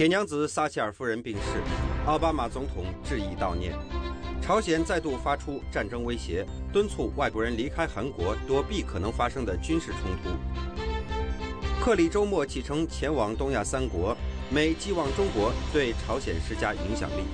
[0.00, 1.60] 铁娘子撒切尔夫人病逝，
[2.06, 3.74] 奥巴马总统致以悼念。
[4.40, 6.42] 朝鲜再度发出战争威胁，
[6.72, 10.30] 敦促外国人离开韩国，躲避可能发生的军事冲突。
[11.84, 14.16] 克里周末启程前往东亚三国，
[14.48, 17.24] 美寄望中国对朝鲜施加影响力。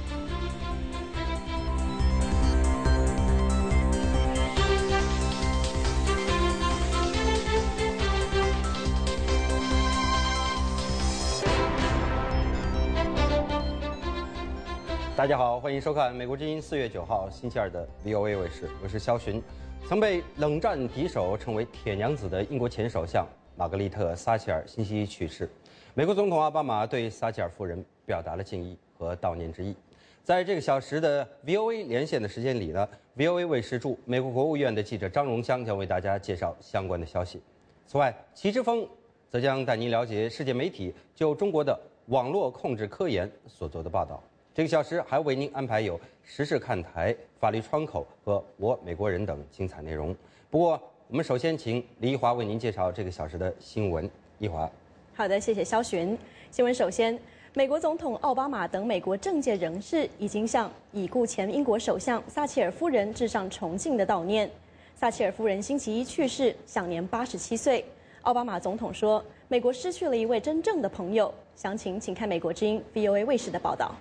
[15.17, 19.43] 大家好，欢迎收看《美国之音》四月九号星期二的 VOA 卫视，我是肖寻。
[19.89, 23.27] 曾被冷战敌手称为“铁娘子”的英国前首相
[23.57, 25.49] 玛格丽特·撒切尔星期一去世，
[25.95, 29.75] 美国总统奥巴马对撒切尔夫人表达了敬意和悼念之意。
[30.23, 37.43] 在这个小时的 VOA 连线的时间里呢，VOA 卫视驻美国国务院的记者张荣香将为大家介绍相关的消息。
[37.87, 38.87] 此外，齐之峰
[39.31, 44.23] 则将带您了解世界媒体就中国的网络控制科研所做的报道。
[44.57, 50.17] 这个小时还为您安排有时事看台、法律窗口和我美国人等精彩内容。
[50.49, 54.09] 不过，我们首先请李一华为您介绍这个小时的新闻。
[54.39, 54.67] 一华，
[55.15, 56.17] 好的，谢谢肖寻。
[56.51, 57.19] 新闻首先，
[57.53, 64.51] 美国总统奥巴马等美国政界人士已经向已故前英国首相撒切尔夫人致上崇敬的悼念。
[64.95, 67.85] 撒切尔夫人星期一去世，享年八十七岁。
[68.23, 73.95] 奥巴马总统说：“美国失去了一位真正的朋友。”详情请看美国之音 VOA 卫视的报道。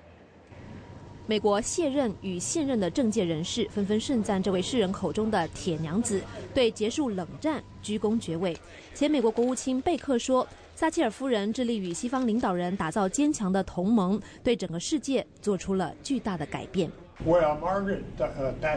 [1.27, 6.21] 美国卸任与现任的政界人士纷纷盛赞这位世人口中的“铁娘子”，
[6.53, 8.55] 对结束冷战鞠躬绝尾。
[8.93, 16.91] 前美国国务卿贝克说：“撒切尔夫人致力与西方领导人打造坚强的同盟，对整个世界做出了巨大的改变。”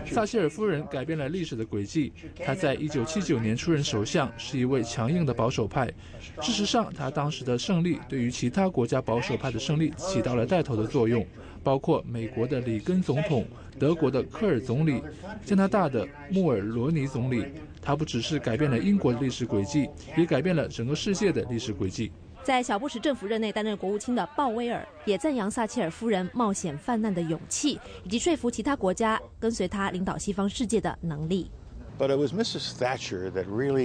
[0.07, 2.13] 撒切尔夫人改变了历史的轨迹。
[2.43, 5.93] 她在一九七九年出任首相，是一位强硬的保守派。
[6.41, 11.27] 事实上，她当时的胜利对于其他国家保守派的胜利起到了带头的作用。
[11.69, 13.47] 包括美国的里根总统、
[13.79, 15.03] 德国的科尔总理、
[15.45, 17.45] 加拿大的穆尔罗尼总理，
[17.83, 22.11] 他不只是改变了英国的历史轨迹，也改变了整个世界的历史轨迹。
[22.43, 31.51] 在小布什政府任内担任国务卿的鲍威尔也赞扬撒切尔夫人冒险犯难的勇气，以及说服其他国家跟随他领导西方世界的能力。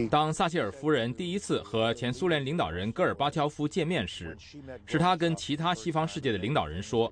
[0.09, 4.37] 当撒切尔夫人第一次和前苏联领导人戈尔巴乔夫见面时，
[4.85, 7.11] 是他跟其他西方世界的领导人说。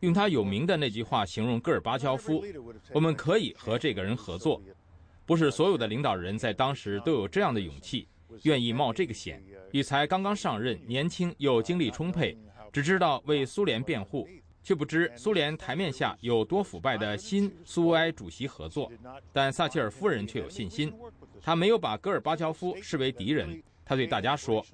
[0.00, 2.44] 用他有名的那句话形容戈尔巴乔夫
[2.94, 4.62] ：“我们可以和这个人合作。”
[5.26, 8.06] 不是所有的领导人在当时都有这样的勇气，
[8.44, 9.42] 愿意冒这个险，
[9.72, 12.38] 与才刚刚上任、年轻又精力充沛、
[12.72, 14.26] 只知道为苏联辩护，
[14.62, 18.90] 却不知苏联台面下有多腐败的新苏维埃主席合作。
[19.32, 20.92] 但撒切尔夫人却有信心，
[21.42, 23.62] 她没有把戈尔巴乔夫视为敌人。
[23.84, 24.64] 她对大家说：“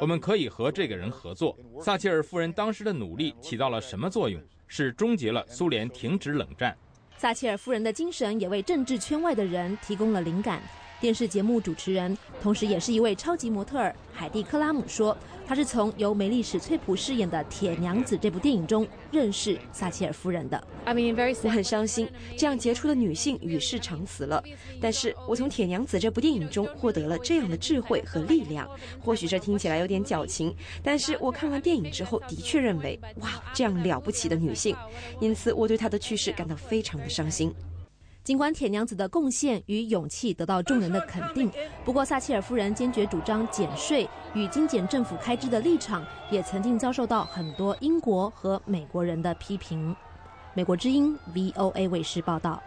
[0.00, 4.40] 我们可以和这个人合作。”撒切尔夫人当时的努力起到了什么作用？
[4.66, 6.76] 是终结了苏联停止冷战。
[7.16, 10.60] 撒切尔夫人的精神也为政治圈外的人提供了灵感。
[10.98, 24.42] 电视节目主持人，同时也是一位超级模特儿海蒂·克拉姆说：“她是从由梅丽史翠普饰演的《铁娘子》这部电影中认识撒切尔夫人的。”我很伤心，这样杰出的女性与世长辞了。
[24.80, 28.66] 但是我从《铁娘子》这部电影中获得了这样的智慧和力量。
[29.04, 34.74] 或许这听起来有点矫情，但是我看完电影之后的确认为，哇，这样了不起的女性。
[35.20, 37.54] 因此，我对她的去世感到非常的伤心。
[38.26, 41.48] 尽管铁娘子的贡献与勇气得到众人的肯定，
[41.84, 44.04] 不过撒切尔夫人坚决主张减税
[44.34, 49.94] 与精简政府开支的立场，也曾经遭受到很多英国和美国人的批评。
[50.54, 52.60] 美国之音 VOA 卫视报道。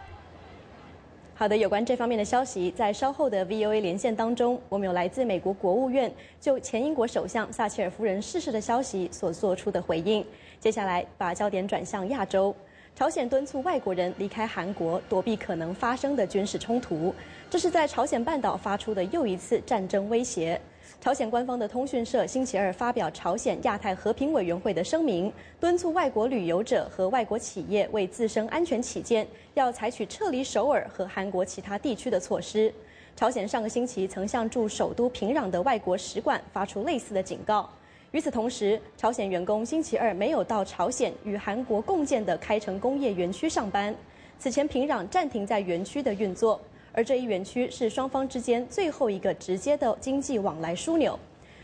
[1.34, 6.10] 好的，有关这方面的消息，在稍后的 VOA 连线当中，我们有来自美国国务院
[6.40, 10.24] 就前英国首相撒切尔夫人逝世的消息所做出的回应。
[10.58, 12.56] 接下来，把焦点转向亚洲。
[13.00, 17.14] 朝鲜敦促外国人离开韩国，躲避可能发生的军事冲突。
[17.48, 20.60] 这是在朝鲜半岛发出的又一次战争威胁。
[21.00, 32.70] 朝鲜官方的通讯社星期二发表朝鲜亚太和平委员会的声明，敦促外国旅游者和外国企业为自身安全起见，要采取撤离首尔和韩国其他地区的措施。
[33.16, 37.66] 朝鲜上个星期曾向驻首都平壤的外国使馆发出类似的警告。
[38.12, 43.94] 与此同时，朝鲜员工星期二没有到朝鲜与韩国共建的开城工业园区上班。
[44.36, 46.60] 此前，平壤暂停在园区的运作，
[46.92, 51.16] 而这一园区是双方之间最后一个直接的经济往来枢纽。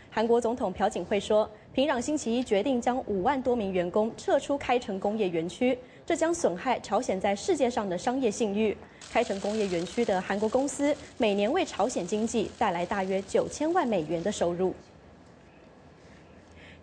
[0.09, 8.75] 韩国总统朴槿惠说，平壤星期一决定将五万多名员工撤出开城工业园区，这将损害朝鲜在世界上的商业信誉。
[9.11, 14.73] 开城工业园区的韩国公司每年为朝鲜经济带来大约九千万美元的收入。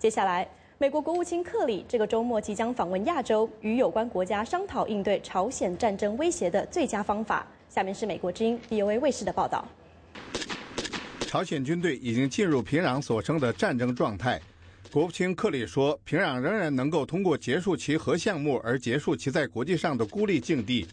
[0.05, 0.47] 接下来，
[0.77, 7.47] 美国国务卿克里这个周末即将访问亚洲，与有关国家商讨应对朝鲜战争威胁的最佳方法。
[7.71, 9.67] 下面是美国之音 VOA 卫视的报道。
[11.21, 14.39] 朝鲜军队已经进入平壤所称的战争状态。
[14.95, 20.87] 国务卿克里说，平壤仍然能够通过结束其核项目而结束其在国际上的孤立境地。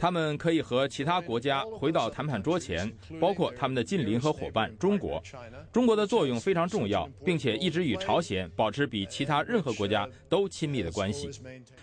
[0.00, 2.90] 他们可以和其他国家回到谈判桌前，
[3.20, 5.22] 包括他们的近邻和伙伴中国。
[5.70, 11.28] 中国的作用非常重要，并且一直与朝鲜保持比其他任何国家都亲密的关系。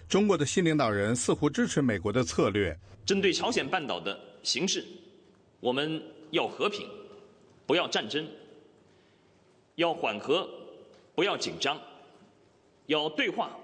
[0.09, 4.83] 中国的新领导人似乎支持美国的策略，针对朝鲜半岛的形势，
[5.59, 6.01] 我们
[6.31, 6.87] 要和平，
[7.67, 8.27] 不要战争。
[9.81, 10.47] 要缓和，
[11.15, 11.75] 不要紧张；
[12.85, 13.57] 要对话，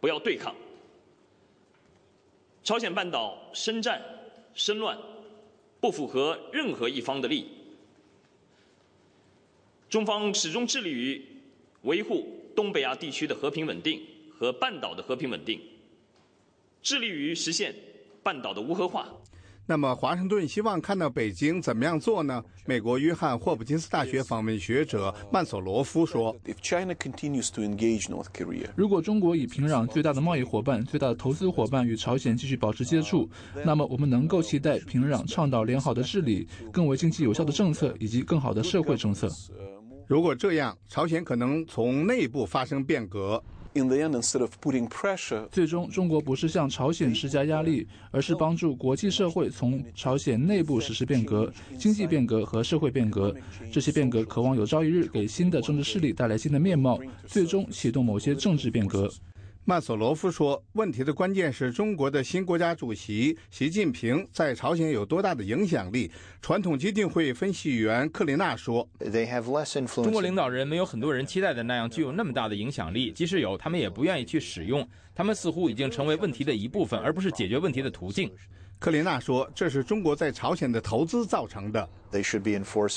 [0.00, 0.54] 不要对抗。
[2.64, 4.02] 朝鲜半岛生战、
[4.54, 4.98] 生乱，
[5.78, 7.48] 不符合任何一方的利益。
[9.90, 11.22] 中方始终致力于
[11.82, 12.26] 维护
[12.56, 14.02] 东北亚地区的和平稳定
[14.34, 15.60] 和半岛的和平稳定，
[16.82, 17.74] 致力于实现
[18.22, 19.06] 半岛的无核化。
[19.70, 22.42] 那么，华盛顿希望看到北京怎么样做呢？
[22.64, 26.34] 美国约翰霍普金斯大学访问学者曼索罗夫说
[28.74, 33.28] ：“如果中国以平壤最大的贸易伙伴、最大的投资伙伴与朝鲜继续保持接触，
[33.62, 39.28] 那么我们能够期待平壤倡导良好的治理、更为经济有效的政策以及更好的社会政策。
[40.06, 43.44] 如果这样，朝鲜可能从内部发生变革。”
[45.52, 53.34] 最终，中国不是向朝鲜施加压力，而是帮助国际社会从朝鲜内部实施变革、经济变革和社会变革。
[53.70, 59.10] 这些变革渴望有朝一日给新的政治势力带来新的面貌，最终启动某些政治变革。
[59.68, 66.10] 曼索罗夫说：“问题的关键是中国的新国家主席习近平在朝鲜有多大的影响力。”
[66.40, 68.88] 传统基金会分析员克林娜说
[70.02, 74.88] ：“中国领导人没有很多人期待的那样具有那么大的影响力，即使有，他们也不愿意去使用。
[75.14, 78.32] 他们似乎已经成为问题的一部分，而不是解决问题的途径。”
[78.78, 81.88] 克林娜说：“这是中国在朝鲜的投资造成的。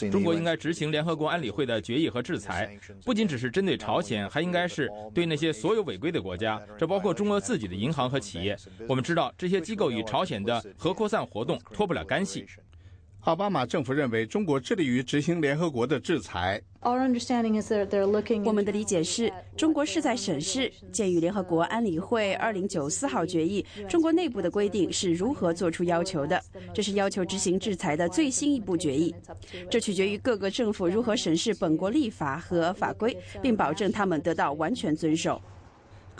[0.09, 8.55] 中国应该执行联合国安理会的决议和制裁，不仅只是针对朝鲜，还应该是对那些所有违规的国家，这包括中国自己的银行和企业。
[8.87, 12.45] 我们知道这些机构与朝鲜的核扩散活动脱不了干系。”
[13.21, 16.59] 奥巴马政府认为中国致力于执行联合国的制裁。
[16.81, 26.41] 我们的理解是中国是在审视鉴于联合国安理会二零九四号决议，中国内部的规定是如何做出要求的。
[26.73, 29.13] 这是要求执行制裁的最新一步决议。
[29.69, 35.39] 这取决于各个政府如何审视本国立法和法规，并保证他们得到完全遵守。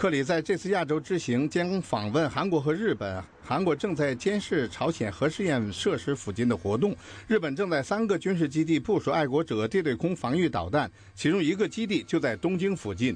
[0.01, 3.23] 克里在这次亚洲之行将访问韩国和日本。
[3.43, 6.95] 韩国正在监视朝鲜核试验设施附近的活动。
[7.27, 13.15] 日本正在三个军事基地部署爱国者地对空防御导弹，其中一个基地就在东京附近。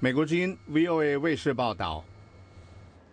[0.00, 2.02] 美国之音 VOA 卫视报道。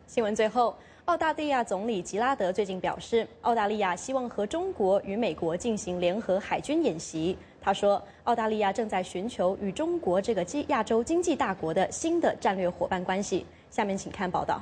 [0.08, 0.74] 新闻最后，
[1.04, 7.38] 澳大利亚总理吉拉德最近表示，澳大利亚希望和中国与美国进行联合海军演习。
[7.62, 13.46] 他说，澳大利亚正在寻求与中国这个亚洲经济大国的新的战略伙伴关系。
[13.70, 14.62] 下面请看报道。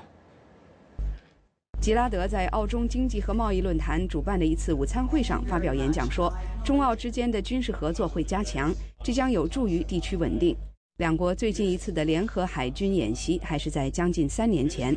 [1.82, 6.30] 吉拉德在澳中经济和贸易论坛主办的一次午餐会上发表演讲说，
[6.64, 8.70] 中澳之间的军事合作会加强，
[9.02, 10.54] 这将有助于地区稳定。
[10.98, 14.94] 两国最近一次的联合海军演习还是在将近三年前。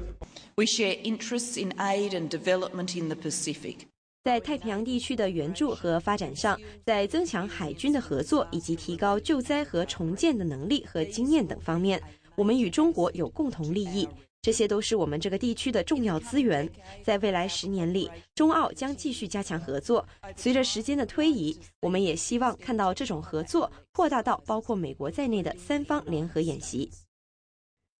[0.56, 3.76] We share interests in aid and development in the Pacific.
[4.24, 12.00] 在太平洋地区的援助和发展上，在增强海军的合作以及提高救灾和重建的能力和经验等方面，
[12.36, 14.08] 我们与中国有共同利益。
[14.40, 16.68] 这些都是我们这个地区的重要资源。
[17.02, 20.06] 在未来十年里，中澳将继续加强合作。
[20.36, 26.88] 随着时间的推移，我们也希望看到这种合作扩大到包括美国在内的三方联合演习。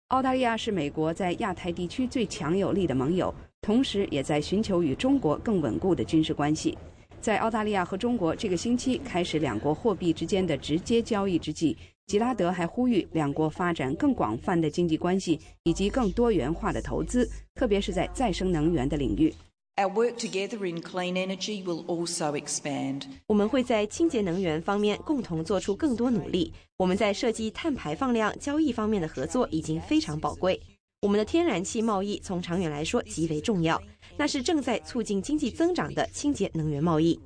[0.09, 3.35] 澳大利亚是美国在亚太地区最强有力的盟友。
[3.62, 6.76] 同时，也在寻求与中国更稳固的军事关系。
[7.21, 11.76] 在澳大利亚和中国这个星期开始两国货币之间的直接交易之际，
[12.09, 19.33] 吉拉德还呼吁两国发展更广泛的经济关系以及更多元化的投资，特别是在再生能源的领域。
[19.76, 23.04] Our work together in clean energy will also expand.
[23.28, 26.52] 我们会在清洁能源方面共同做出更多努力。
[26.76, 30.61] 我们在设计碳排放量交易方面的合作已经非常宝贵。
[31.02, 33.82] 我们的天然气贸易从长远来说极为重要，
[34.16, 37.18] 那是正在促进经济增长的清洁能源贸易。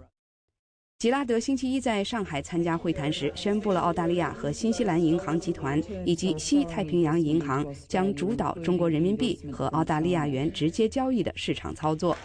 [0.99, 12.17] 吉拉德星期一在上海参加会谈时，宣布了澳大利亚和新西兰银行集团以及西太平洋银行将主导中国人民币和澳大利亚元直接交易的市场操作。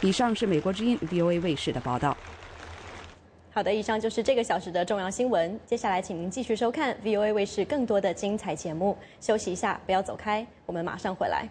[0.00, 2.16] 以上是美国之音 VOA 卫视的报道。
[3.54, 5.56] 好的，以上就是这个小时的重要新闻。
[5.64, 8.98] 接下来，请您继续收看 VOA 卫视更多的精彩节目。
[9.20, 11.48] 休息一下，不要走开，我们马上回来。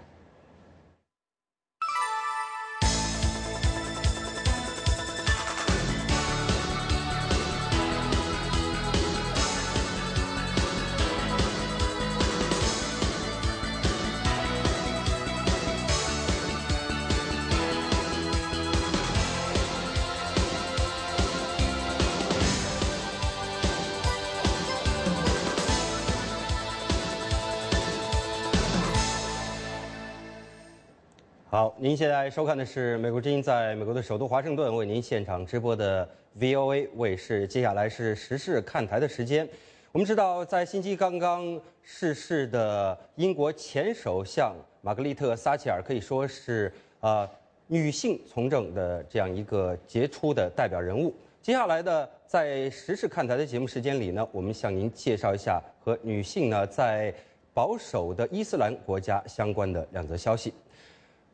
[31.53, 37.45] 好，您现在收看的是美国之音在美国的首都华盛顿为您现场直播的 VOA 卫视。
[37.45, 39.47] 接下来是时事看台的时间。
[39.91, 47.29] 我们知道，在星期刚刚逝世的英国前首相玛格丽特·撒切尔可以说是呃
[47.67, 51.13] 女性从政的这样一个杰出的代表人物。
[51.39, 57.13] 接下来的在时事看台的节目时间里呢，我们向您介绍一下和女性呢在
[57.53, 60.51] 保守的伊斯兰国家相关的两则消息。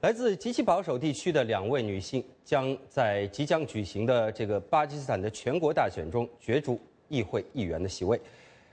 [0.01, 6.79] 来自极其保守地区的两位女性将在即将举行的这个巴基斯坦的全国大选中角逐
[7.09, 8.19] 议会议员的席位，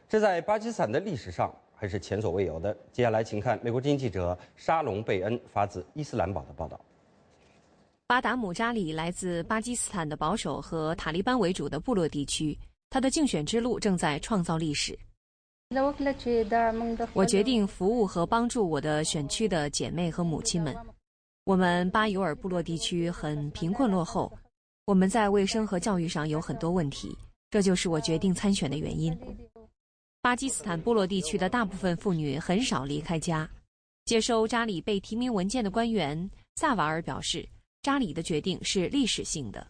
[0.08, 2.76] 这在巴基斯坦的历史上还是前所未有的。
[2.92, 6.80] 接下来，请看美国经济记者沙龙贝恩发自伊斯兰堡的报道。
[8.06, 12.56] 巴达姆扎里来自巴基斯坦的保守和塔利班为主的部落地区，
[12.88, 14.96] 他的竞选之路正在创造历史。
[17.12, 20.72] 我决定服务和帮助我的选区的姐妹和母亲们。
[21.46, 24.36] 我们巴尤尔部落地区很贫困落后，
[24.84, 27.16] 我们在卫生和教育上有很多问题，
[27.52, 29.16] 这就是我决定参选的原因。
[30.20, 33.48] 巴基斯坦部落地区的大部分妇女很少离开家。
[34.06, 37.48] 接收扎里被提名文件的官员萨瓦尔表示，
[37.80, 39.64] 扎里的决定是历史性的。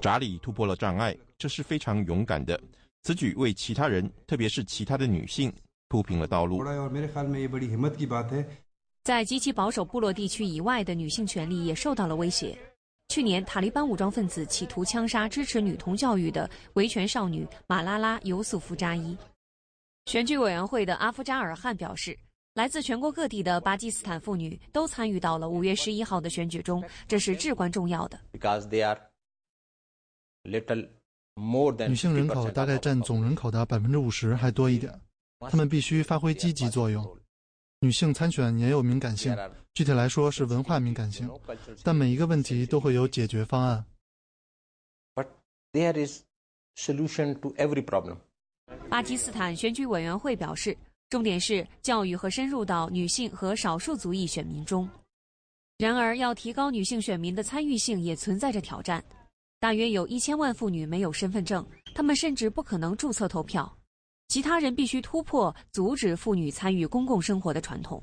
[0.00, 2.58] 扎里突破了障碍，这是非常勇敢的。
[3.02, 5.52] 此举为其他人，特别是其他的女性，
[5.88, 6.64] 铺平了道路。
[9.02, 12.56] 在极其保守部落地区以外的女性权利也受到了威胁。
[13.08, 19.16] 去年，塔利班武装分子企图枪杀支持女童教育的维权少女马拉拉·尤素夫扎伊。
[20.06, 22.16] 选举委员会的阿夫扎尔汗表示，
[22.54, 28.20] 来自全国各地的巴基斯坦妇女都参与到了五月十一号的选举中，这是至关重要的。
[31.88, 35.00] 女性人口大概占总人口的百分之五十还多一点，
[35.50, 37.19] 她们必须发挥积极作用。
[37.82, 39.34] 女性参选也有敏感性，
[39.72, 41.26] 具体来说是文化敏感性，
[41.82, 43.82] 但每一个问题都会有解决方案。
[48.90, 50.76] 巴基斯坦选举委员会表示，
[51.08, 54.86] 重点是教育和深入到女性和少数族裔选民中。
[55.78, 59.02] 然而，要提高女性选民的参与性也存在着挑战。
[59.58, 63.74] 大约有一千万妇女没有身份证，她们甚至不可能注册投票。
[64.30, 68.00] 其他人必须突破阻止妇女参与公共生活的传统。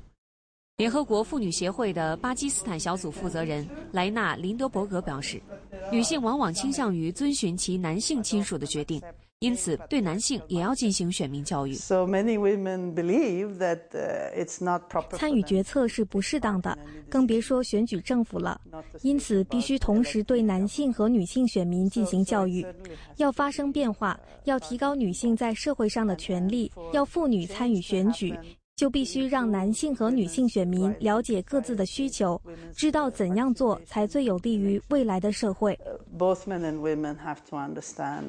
[0.76, 5.40] 联合国妇女协会的巴基斯坦小组负责人莱纳林德伯格表示，
[5.90, 9.00] 女性往往倾向于遵循其男性亲属的决定。
[9.40, 11.72] 因此，对男性也要进行选民教育。
[15.12, 16.76] 参与决策是不适当的，
[17.08, 18.60] 更别说选举政府了。
[19.02, 22.66] 因此，必须同时对男性和女性选民进行教育，
[23.18, 28.36] 要发生变化，要提高女性在社会上的权利，要妇女参与选举。
[28.74, 32.40] 就必须让男性和女性选民了解各自的需求，
[32.76, 35.76] 知道怎样做才最有利于未来的社会。
[36.16, 38.26] Both men and women have to understand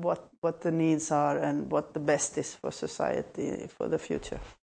[0.00, 4.38] what what the needs are and what the best is for society for the future。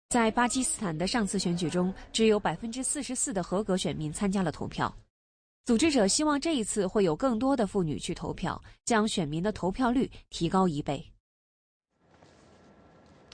[0.10, 4.96] 在巴基斯坦的上次选举中，只有百分之四十四的合格选民参加了投票。
[5.66, 11.06] 组织者希望这一次会有更多的妇女去投票，将选民的投票率提高一倍。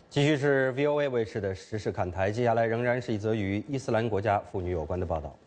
[0.10, 5.38] 继续是 VOA 卫视的时事看台，接下来仍然是一则与伊斯兰国家妇女有关的报道。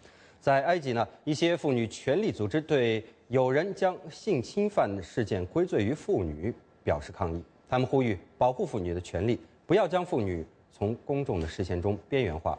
[0.46, 12.56] 在埃及呢，一些妇女权利组织对有人将性侵犯事件归罪于妇女表示抗议，他们呼吁保护妇女的权利，不要将妇女从公众的视线中边缘化。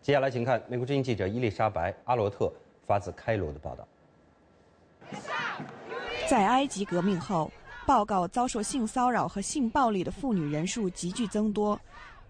[0.00, 2.52] 接下来，请看美国之音记者伊丽莎白·阿罗特
[2.86, 3.88] 发自开罗的报道。
[6.28, 7.50] 在埃及革命后。
[7.84, 11.80] 报告遭受性骚扰和性暴力的妇女人数急剧增多，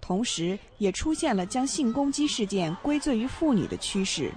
[0.01, 4.31] 同时也出现了将性攻击事件归罪于妇女的趋势。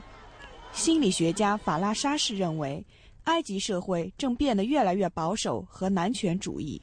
[0.74, 2.84] 心理学家法拉沙士认为，
[3.26, 6.82] 埃及社会正变得越来越保守和男权主义。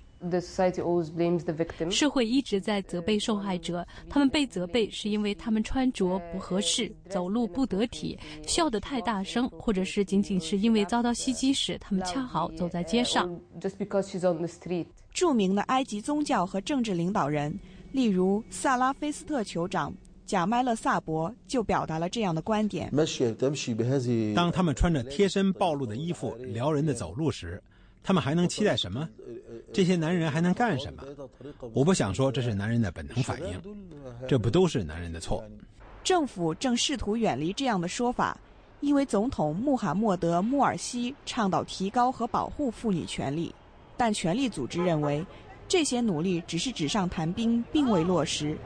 [1.91, 13.31] 社会一直在责备受害者，他们被责备是因为他们穿着不合适、走路不得体、笑得太大声，或者是仅仅是因为遭到袭击时他们恰好走在街上。
[15.13, 17.57] 著名的埃及宗教和政治领导人，
[17.93, 19.95] 例如萨拉菲斯特酋长
[20.29, 22.93] 贾迈勒萨博，就表达了这样的观点：
[24.35, 27.61] 当他们穿着贴身暴露的衣服撩人的走路时。
[28.01, 29.07] 他们还能期待什么？
[29.71, 31.03] 这些男人还能干什么？
[31.75, 33.61] 我不想说这是男人的本能反应，
[34.27, 35.45] 这不都是男人的错。
[36.05, 38.39] 政府正试图远离这样的说法，
[38.81, 43.55] 因为总统穆罕默德·穆尔西倡导提高和保护妇女权利，
[43.97, 45.23] 但权力组织认为
[45.69, 48.57] 这些努力只是纸上谈兵，并未落实。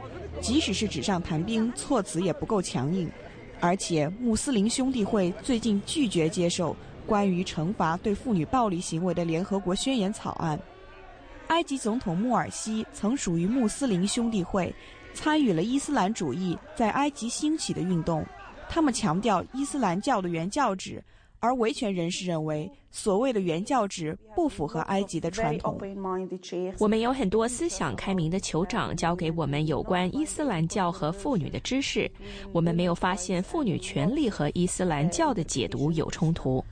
[0.40, 3.10] 即使是纸上谈兵，措辞也不够强硬，
[3.60, 6.76] 而且穆斯林兄弟会最近拒绝接受。
[7.04, 10.58] 关于惩罚对妇女暴力行为的联合国宣言草案，
[11.48, 14.72] 埃及总统穆尔西曾属于穆斯林兄弟会，
[15.12, 18.24] 参与了伊斯兰主义在埃及兴起的运动。
[18.68, 21.02] 他们强调伊斯兰教的原教旨，
[21.42, 25.76] 而维权人士认为所谓的原教旨不符合埃及的传统。
[26.78, 32.08] 我们有很多思想开明的酋长教给我们有关伊斯兰教和妇女的知识，
[32.52, 36.64] 我们没有发现妇女权利和伊斯兰教的解读有冲突。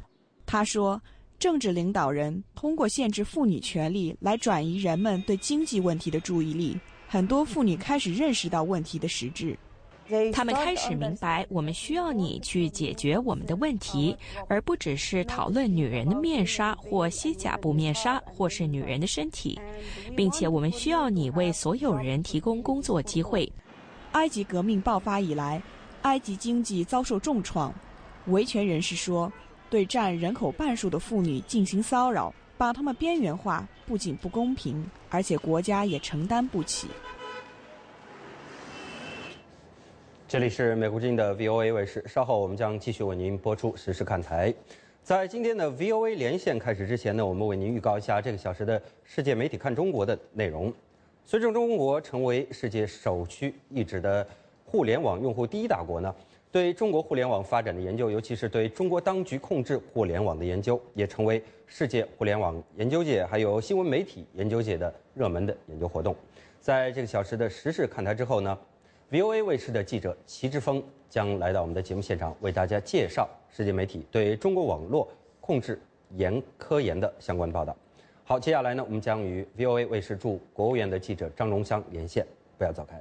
[0.46, 1.02] 他说
[1.36, 6.78] ：“政治领导人通过限制妇女权利来转移人们对经济问题的注意力。
[7.08, 9.58] 很多妇女开始认识到问题的实质，
[10.32, 14.16] 他们开始明白，我们需要你去解决我们的问题，
[14.48, 19.60] 而不只是讨论女人的面纱或西甲布面纱，或是女人的身体，
[20.16, 23.50] 并且我们需要你为所有人提供工作机会。”
[24.12, 25.62] 埃及革命爆发以来，
[26.02, 27.72] 埃及经济遭受重创。
[28.26, 29.32] 维权人士说。
[29.70, 36.88] 对占人口半数的妇女进行骚扰，把她们边缘化，不仅不公平，而且国家也承担不起。
[40.30, 44.54] 这里是美国之音的 VOA 卫视，稍后我们将继续为您播出实时看台。
[45.02, 50.72] 在今天的 VOA 连线开始之前呢，我们为您预告一下这个小时的世界媒体看中国的内容。
[51.24, 54.24] 随着中国成为世界首屈一指的
[54.64, 56.14] 互联网用户第一大国呢。
[56.52, 66.14] 对中国互联网发展的研究，尤其是对中国当局控制互联网的研究，也成为世界互联网研究界还有新闻媒体研究界的热门的研究活动。
[66.60, 68.56] 在这个小时的时事看台之后呢
[69.10, 75.08] ，VOA 卫视的记者齐志峰将来到我们的节目现场，为大家介绍世界媒体对中国网络
[75.40, 75.80] 控制
[76.16, 77.76] 严科研的相关报道。
[78.24, 82.24] 好，接下来呢，我们将与 VOA 卫视驻国务院的记者张荣香连线，
[82.56, 83.00] 不要走开。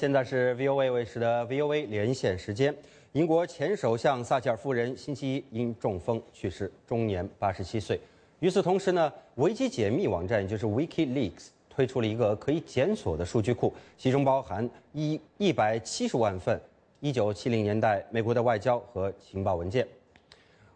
[0.00, 2.74] 现在是 VOA 卫视的 VOA 连线时间。
[3.12, 8.00] 英国前首相撒切尔夫人星期一因中风去世，终年八十七岁。
[8.38, 16.58] 与此同时呢，维基解密网站，也就是 WikiLeaks，推出了一个可以检索的数据库，其中包含一一百七十万份
[17.00, 19.86] 一九七零年代美国的外交和情报文件。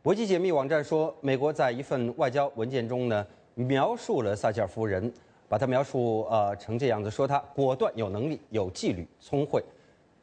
[0.03, 5.11] 维基解密网站说，美国在一份外交文件中呢，描述了撒切尔夫人。
[5.55, 9.63] 把他描述呃成这样子，说他果断、有能力、有纪律、聪慧。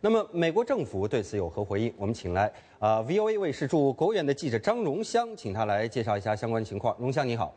[0.01, 1.93] 那么美国政府对此有何回应？
[1.95, 6.93] 我们请来啊 VOA 卫视驻国务院的记者张荣香，请他来介绍一下相关情况。
[6.99, 7.55] 荣香你好，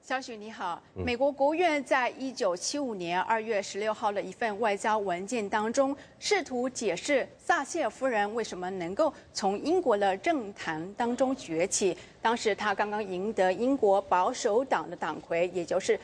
[0.00, 0.82] 小许你好。
[0.94, 11.94] 美国国务院在一九七五年二月十六号的一份外交文件当中，试图解释撒切尔夫人为什么能够从英国的政坛当中崛起。
[12.22, 16.00] 当时她刚刚赢得英国保守党的党魁，也就是。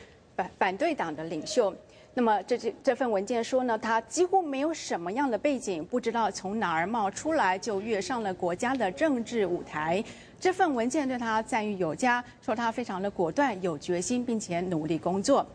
[0.57, 1.73] 反对党的领袖，
[2.13, 10.03] 那么这这这份文件说呢，他几乎没有什么样的背景，不知道从哪儿冒出来就跃上了国家的政治舞台。
[10.39, 15.45] 这份文件对他赞誉有加，说他非常的果断、有决心，并且努力工作。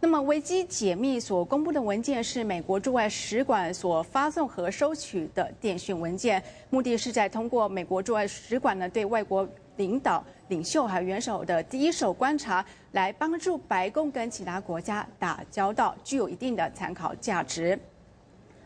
[0.00, 9.48] 那么维基解密所公布的文件是美国驻外使馆所发送和收取的电讯文件，目的是在通过美国驻外使馆呢对外国。
[9.76, 17.78] 领导、领袖还有元首的第一手观察，来帮助白宫跟其他国家打交道，具有一定的参考价值。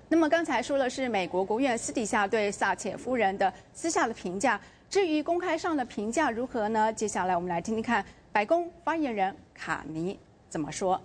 [0.06, 4.60] 那么刚才说了是美国国务院私底下对撒切尔夫人的私下的评价，
[4.90, 6.92] 至于公开上的评价如何呢？
[6.92, 10.18] 接下来我们来听听看白宫发言人卡尼
[10.50, 11.00] 怎么说。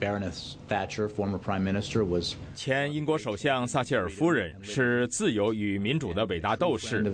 [0.00, 7.04] Baroness Thatcher, former prime minister, was 前英国首相撒切尔夫人是自由与民主的伟大斗士，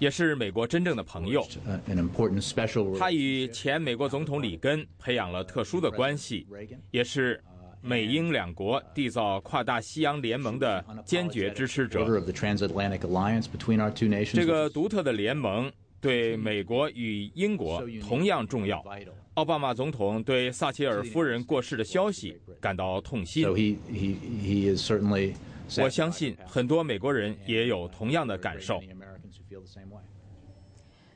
[0.00, 1.46] 也是美国真正的朋友。
[2.98, 6.46] 他与前美国总统里根培养了特殊的关系，
[6.90, 7.40] 也是
[7.80, 12.04] 美英两国缔造跨大西洋联盟的坚决支持者。
[14.32, 18.84] 这个独特的联盟对美国与英国同样重要。
[19.34, 23.44] 奥巴马总统对撒切尔夫人过世的消息感到痛心。
[25.78, 28.80] 我相信很多美国人也有同样的感受。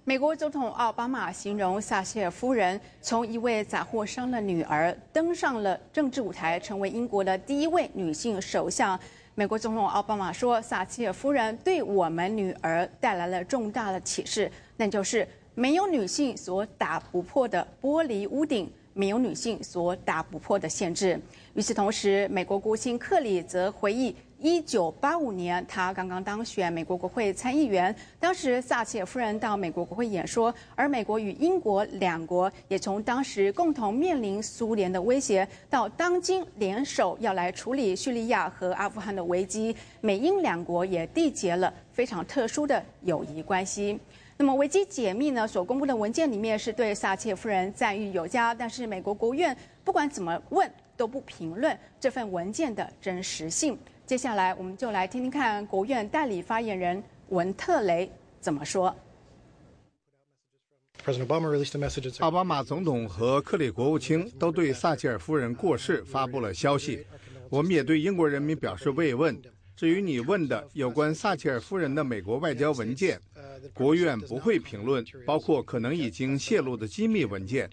[0.03, 8.99] 美国总统奥巴马形容撒切尔夫人从一位杂货商的女儿登上了政治舞台，成为英国的第一位女性首相。
[9.37, 15.25] 美国总统奥巴马说：“撒切尔夫人对我们女儿带来了重大的启示，那就是。”
[15.59, 21.21] 没有女性所打不破的玻璃屋顶，没有女性所打不破的限制。
[21.55, 43.99] 与此同时，美国国务卿克里则回忆，一九八五年他刚刚当选美国国会参议员，当时撒切尔夫人到美国国会演说，而美国与英国两国也从当时共同面临苏联的威胁，到当今联手要来处理叙利亚和阿富汗的危机，美英两国也缔结了非常特殊的友谊关系。
[44.41, 45.49] 那么维基解密呢？
[45.49, 53.77] 所公布的文件里面是对撒切尔夫人赞誉有加，但是美国国务院不管怎么问都不评论这份文件的真实性。
[54.07, 58.09] 接下来我们就来听听看国务院代理发言人文特雷
[58.41, 58.95] 怎么说。
[62.21, 67.05] 奥巴马总统和克里国务卿都对撒切尔夫人过世发布了消息，
[67.51, 69.37] 我们也对英国人民表示慰问。
[69.79, 73.17] 至于你问的有关撒切尔夫人的美国外交文件。
[73.73, 77.71] 国务院不会评论包括可能已经泄露的机密文件。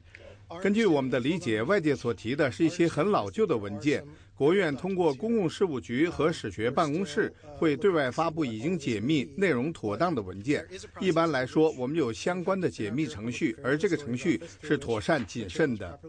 [0.61, 4.05] 根据我们的理解，外界所提的是一些很老旧的文件。
[4.35, 10.63] 国务院通过公共事务局和史学办公室会对外发布已经解密、内容妥当的文件。
[10.99, 15.99] 一般来说，我们有相关的解密程序，而这个程序是妥善谨慎的。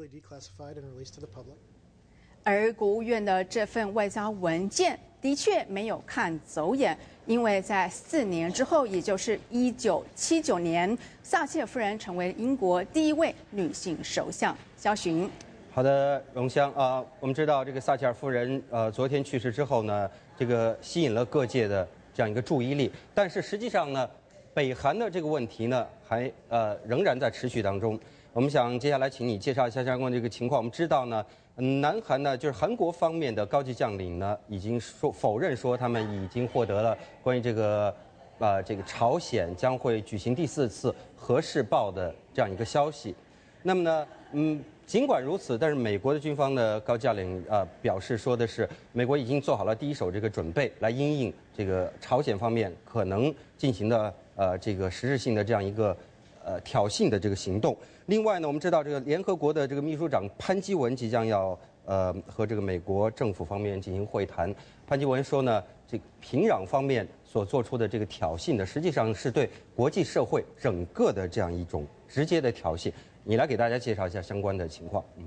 [2.43, 6.97] 而国务院的这份外交文件的确没有看走眼。
[7.27, 14.57] 因为在四年之后，也就是一九七九年，撒切尔夫人成为英国第一位女性首相。
[14.77, 15.29] 肖寻，
[15.73, 20.09] 好的，荣香啊，我们知道这个撒切尔夫人呃昨天去世之后呢，
[20.39, 22.93] 这个吸引了各界的这样一个注意力。
[23.13, 24.09] 但是实际上呢，
[24.55, 27.99] 北韩的这个问题呢，还呃仍然在持续当中。
[28.33, 30.61] 我们想接下来请你介绍一下相关这个情况。
[30.61, 31.27] 我们知道呢。
[31.57, 37.95] 南韩呢，就是韩国方面的高级将领呢，已经说否认说他们已经获得了关于这个，
[38.39, 43.15] 呃，这个朝鲜将会举行第四次核试爆的这样一个消息。
[43.63, 55.97] 那么呢，嗯，尽管如此，但是美国的军方的高将领呃表示说的是，美国已经做好了第一手这个准备，来应应这个朝鲜方面可能进行的呃这个实质性的这样一个。
[56.47, 57.77] 呃，挑衅的这个行动。
[58.07, 64.55] 另外呢，我们知道这个联合国的这个秘书长潘基文即将要呃和这个美国政府方面进行会谈。
[64.87, 72.93] 潘基文说呢，这个平壤方面所做出的这个挑衅呢，实际上是对国际社会整个的这样一种直接的挑衅。
[73.25, 75.05] 你来给大家介绍一下相关的情况。
[75.17, 75.25] 嗯，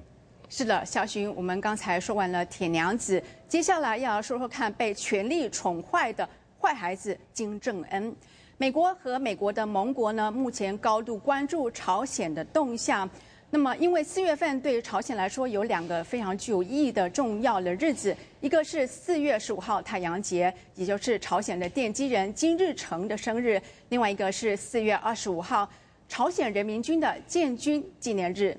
[0.48, 6.28] 是的，小寻，我们刚才说完了铁娘子，接下来要说说看被权力宠坏的
[6.62, 8.16] 坏孩子金正恩。
[8.62, 13.10] 美国和美国的盟国呢，目前高度关注朝鲜的动向。
[13.50, 25.72] 那么，因为四月份对朝鲜来说有两个非常具有意义的重要的日子，一个是四月十五号太阳节，也就是朝鲜的奠基人金日成的生日；另外一个是四月二十五号
[26.10, 28.58] 朝鲜人民军的建军纪念日。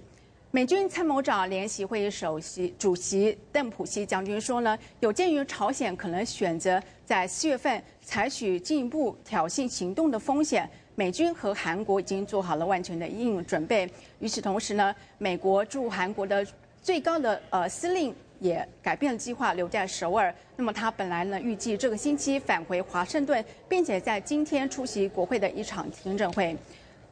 [0.52, 13.90] 美军参谋长联席会议首席主席邓普西将军说呢，有鉴于朝鲜可能选择在四月份采取进一步挑衅行动的风险，美军和韩国已经做好了万全的应准备。
[14.20, 16.46] 与此同时呢，美国驻韩国的
[16.80, 20.32] 最高的呃司令也改变了计划，留在首尔。
[20.54, 26.56] 那么他本来呢预计这个星期返回华盛顿，并且在今天出席国会的一场听证会。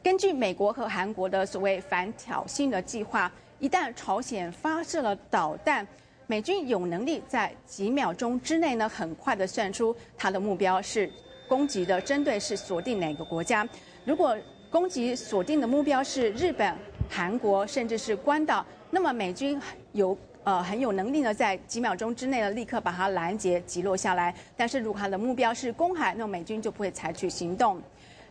[0.01, 5.85] 根据美国和韩国的所谓反挑衅的计划，一旦朝鲜发射了导弹，
[6.29, 11.11] 美军有能力在几秒钟之内呢，很快的算出它的目标是
[11.47, 13.67] 攻击的针对是锁定哪个国家。
[14.05, 14.37] 如果
[14.69, 16.71] 攻击锁定的目标是日本、
[17.09, 19.59] 韩国，甚至是关岛，那么美军
[19.93, 20.15] 有。
[20.45, 24.33] 呃很有能力呢，在几秒钟之内呢立刻把它拦截击落下来。
[24.55, 27.79] 但是如果它的目标是公海，那美军就不会采取行动。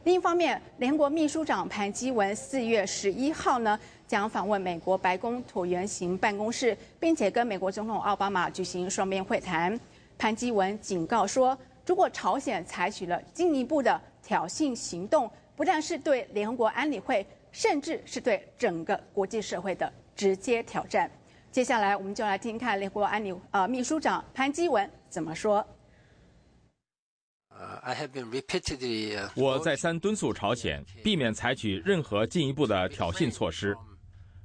[0.05, 9.79] 另一方面，联合国秘书长潘基文四月十一号呢将访问美国白宫椭圆形办公室，并且跟美国总统奥巴马举行双边会谈。
[10.17, 21.11] 潘基文警告说，如果朝鲜采取了进一步的挑衅行动，不但是对联合国安理会，甚至是对整个国际社会的直接挑战。
[21.53, 25.65] 接下来，我们就来听看联合国安理呃秘书长潘基文怎么说。
[29.35, 33.77] 我再三敦促朝鲜避免采取任何进一步的挑衅措施。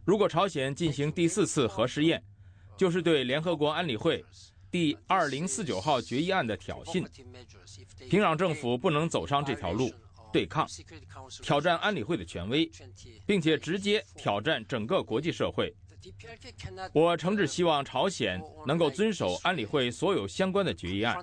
[0.06, 2.22] 如果朝鲜进行第四次核试验，
[2.78, 4.24] 就是对联合国安理会
[4.70, 7.06] 第二零四九号决议案的挑衅。
[8.10, 9.90] 平壤政府不能走上这条路，
[10.32, 10.68] 对抗、
[11.42, 12.70] 挑战安理会的权威，
[13.26, 15.74] 并且直接挑战整个国际社会。
[16.92, 21.18] 我诚挚希望朝鲜能够遵守安理会所有相关的决议案。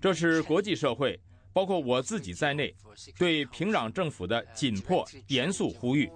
[0.00, 1.20] 这是国际社会，
[1.52, 2.74] 包括我自己在内，
[3.18, 6.10] 对平壤政府的紧迫、严肃呼吁。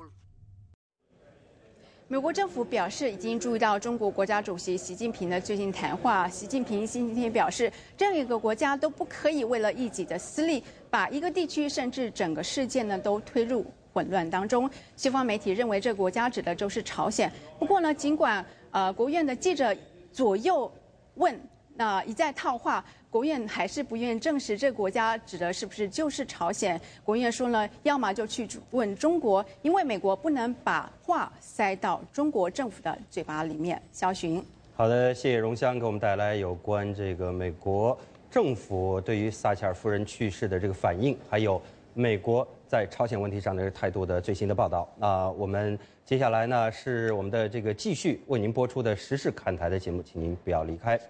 [2.08, 6.28] 美国政府表示，已经注意到中国国家主席习近平的最近谈话。
[6.28, 7.64] 习近平星期天表示，
[7.98, 14.70] 任何一个国家都不可以为了一己的私利，把一个地区甚至整个世界呢都推入混乱当中。
[14.94, 17.28] 西方媒体认为，这国家指的就是朝鲜。
[17.58, 19.76] 不过呢，尽管呃国务院的记者
[20.12, 20.72] 左右
[21.14, 21.36] 问，
[21.74, 22.84] 那一再套话。
[23.16, 26.78] 国务院还是不愿意证实这个国家指的是不是就是朝鲜。
[27.02, 33.80] 国务院说呢，要么就去问中国，因为美国不能把话塞到中国政府的嘴巴里面。
[33.90, 37.98] 肖寻，好的，谢谢荣香给我们带来有关这个美国
[38.30, 41.58] 政府对于撒切尔夫人去世的这个反应，还有
[41.94, 44.86] 美国在朝鲜问题上的态度的最新的报道。
[44.98, 51.00] 那我们接下来呢是我们的这个继续为您播出的时事看台的节目，请您不要离开。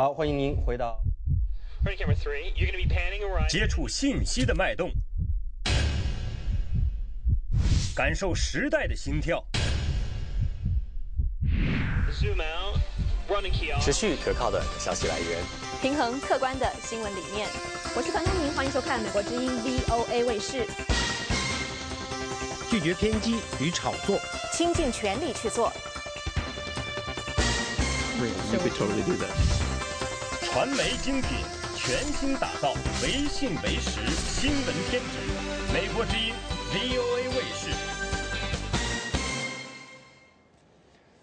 [0.00, 0.98] 好，欢迎您回到。
[3.50, 4.90] 接触信息的脉动，
[7.94, 9.44] 感受时代的心跳，
[13.82, 15.38] 持续可靠的消息来源，
[15.82, 17.46] 平衡客观的新闻理念。
[17.94, 20.66] 我是团东明，欢迎收看美国之音 VOA 卫视。
[22.70, 24.18] 拒绝偏激与炒作，
[24.50, 25.70] 倾尽全力去做。
[30.52, 31.38] 传媒精品，
[31.76, 32.72] 全新打造
[33.04, 35.18] 唯信唯实新闻天职。
[35.72, 36.34] 美国之音
[36.72, 37.70] VOA 卫视，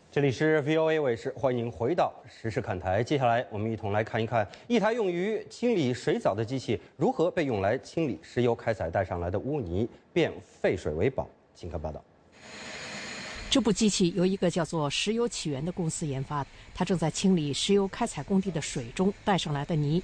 [0.09, 3.03] 这里是 VOA 卫视，欢迎回到时事看台。
[3.03, 11.27] 接下来，我们一同来看一看一台用于清理水藻的机器如何被用来清理石油开采带上来的污泥，变废水为宝。
[11.53, 12.01] 请看报道。
[13.49, 20.03] 这部机器由一个叫做“石油起源”的公司研发，它正在清理石油开采工地的水中带上来的泥。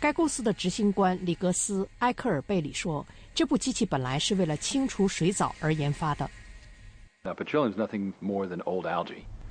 [0.00, 6.28] 该公司的执行官里格斯·埃克尔贝里说：“这部机器本来是为了清除水藻而研发的。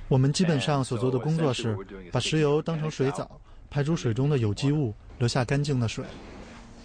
[0.08, 1.74] 我们基本上所做的工作是
[2.12, 3.40] 把石油当成水藻，
[3.70, 6.04] 排出水中的有机物，留下干净的水。”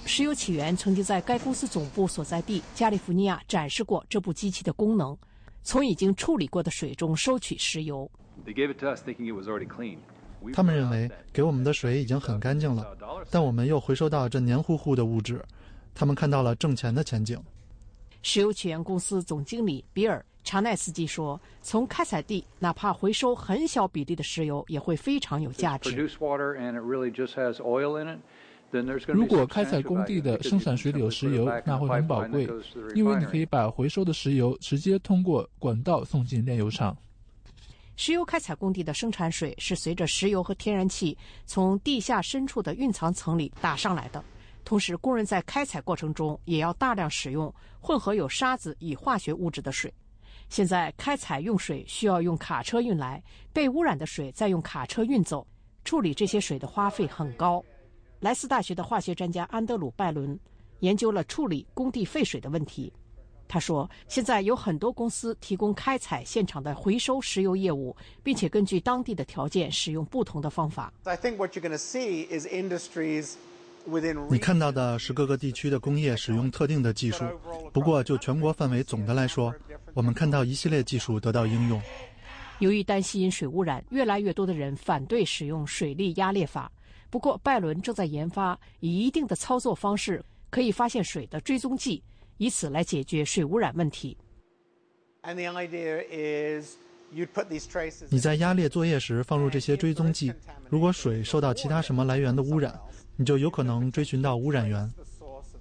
[0.05, 5.17] 石油起源曾经在该公司总部所在地加利福尼亚展示过这部机器的功能。
[5.67, 8.09] 从已经处理过的水中收取石油。
[10.53, 12.95] 他们认为给我们的水已经很干净了，
[13.29, 15.43] 但我们又回收到这黏糊糊的物质。
[15.93, 17.37] 他们看到了挣钱的前景。
[18.21, 25.89] 石油起源公司总经理比尔·查奈斯基说：“从开采地哪怕回收很小比例的石油，也会非常有价值。”
[29.07, 32.47] 如果开采工地的生产水里有石油，那会很宝贵，
[32.93, 36.95] 因为你可以把回收的石油直接通过管道送进炼油厂。
[37.95, 44.23] 石油开采工地的生产水是随着石油和天然气从地下深处的蕴藏层里打上来的，
[44.63, 49.91] 同时工人在开采过程中也要大量使用混合有沙子与化学物质的水。
[50.49, 55.47] 现在开采用水需要用卡车运来，被污染的水再用卡车运走，
[55.83, 57.63] 处理这些水的花费很高。
[58.19, 60.39] 莱斯大学的化学专家安德鲁·拜伦
[60.79, 62.91] 研究了处理工地废水的问题。
[63.47, 70.91] 他说：“现在有很多公司提供开采现场的回收石油业务，并且根据当地的条件使用不同的方法。”
[74.29, 77.23] 你看到的是各个地区的工业使用特定的技术。
[77.71, 79.53] 不过，就全国范围总的来说，
[79.93, 81.81] 我们看到一系列技术得到应用。
[82.59, 86.69] 由于担心水污染，越来越多的人反对使用水力压裂法。
[87.09, 92.03] 不过，拜伦正在研发以一定的操作方式可以发现水的追踪剂，
[92.37, 94.17] 以此来解决水污染问题。
[98.09, 100.33] 你在压裂作业时放入这些追踪剂，
[100.69, 102.77] 如果水受到其他什么来源的污染，
[103.15, 104.89] 你就有可能追寻到污染源。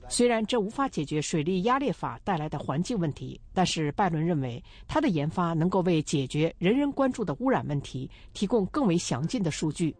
[0.09, 9.92] 虽然这无法解决水力压裂法带来的环境问题，但是拜伦认为他的研发能够为解决人人关注的污染问题提供更为详尽的数据。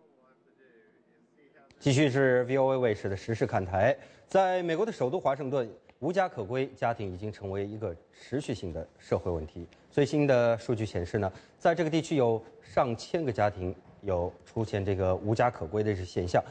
[1.79, 5.69] 继续是 VOA 卫视的时事看台，在美国的首都华盛顿。
[6.01, 9.67] 无家可归家庭已经成为一个持续性的社会问题。
[9.91, 16.43] 最新的数据显示呢，在这个地区有上千个家庭有出现这个无家可归的这现象，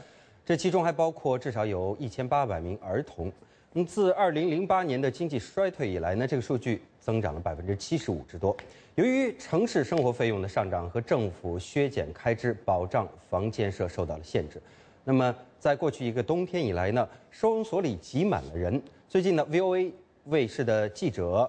[0.44, 3.30] 这其中还包括至少有一千八百名儿童。
[3.74, 8.56] 嗯，自二零零八年的经济衰退以来呢，这个数据增长了百分之七十五之多。
[8.96, 14.60] 由于城市生活费用的上涨和政府削减开支，保障房建设受到了限制。
[15.08, 18.82] 那么，在过去一个冬天以来呢，收容所里挤满了人。
[19.08, 19.92] 最近呢，VOA
[20.24, 21.48] 卫视的记者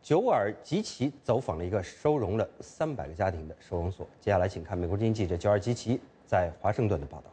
[0.00, 4.06] 久尔吉奇走访了一个收容了三百个家庭的收容所。
[4.20, 7.24] 接下来，请看美国之音记者久尔吉奇在华盛顿的报道。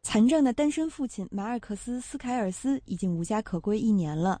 [0.00, 4.40] 残障的单身父亲马尔克斯·斯凯尔斯已经无家可归一年了。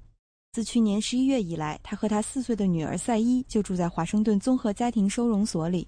[0.52, 5.86] 自去年十一月以来，他和他四岁的女儿赛伊就住在华盛顿综合家庭收容所里。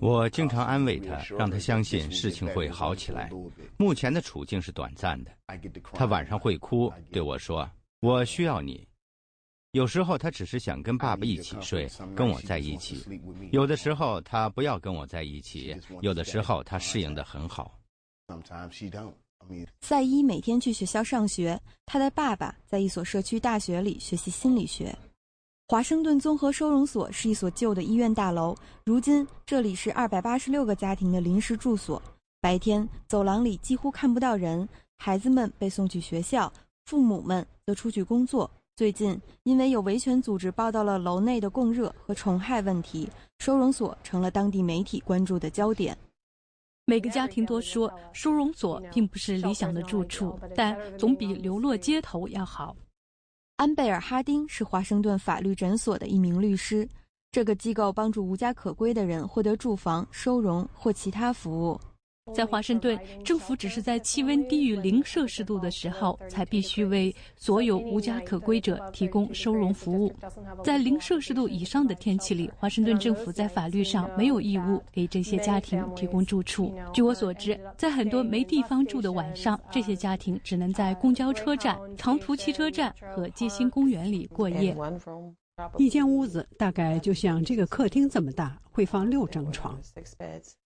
[0.00, 3.30] 我经常安慰他，让他相信事情会好起来。
[3.78, 5.30] 目前的处境是短暂的。
[5.94, 7.68] 他晚上会哭，对我说
[8.00, 8.86] ：“我需要你。”
[9.72, 12.98] 有时候他只是想跟爸爸一起睡，跟我在一起；
[13.50, 17.80] 有的时候他不要跟我在一起；有的时候他适应的很好。
[19.80, 24.96] 赛伊每天去学校上学，他的爸爸在一所社区大学里学习心理学。
[25.66, 32.00] 华盛顿综合收容所是一所旧的医院大楼，如今这里是二百八十六个家庭的临时住所。
[32.38, 36.52] 白天走廊里几乎看不到人，孩子们被送去学校，
[36.84, 38.48] 父母们则出去工作。
[38.76, 45.96] 最近，因为有维权组织报道了楼内的供热和虫害问题，收容所成了当地媒体关注的焦点。
[46.84, 52.76] 每个家庭都说，收容所并不是理想的住处，但总比流落街头要好。
[53.56, 56.88] 安贝尔·哈丁是华盛顿法律诊所的一名律师。
[57.30, 61.80] 这个机构帮助无家可归的人获得住房、收容或其他服务。
[62.32, 70.10] 在华盛顿，政府只是在气温低于零摄氏度的时候，才必须为所有无家可归者提供收容服务。
[70.64, 76.74] 在零摄氏度以上的天气里，华盛顿政府在法律上没有义务给这些家庭提供住处。
[76.94, 84.74] 据我所知，在很多没地方住的晚上，这些家庭只能在公交车站、长途汽车站和街心公园里过夜。
[85.76, 89.78] 一间屋子大概就像这个客厅这么大，会放六张床。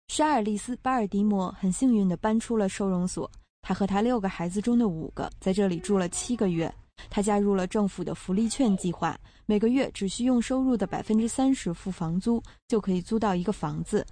[0.09, 3.31] 沙尔利斯·巴尔迪摩很幸运地搬出了收容所。
[3.62, 6.73] 他和他六个孩子中的五个在这里住了七个月。
[7.11, 14.07] 他加入了政府的福利券计划，每个月只需用收入的百分之三十付房租，就可以租到一个房子。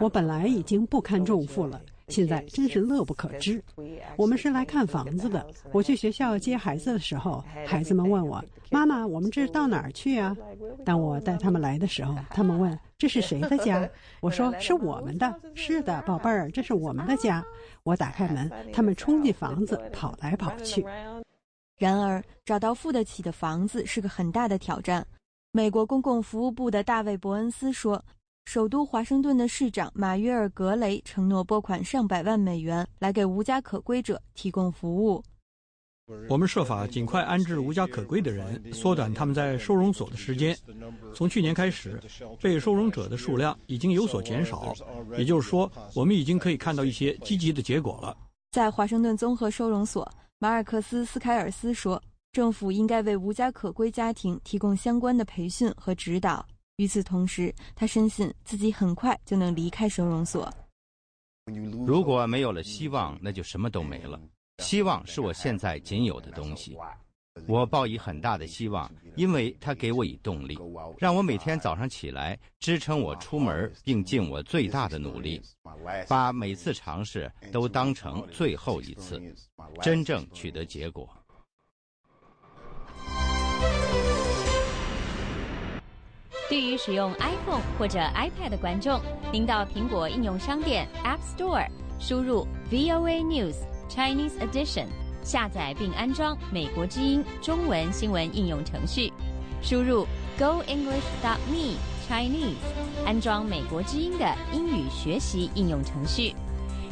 [0.00, 1.82] 我本来已经不堪重负了。
[2.08, 3.62] 现在真是乐不可支。
[4.16, 5.46] 我们是来看房子的。
[5.72, 10.36] 我去学校接孩子的时候，孩子们问我：“妈妈，我们这到哪儿去啊？”
[10.84, 13.88] 当我带他们来的时候，他们问：“这是谁的家？”
[14.20, 15.34] 我说：“是我们的。
[15.54, 17.44] ”“是的，宝贝儿，这是我们的家。”
[17.84, 20.84] 我打开门，他们冲进房子，跑来跑去。
[21.78, 25.06] 然而，找到付得起的房子是个很大的挑战。
[25.52, 28.02] 美国公共服务部的大卫·伯恩斯说。
[28.48, 35.22] 首都华盛顿的市长马约尔·格雷承诺拨款上百万美元来给无家可归者提供服务。
[36.30, 40.56] 我们设法尽快安置无家可归的人，缩短他们在收容所的时间。
[41.14, 42.00] 从去年开始，
[42.40, 44.72] 被收容者的数量已经有所减少，
[45.18, 48.16] 也就是说，我们已经可以看到一些积极的结果了。
[48.50, 56.42] 在华盛顿综合收容所，马尔克斯·斯凯尔斯说：“政府应该为无家可归家庭提供相关的培训和指导。”
[56.78, 60.48] 与此同时，他深信自己很快就能离开收容所。
[61.84, 64.20] 如果没有了希望，那就什么都没了。
[64.62, 66.76] 希望是我现在仅有的东西。
[67.46, 70.56] 我抱以很大的希望，因为它给我以动力，
[70.98, 75.42] 让我每天早上起来支撑我出门，并尽我最大的努力，
[76.08, 79.20] 把每次尝试都当成最后一次，
[79.82, 81.08] 真正取得结果。
[86.48, 88.98] 对于使用 iPhone 或者 iPad 的观众，
[89.30, 91.66] 您到苹果应用商店 App Store
[92.00, 93.56] 输入 VOA News
[93.90, 94.86] Chinese Edition，
[95.22, 99.12] 下载并安装美国之音中文新闻应用程序，
[99.62, 100.06] 输入
[100.38, 101.76] Go English dot me
[102.08, 102.56] Chinese，
[103.04, 106.34] 安装美国之音的英语学习应用程序。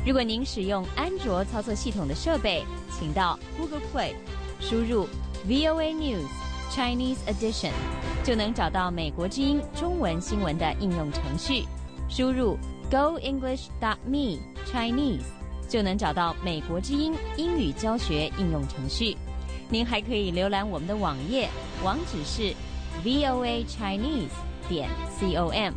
[0.04, 4.12] 如果您使用安卓操作系统的设备，请到 Google Play
[4.60, 5.08] 输入
[5.48, 6.45] VOA News。
[6.76, 7.72] Chinese Edition，
[8.22, 11.64] 就能找到美国之音中文新闻的应用程序。
[12.06, 12.58] 输入
[12.90, 14.38] goenglish.me
[14.70, 15.24] Chinese，
[15.70, 19.16] 就能找到美国之音英语教学应用程序。
[19.70, 21.48] 您还可以浏览我们的网页，
[21.82, 22.54] 网址是
[23.02, 24.28] voa chinese
[24.68, 25.72] 点 com。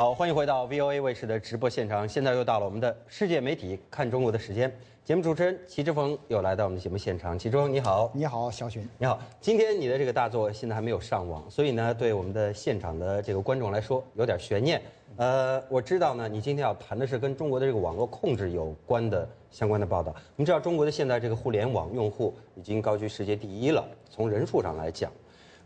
[0.00, 2.08] 好，欢迎回到 VOA 卫视的直播现场。
[2.08, 4.74] 现在又到了我们的世界媒体看中国的时间。
[5.04, 7.38] 节目主持人齐志峰又来到我们的节目现场。
[7.38, 8.10] 齐志峰，你好。
[8.14, 8.80] 你好，小雪。
[8.96, 9.20] 你好。
[9.42, 14.80] 今天你的这个大作现在还没有上网，所以呢，对我们的现场的这个观众来说有点悬念。
[15.18, 20.12] 呃，我知道呢，你今天要谈的是跟中国的这个网络控制有关的相关的报道。
[20.12, 25.12] 我们知道中国的现在这个互联网用户已经高居世界第一了，从人数上来讲。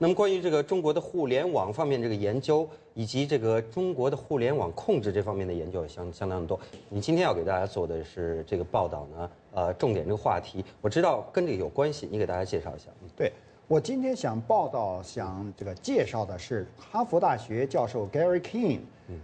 [0.05, 6.61] 那么关于这个中国的互联网方面这个研究，以及这个中国的互联网控制这方面的研究相相当的多。
[6.90, 12.90] 你今天要给大家做的是这个报道呢，呃，重点这个话题，我知道跟这个有关系，你给大家介绍一下。
[13.16, 13.32] 对，
[13.66, 18.80] 我今天想报道、想这个介绍的是哈佛大学教授 Gary King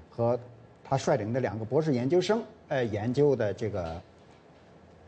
[0.08, 0.40] 和
[0.82, 4.00] 他率领的两个博士研究生，呃，研究的这个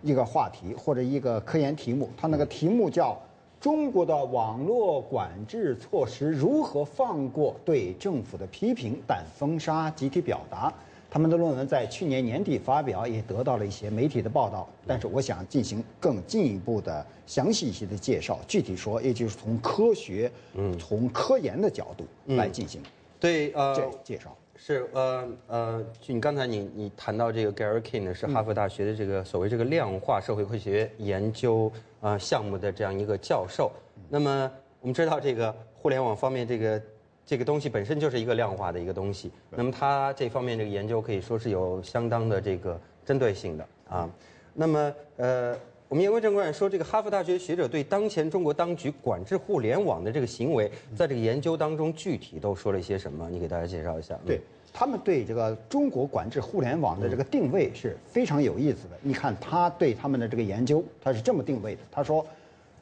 [0.02, 3.18] 一个话题或者一个科研题目，他那个题目叫。
[3.62, 10.74] 中国的网络管制措施如何放过对政府的批评，但封杀集体表达？
[11.08, 14.68] 他们的论文在去年年底发表，也得到了一些媒体的报道。
[14.84, 18.36] 但是，我想进行更进一步的详细一些的介绍。
[18.48, 22.04] 具体说，也就是从科学、嗯，从科研的角度
[22.34, 22.82] 来进行
[23.20, 24.36] 对呃介绍。
[24.64, 33.72] 是呃呃，就你刚才你你谈到这个 Gary King 呢，是哈佛大学的这个所谓这个量化社会科学研究呃项目的这样一个教授。
[34.08, 34.48] 那么
[34.80, 36.82] 我们知道这个互联网方面这个
[37.26, 39.32] 这个东西本身就是一个量化的一个东西。
[39.50, 44.08] 那么他这方面这个研究可以说是有相当的这个针对性的啊。
[44.54, 45.58] 那么呃。
[45.92, 53.28] 我们言归正传，说这个哈佛大学学者对当前中国当局管制互联网的这个行为，在这个研究当中具体都说了一些什么？
[53.30, 54.18] 你给大家介绍一下。
[54.24, 54.40] 对
[54.72, 58.96] 他们对这个中国管制互联网的这个定位是非常有意思的。
[59.02, 62.24] 你看他对他们的这个研究，他是这么定位的：他说，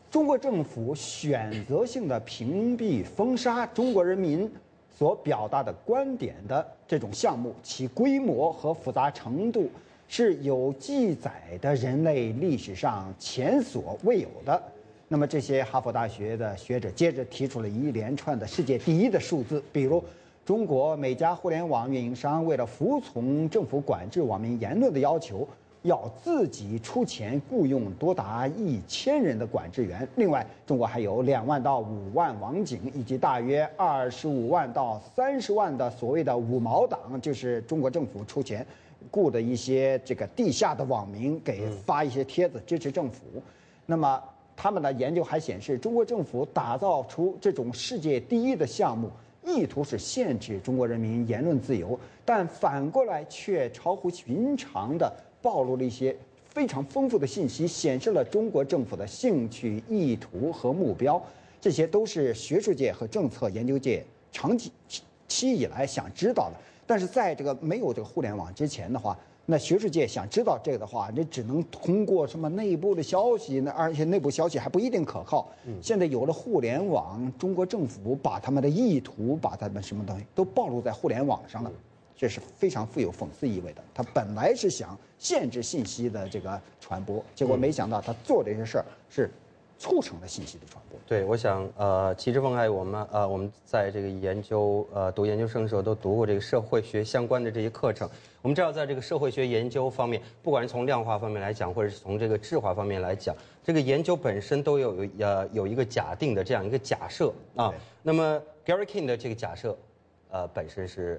[0.08, 4.48] 中国政府选择性的屏蔽、封杀中国人民
[4.88, 9.68] 所表达的观点的这种项目，其规模和复杂程度。
[10.12, 11.30] 是有记载
[11.60, 14.60] 的人类历史上前所未有的。
[15.06, 20.02] 那么这些哈佛大学的学者接着提出了一连串的世界第一的数字，比如
[20.44, 25.46] 中国每家互联网运营商为了服从政府管制网民言论的要求，
[25.82, 30.06] 要自己出钱雇佣多达一千人的管制员。
[30.16, 38.66] 另外，中国还有两万到五万网警，以及大约二十五万到三十万的所谓的五毛党，就是中国政府出钱。
[39.10, 43.22] 雇的一些这个地下的网民给发一些帖子支持政府，
[43.86, 44.22] 那么
[44.56, 49.10] 他们的研究还显示，中国政府打造出这种世界第一的项目，
[49.44, 56.14] 意图是限制中国人民言论自由，但反过来却超乎寻常的暴露了一些
[56.48, 61.20] 非常丰富的信息，显示了中国政府的兴趣、意图和目标，
[61.60, 64.70] 这些都是学术界和政策研究界长期
[65.26, 66.56] 期以来想知道的。
[66.90, 69.16] 但是在这个没有这个互联网之前的话，
[69.46, 75.48] 那学术界想知道这个的话，你只能通过什么内部的消息，那而且内部消息还不一定可靠。
[75.80, 81.70] 现在有了互联网，中国政府把他们的意图，把他们什么东西都暴露在互联网上了，
[82.16, 83.80] 这是非常富有讽刺意味的。
[83.94, 89.30] 他本来是想限制信息的这个传播，结果没想到他做这些事儿是。
[89.80, 91.00] 促成了信息的传播。
[91.06, 98.06] 对，我想，呃，齐志峰还有我们，呃，我们在这个研究，呃，读研究生的时候都读过这个社会学相关的这些课程。
[98.42, 107.72] 我们知道，在这个社会学研究方面，不管是从量化方面来讲，或者是从这个质化方面来讲，这个研究本身都有呃有一个假定的这样一个假设啊。
[108.02, 109.74] 那么 Gary King 的这个假设，
[110.30, 111.18] 呃，本身是，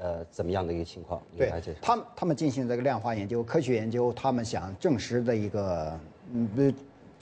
[0.00, 1.20] 呃，怎么样的一个情况？
[1.36, 1.52] 对，
[1.82, 5.98] 他们他们进行这个量化研究、科学研究，他们想证实的一个，
[6.32, 6.72] 嗯。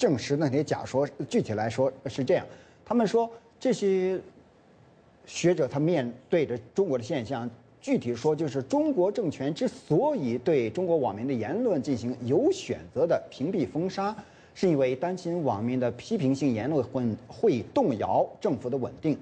[0.03, 2.45] 证实那些假说，具体来说是这样。
[2.85, 3.31] 他们说
[3.61, 4.21] 这些
[5.27, 7.49] 学者他面对着中国的现象，
[7.81, 14.13] 具体说就是中国政权之所以对中国网民的言论进行有选择的屏蔽封杀，
[14.57, 19.17] 是因为担心网民的批评性言论会会动摇政府的稳定。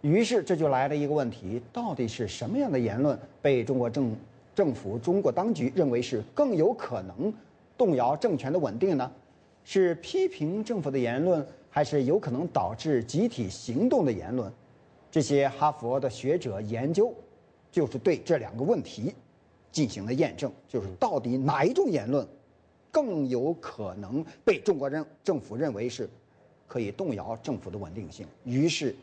[0.00, 4.12] 于是这就来了一个问题：到底是什么样的言论被中国政
[4.56, 7.32] 政府、中国当局认为是更有可能
[7.78, 9.08] 动摇政权的稳定呢？
[9.68, 14.50] 是批评政府的言论，还是有可能导致集体行动的言论？
[15.10, 17.12] 这些哈佛的学者研究，
[17.72, 19.12] 就是对这两个问题
[19.72, 22.24] 进行了验证，就是到底哪一种言论
[22.92, 26.08] 更有可能被中国人政府认为是
[26.68, 28.94] 可以动摇政府的稳定性，于是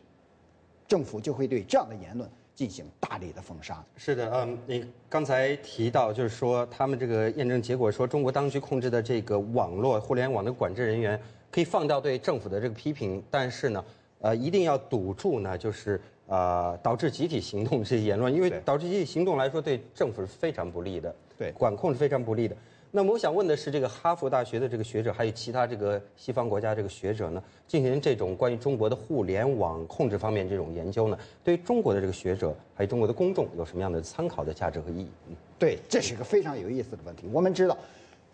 [0.88, 3.84] 政府就会对这样的言论进行大力的封杀。
[3.96, 13.84] 是的，嗯，你刚才提到，就是说他们这个验证结果说，中国当局控制的这个网络互联网的管制人员可以放掉对政府的这个批评，但是呢，
[14.20, 22.56] 呃，一定要堵住呢，就是呃导致集体行动这些言论，因为导致集体行动来说对政府是非常不利的，对，管控是非常不利的。
[22.96, 35.08] 那么我想问的是，这个哈佛大学的这个学者，还有其他这个西方国家这个学者呢，进行这种关于中国的互联网控制方面这种研究呢，对于中国的这个学者还有中国的公众有什么样的参考的价值和意义？
[35.28, 37.26] 嗯，对，这是一个非常有意思的问题。
[37.32, 37.76] 我们知道，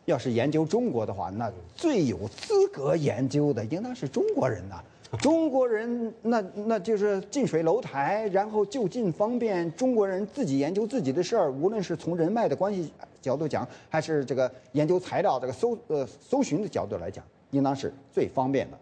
[0.05, 4.79] 要是研究中国的话，那最有资格研究的应当是中国人呐。
[5.21, 9.75] 中国人那那就是近水楼台，然后就近方便。
[9.75, 18.79] 中国人自己研究自己的事儿，无论是从人脉的关系角度讲，还是这个研究材料这个搜呃搜寻的角度来讲，应当是最方便的。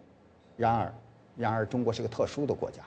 [0.57, 0.93] 然而，
[1.37, 2.83] 然而中国是个特殊的国家，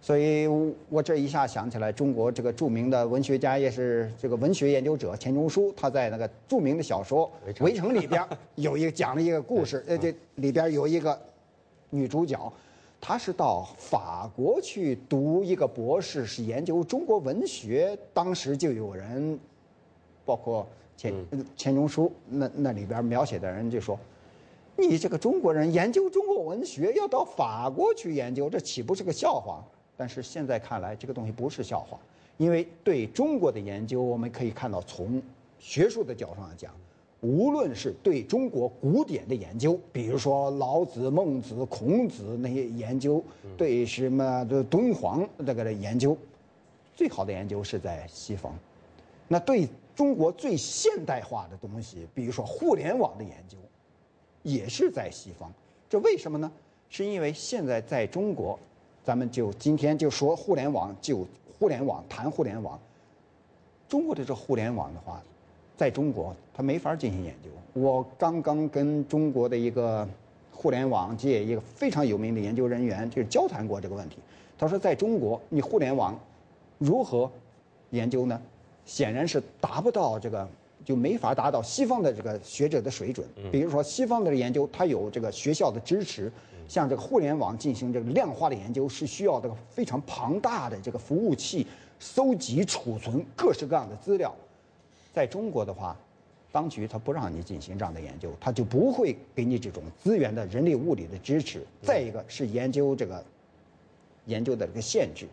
[0.00, 0.46] 所以
[0.88, 7.30] 我这一下想起来，中国这个著名的文学家也是这个文学研究者钱钟书，他在那个著名的小说
[7.64, 8.24] 《围城》里边
[8.56, 11.20] 有一个讲了一个故事，呃，这里边有一个
[11.90, 12.52] 女主角。
[13.02, 17.98] 他是到法国去读一个博士，是研究中国文学。
[18.12, 19.40] 当时就有人，
[20.26, 20.68] 包括
[21.00, 21.14] 钱
[21.56, 23.98] 钱钟书那那里边描写的人就说
[24.76, 29.64] ：“你这个中国人研究中国文学要到法国去研究，这岂不是个笑话？”
[29.96, 31.98] 但是现在看来，这个东西不是笑话，
[32.36, 35.22] 因为对中国的研究，我们可以看到从
[35.58, 36.70] 学术的角度上讲。
[37.22, 43.24] 无论是对中国古典的研究，比如说老子、孟子、孔子那些研究，
[43.56, 46.14] 对什么的敦煌那个的研究，
[46.94, 48.54] 最好的研究是在西方。
[49.28, 53.56] 那对中国最现代化的东西，比如说互联网的研究，
[54.42, 55.52] 也是在西方。
[55.88, 56.50] 这为什么呢？
[56.88, 58.58] 是因为现在在中国，
[59.04, 61.26] 咱们就今天就说互联网，就
[61.58, 62.78] 互联网谈互联网。
[63.88, 65.22] 中国的这互联网的话。
[65.76, 67.48] 在中国，它没法进行研究。
[67.72, 70.06] 我刚刚跟中国的一个
[70.52, 74.18] 互联网界一个非常有名的研究人员就是交谈过这个问题。
[74.58, 76.20] 他说，在中国，你互联网
[76.76, 77.32] 如何
[77.92, 78.38] 研究呢？
[78.84, 80.48] 显然是达不到这个，
[80.84, 83.26] 就没法达到西方的这个学者的水准。
[83.52, 86.30] 比如说，西方的研究，它有这个学校的支持，
[86.68, 91.66] 像这个互联网进行这个量化的研究，是需要这个非常庞大的这个服务器，
[91.98, 94.34] 搜集、储存各式各样的资料。
[95.12, 95.96] 在中国的话，
[96.52, 101.64] 当局他不让你进行这样的研究，他就不会给你这种资源的人力物力的支持。
[101.82, 103.22] 再一个是研究这个
[104.26, 105.26] 研究的这个限制，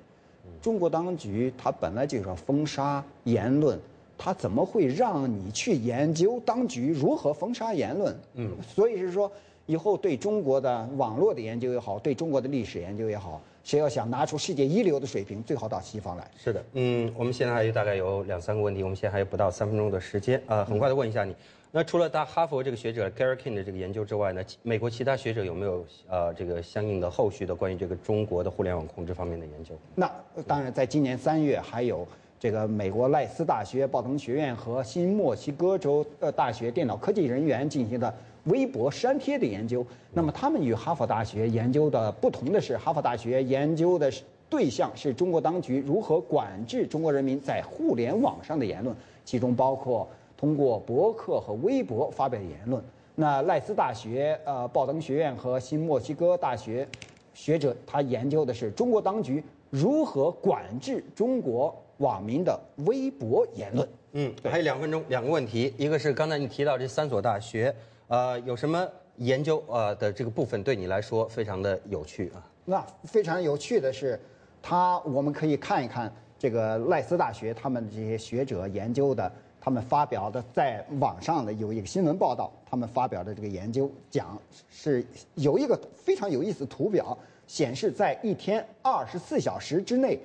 [0.61, 3.79] 中国当局他本来就是要封杀言论，
[4.17, 8.15] 他怎么会让你去研究当局如何封杀言论？
[8.35, 9.31] 嗯，所以是说，
[9.65, 13.41] 以后对中国的网络的研究也好，对中国的历史研究也好。
[13.63, 16.25] 谁要想拿出世界一流的水平，最好到西方来。
[16.37, 21.35] 是的，嗯，我们现在还有大概有两三个问题，我们现在还有不到三分钟的时间啊，很快的问一下你。
[21.71, 29.75] 那除了大哈佛这个学者 Gary King 的这个研究之外呢，美国其他学者有没有呃这个相应的后续的关于这个中国的互联网控制方面的研究？
[29.93, 30.09] 那
[30.47, 32.07] 当然，在今年三月还有
[32.39, 38.13] 这个美国赖斯大学、鲍登学院和新墨西哥州呃大学电脑科技人员进行的。
[38.45, 44.09] 微博删帖的研究，那么他们与哈佛大学研究的不同的是，哈佛大学研究的
[44.49, 48.95] 对象是中国当局如何管制中国人民在互联网上的言论，
[49.25, 50.07] 其中包括
[50.37, 52.81] 通过博客和微博发表言论。
[53.15, 56.87] 那赖斯大学、呃鲍登学院和新墨西哥大学
[57.33, 63.89] 学者，他研究的是中国当局如何管制中国网民的微博言论。
[64.11, 67.73] 嗯，还有两分钟，两个问题，一个是刚才你提到这三所大学。
[68.07, 72.45] 呃，有什么研究呃的这个部分对你来说非常的有趣啊？
[72.65, 74.19] 那非常有趣的是，
[74.61, 79.31] 他我们可以看一看这个赖斯大学他们这些学者研究的，
[79.67, 85.05] 他们发表的在网上的有一个新闻报道，他们发表的这个研究讲是
[85.35, 90.17] 有一个非常有意思的图表，显示在一天二十四小时之内，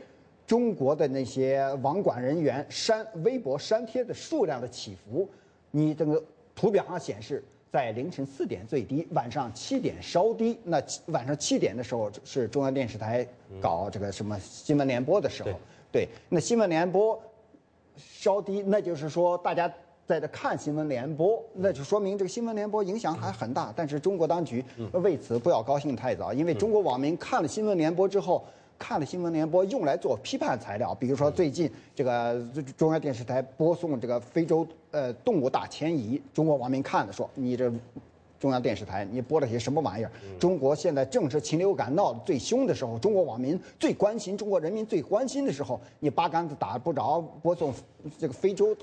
[0.46, 5.28] 中国的那些网管人员删微博删帖的数量的起伏，
[5.72, 6.22] 你这个
[6.54, 7.42] 图表上显示。
[7.72, 10.58] 在凌晨四点最低，晚上七点稍低。
[10.62, 13.26] 那晚上七点的时候是中央电视台
[13.62, 15.48] 搞这个什么新闻联播的时候，
[15.90, 17.18] 对，那新闻联播
[17.96, 19.72] 稍低，那就是说大家
[20.06, 23.72] 在这看新闻联播，那就说明这个新闻联播影响还很大。
[23.76, 28.44] 但是中国当局为此不要高兴太早，因为中国网民看了新闻联播之后，
[28.78, 30.94] 看了新闻联播用来做批判材料。
[30.94, 32.42] 比如说最近这个
[32.76, 37.72] 中央电视台播送这个非洲呃动物大迁移，中国网民看了说你这。
[38.42, 40.10] 中央电视台，你播了些什么玩意儿？
[40.36, 47.72] 中国现在正是禽流感闹得最凶的时候，中国网民最关心，中国人民最关心的时候，你八竿子打不着，播送
[48.18, 48.76] 这个非洲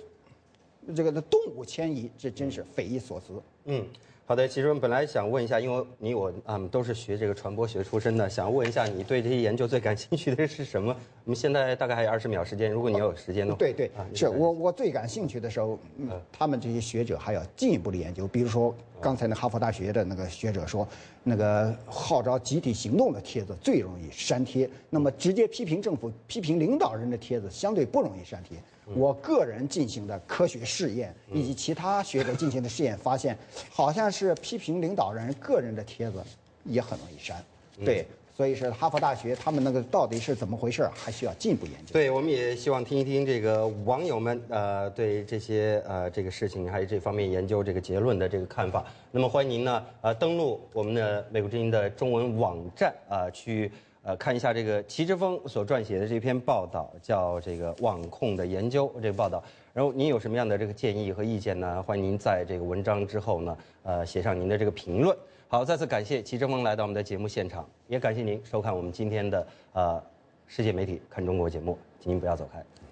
[0.96, 3.34] 这个的动物迁移，这真是匪夷所思。
[3.66, 3.86] 嗯。
[4.30, 10.96] 好的，其实我们本来想问一下，因为你我啊都是学这个传播学出身的，想问一下你对这些研究最感兴趣的是什么？
[11.26, 18.72] 我们现在大概还有二十秒时间，如果你有时间的话，对对，是我我最感兴趣的时候，嗯，他们这些学者还要进一步的研究，比如说
[19.02, 20.88] 刚才那哈佛大学的那个学者说，
[21.24, 28.60] 那个号召集体行动的帖子最容易删帖，那么直接批评政府、批评领导人的帖子相对不容易删帖。
[28.96, 33.38] 我个人进行的科学试验，以及其他学者进行的试验发现，
[33.70, 36.24] 好像是批评领导人个人的帖子
[36.64, 37.44] 也很容易删。
[37.86, 41.94] 对，所以是哈佛大学他们那个到底是怎么回事，还需要进一步研究。
[41.94, 48.84] 对，我们也希望听一听这个网友们呃对这些呃这个事情还有这方面研究这个结论的这个看法。
[49.12, 53.72] 那么欢迎您呢呃登录我们的美国之音的中文网站啊去。
[54.10, 59.44] 呃，看一下这个齐之峰所撰写的这篇报道，叫这个网控的研究这个报道。
[59.72, 61.84] 然后您有什么样的这个建议和意见呢？
[61.84, 65.16] 欢迎您在这个文章之后呢，呃，写上您的这个评论。
[65.48, 70.02] 好，再次感谢齐之峰来到我们的节目现场，也感谢您收看我们今天的呃
[70.48, 72.89] 世界媒体看中国节目，请您不要走开。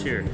[0.00, 0.24] 社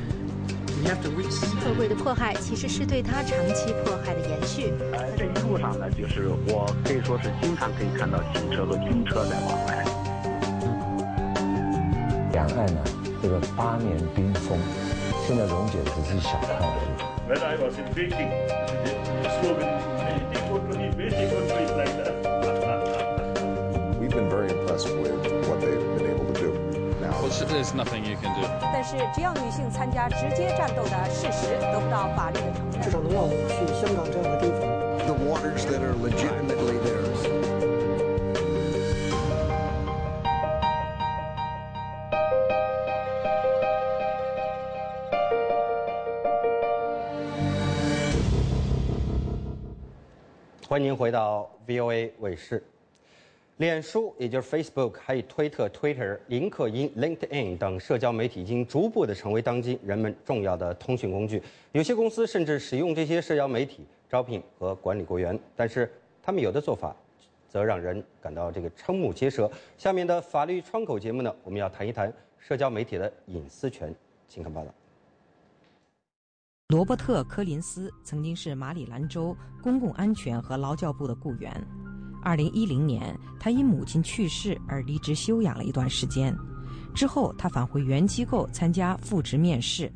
[1.76, 4.72] 会的迫害其实是对他长期迫害的延续。
[4.92, 9.84] 呃，这一路上呢，就是我可以说是经常可以看到警车和军车在往来。
[12.32, 12.84] 两岸呢，
[13.20, 14.56] 这个八年冰封，
[15.26, 16.88] 现在溶解只是小看而已。
[17.28, 18.30] When I was in Beijing,
[20.96, 22.15] We've
[27.56, 28.46] There's nothing you can do.
[28.60, 34.68] 但是，只要女性参加直接战斗的事实得不到法律的承认，至少能让我们去香港这样的地方。
[35.06, 37.16] The waters that are legitimately theirs.
[50.68, 52.62] 欢迎回到 VOA 卫视。
[53.58, 61.42] 脸书，也就是 Facebook，还有推特 （Twitter）、林克因 （LinkedIn） 等社交媒体，已经逐步的成为当今人们重要的通讯工具。
[61.72, 65.90] 有些公司甚至使用这些社交媒体招聘和管理雇员，但是
[66.22, 66.94] 他们有的做法，
[67.48, 69.50] 则让人感到这个瞠目结舌。
[69.78, 73.94] 下面的法律窗口节目呢，我们要谈一谈社交媒体的隐私权。
[74.28, 74.74] 请看报道。
[76.68, 81.50] 罗伯特·柯林斯曾经是马里兰州公共安全和劳教部的雇员。
[82.26, 86.36] 二零一零年，他因母亲去世而离职休养了一段时间。
[86.92, 89.88] 之后，他返回原机构参加复职面试。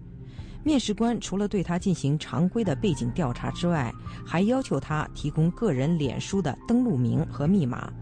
[0.62, 3.92] 面试官除了对他进行常规的背景调查之外，
[4.24, 7.92] 还要求他提供个人脸书的登录名和密码，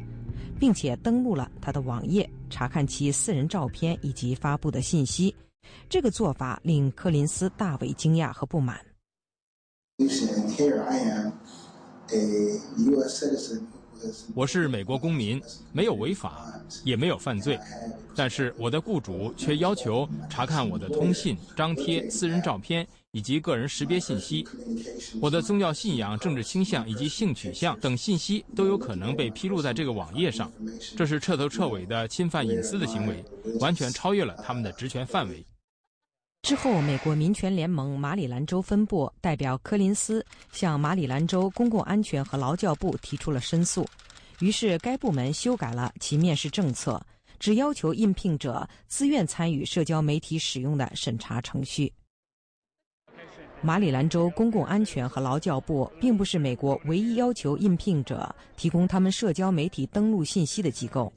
[0.60, 5.34] 并且登录了他的网页，查看其私人照片以及发布的信息。
[5.88, 8.78] 这个做法令柯林斯大为惊讶和不满。
[14.34, 15.40] 我是美国公民，
[15.72, 16.52] 没有违法，
[16.84, 17.58] 也没有犯罪，
[18.14, 24.46] 但是我的雇主却要求查看我的通信、张贴、私人照片以及个人识别信息。
[25.20, 30.52] 我的宗教信仰、政治倾向以及性取向等信息都有可能被披露在这个网页上，
[30.96, 33.24] 这是彻头彻尾的侵犯隐私的行为，
[33.60, 35.44] 完全超越了他们的职权范围。
[36.42, 43.86] 之后，美国民权联盟马里兰州分部代表柯林斯向马里兰州公共安全和劳教部提出了申诉，
[44.38, 47.04] 于是该部门修改了其面试政策，
[47.38, 51.92] 只要求应聘者自愿参与社交媒体使用的审查程序。
[53.60, 61.12] 马里兰州公共安全和劳教部并不是美国唯一要求应聘者提供他们社交媒体登录信息的机构。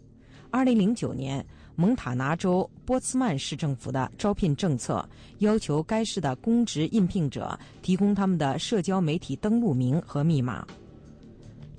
[0.50, 1.46] 二零零九年。
[1.82, 5.04] 蒙塔纳州波茨曼市政府的招聘政策
[5.40, 10.64] 要求该市的公职应聘者提供他们的社交媒体登录名和密码。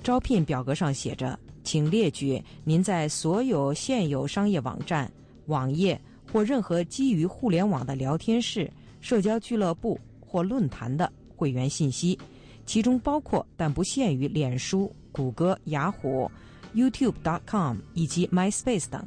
[0.02, 5.08] 招聘表格上写着：“请列举您在所有现有商业网站、
[5.46, 6.00] 网页
[6.32, 8.68] 或任何基于互联网的聊天室、
[9.00, 12.18] 社交俱乐部或论坛的会员信息，
[12.66, 16.28] 其中包括但不限于脸书、谷歌、雅虎、
[16.74, 19.00] YouTube.com 以及 MySpace 等。”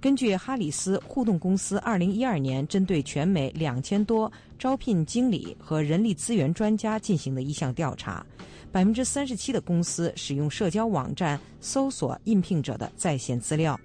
[0.00, 8.24] 根据哈里斯互动公司2012年针对全美两千多招聘经理和人力资源专家进行的一项调查，
[8.70, 13.78] 百分之三十七的公司使用社交网站搜索应聘者的在线资料，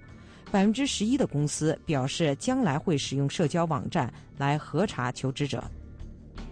[0.50, 5.64] 百分之十一的公司表示将来会使用社交网站来核查求职者。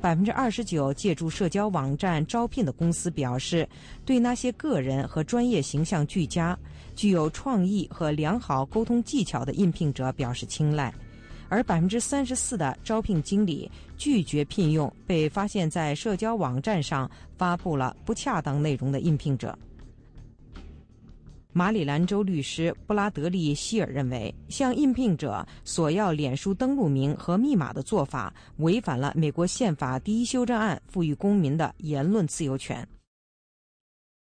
[0.00, 3.68] 百分之二十九借助社交网站招聘的公司表示，
[4.04, 6.58] 对那些个人和专业形象俱佳、
[7.00, 10.92] 具有创意和良好沟通技巧的应聘者表示青睐，
[11.48, 19.58] 而百分之三十四的招聘经理拒绝聘用被发现在社交网站上发布了不恰当内容的应聘者。
[21.54, 32.86] 马里兰州律师布拉德利·希尔认为，向应聘者索要脸书登录名和密码的做法违反了美国宪法第一修正案赋予公民的言论自由权。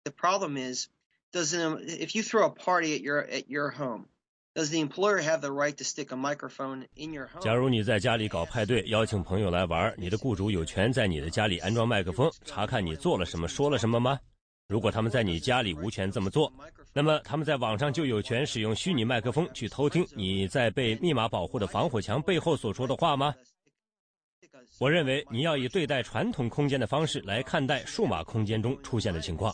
[0.06, 0.88] The problem is,
[1.34, 4.06] Doesn't if you throw a party at your at your home,
[4.54, 7.42] does the employer have the right to stick a microphone in your home?
[7.42, 14.20] 假如你在家里搞派对，邀请朋友来玩，你的雇主有权在你的家里安装麦克风，查看你做了什么、说了什么吗？
[14.68, 16.54] 如果他们在你家里无权这么做，
[16.94, 23.34] 那么他们在网上就有权使用虚拟麦克风去偷听你在被密码保护的防火墙背后所说的话吗？
[24.80, 29.52] 我认为你要以对待传统空间的方式来看待数码空间中出现的情况。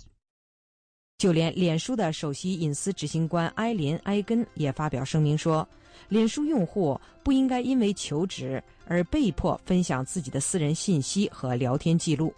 [1.19, 5.67] 就连脸书的首席隐私执行官埃林·埃根也发表声明说，
[6.07, 12.33] 脸书用户不应该因为求职而被迫分享自己的私人信息和聊天记录。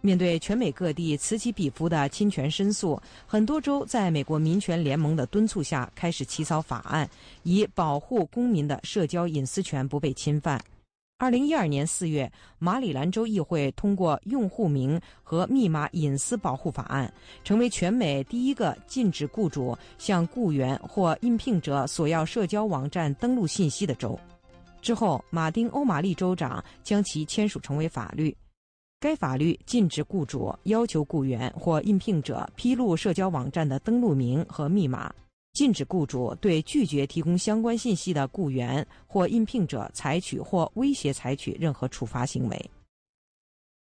[0.00, 7.08] 面对全美各地此起彼伏的侵权申诉，很多州在美国民权联盟的敦促下开始起草法案，
[7.44, 10.60] 以保护公民的社交隐私权不被侵犯。
[11.20, 17.12] 二零一二年四月，马里兰州议会通过《用户名和密码隐私保护法案》，
[17.44, 24.16] 成为全美第一个禁止雇主向雇员或应聘者索要社交网站登录信息的州。
[24.80, 28.34] 之后，马丁·欧马利州长将其签署成为法律。
[29.00, 35.12] 该法律禁止雇主要求雇员或应聘者披露社交网站的登录名和密码，
[35.58, 42.70] 禁止雇主对拒绝提供相关信息的雇员或应聘者采取或威胁采取任何处罚行为。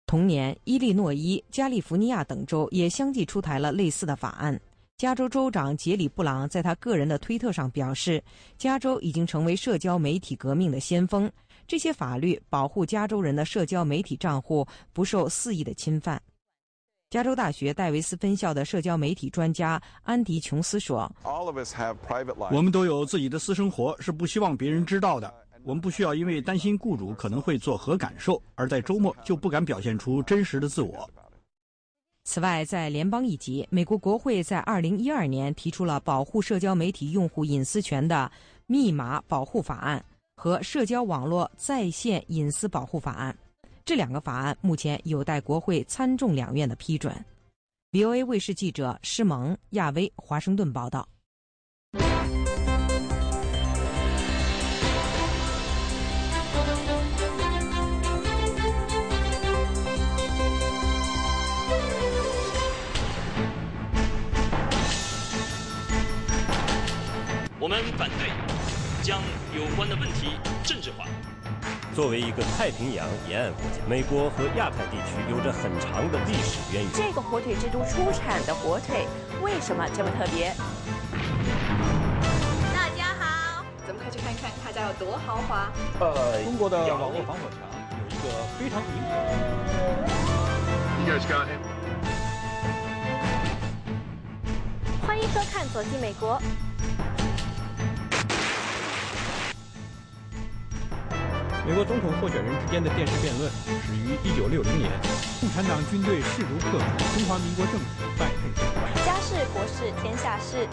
[0.06, 4.60] 同年，伊利诺伊、加利福尼亚等州也相继出台了类似的法案。
[4.98, 8.22] 加州州长杰里·布朗在他个人的推特上表示，
[8.58, 11.32] 加州已经成为社交媒体革命的先锋。
[11.66, 16.22] 这些法律保护加州人的社交媒体账户不受肆意的侵犯。
[17.12, 21.12] 加州大学戴维斯分校的社交媒体专家安迪·琼斯说
[22.50, 25.32] ：“我们都有自己的私生活，是不希望别人知道的。
[25.64, 31.10] 我们不需要因为担心雇主可能会作何感受，而在周末就不敢表现出真实的自我。”
[32.24, 38.32] 此外，在联邦一级，美国国会在2012年提出了保护社交媒体用户隐私权的
[38.68, 40.02] 密码保护法案。
[40.38, 43.38] 和社交网络在线隐私保护法案，
[43.86, 47.14] 这两个法案目前有待国会参众两院的批准。
[47.92, 51.08] VOA 卫视记者施蒙亚威华盛顿报道。
[67.60, 68.52] 我们反对。
[69.02, 69.20] 将
[69.56, 70.28] 有关的问题
[70.64, 71.06] 政治化。
[71.94, 76.92] 作为一个太平洋沿岸国家，美国和亚太地区有着很长的历史渊源。
[76.94, 79.06] 这个火腿之都出产的火腿
[79.42, 80.54] 为什么这么特别？
[82.74, 85.70] 大家好，咱们快去看看他家有多豪华。
[86.00, 87.60] 呃，中国的网络防火墙
[88.00, 89.12] 有一个非常明显。
[95.06, 96.40] 欢迎收看《走进美国》。
[101.64, 103.50] 美国总统候选人之间的电视辩论
[103.86, 104.90] 始于一九六零年。
[105.40, 107.86] 共产党军队势如破竹，中华民国政府
[108.18, 109.06] 败退。
[109.06, 110.68] 家事国事天下事。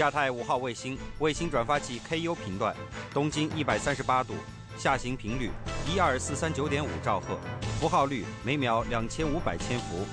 [0.00, 2.74] 亚太五号卫星卫星转发器 KU 频段，
[3.12, 4.32] 东经一百三十八度，
[4.74, 5.50] 下行频率
[5.86, 7.38] 一二四三九点五兆赫，
[7.78, 10.06] 符号率每秒两千五百千伏，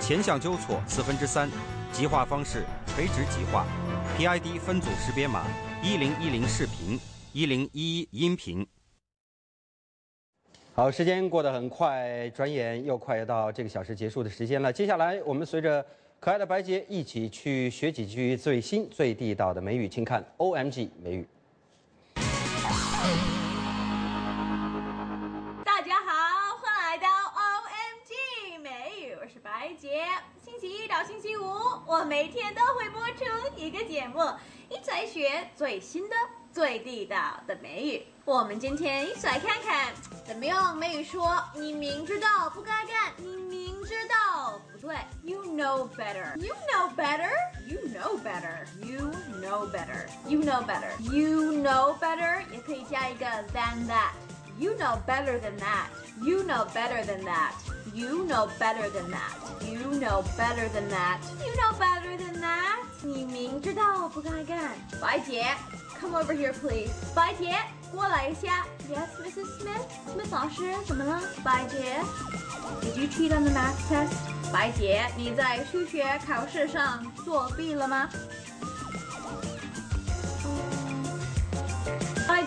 [0.00, 1.50] 前向纠错四分之三，
[1.92, 3.66] 极化方式垂直极化
[4.16, 5.44] ，PID 分组识别码
[5.82, 6.98] 一零一零视频，
[7.34, 8.66] 一零一一音频。
[10.72, 14.72] 好，时间过得很快，转眼又快要到这个小时结束的时间了。
[14.72, 15.84] 接下来我们随着。
[16.18, 21.28] 可爱的白洁一起去学几句最新最地道的美语，请看 OMG 美语。
[25.64, 30.06] 大家好，欢迎来到 OMG 美语，我是白洁。
[30.42, 31.44] 星期一到星期五，
[31.86, 33.24] 我每天都会播出
[33.56, 34.18] 一个节目，
[34.68, 36.16] 一起来学最新的、
[36.52, 38.06] 最地道的美语。
[38.24, 39.94] 我们今天一起来看看
[40.24, 46.36] 怎么用美语说“你明知道不该干，你明知道不对 ”，You know better.
[46.36, 47.46] You know better.
[47.64, 48.66] You know better.
[48.82, 50.08] You know better.
[50.26, 51.00] You know better.
[51.00, 52.42] You know better.
[52.50, 54.10] 也可以加一个 than that.
[54.59, 55.87] You know better than that.
[56.21, 57.53] You know better than that.
[57.93, 59.33] You know better than that.
[59.65, 61.19] You know better than that.
[61.39, 62.77] You know better than that.
[63.01, 64.71] 你明知道不该干。
[65.01, 65.45] 白姐，
[65.99, 66.91] Come over here, please.
[67.15, 67.55] 白姐，
[67.91, 68.65] 过来一下。
[68.89, 69.47] Yes, Mrs.
[69.57, 69.85] Smith.
[70.13, 71.19] Smith 老师，怎么了？
[71.43, 71.99] 白姐，
[72.81, 74.13] Did you cheat on the math test?
[74.53, 78.07] 白姐，你在数学考试上作弊了吗？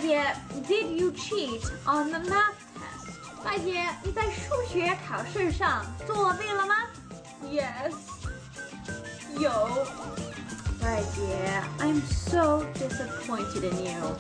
[0.00, 0.34] 姐，
[0.68, 3.44] Did you cheat on the math test？
[3.44, 6.74] 白姐，你在数学考试上作弊了吗？
[7.44, 7.94] Yes，
[9.38, 9.86] 有。
[10.80, 14.16] 白姐，I'm so disappointed in you.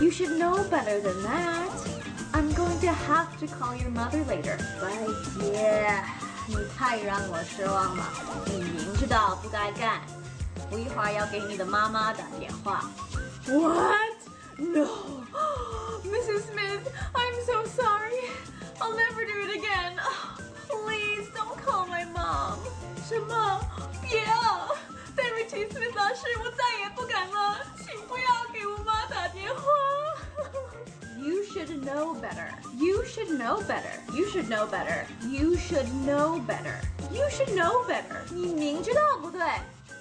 [0.00, 1.70] You should know better than that.
[2.32, 4.56] I'm going to have to call your mother later.
[4.80, 5.06] 白
[5.38, 6.02] 姐，
[6.46, 8.04] 你太让我失望了。
[8.46, 10.00] 你明知道不该干，
[10.70, 12.90] 我一会儿要给你的妈妈打电话。
[13.46, 14.25] What?
[14.58, 15.24] No.
[16.04, 16.50] Mrs.
[16.50, 18.30] Smith, I'm so sorry.
[18.80, 19.98] I'll never do it again.
[20.68, 22.58] Please don't call my mom.
[23.08, 23.60] 什么？
[24.02, 24.68] 别啊！
[25.14, 29.62] 对不起，Smith 老师，我再也不敢了，请不要给我妈打电话。
[31.18, 32.48] You should know better.
[32.78, 33.94] You should know better.
[34.12, 35.06] You should know better.
[35.30, 36.80] You should know better.
[37.12, 38.24] You should know better.
[38.30, 39.40] 你明知道不对。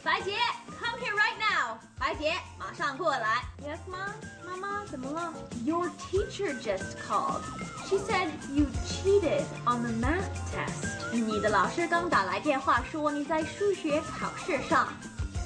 [0.04, 0.36] 白洁，
[0.80, 1.78] Come here right now.
[2.00, 3.44] 白洁，马上过来。
[3.62, 4.14] Yes, mom.
[4.56, 5.34] 妈妈，怎么了？
[5.64, 7.42] Your teacher just called.
[7.88, 11.12] She said you cheated on the math test.
[11.12, 14.88] 你的老师刚打来电话说你在数学考试上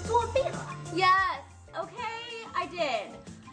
[0.07, 0.75] 作弊了。
[0.93, 1.41] Yes,
[1.73, 3.09] okay, I did.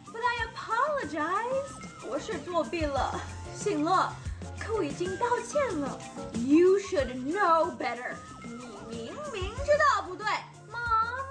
[0.07, 2.07] But I apologized.
[2.07, 3.19] 我是作弊了，
[3.57, 4.13] 行了，
[4.61, 5.99] 可我已经道歉了。
[6.35, 8.15] You should know better.
[8.45, 8.57] 你
[8.89, 10.27] 明明知道不对。
[10.71, 11.25] Mom,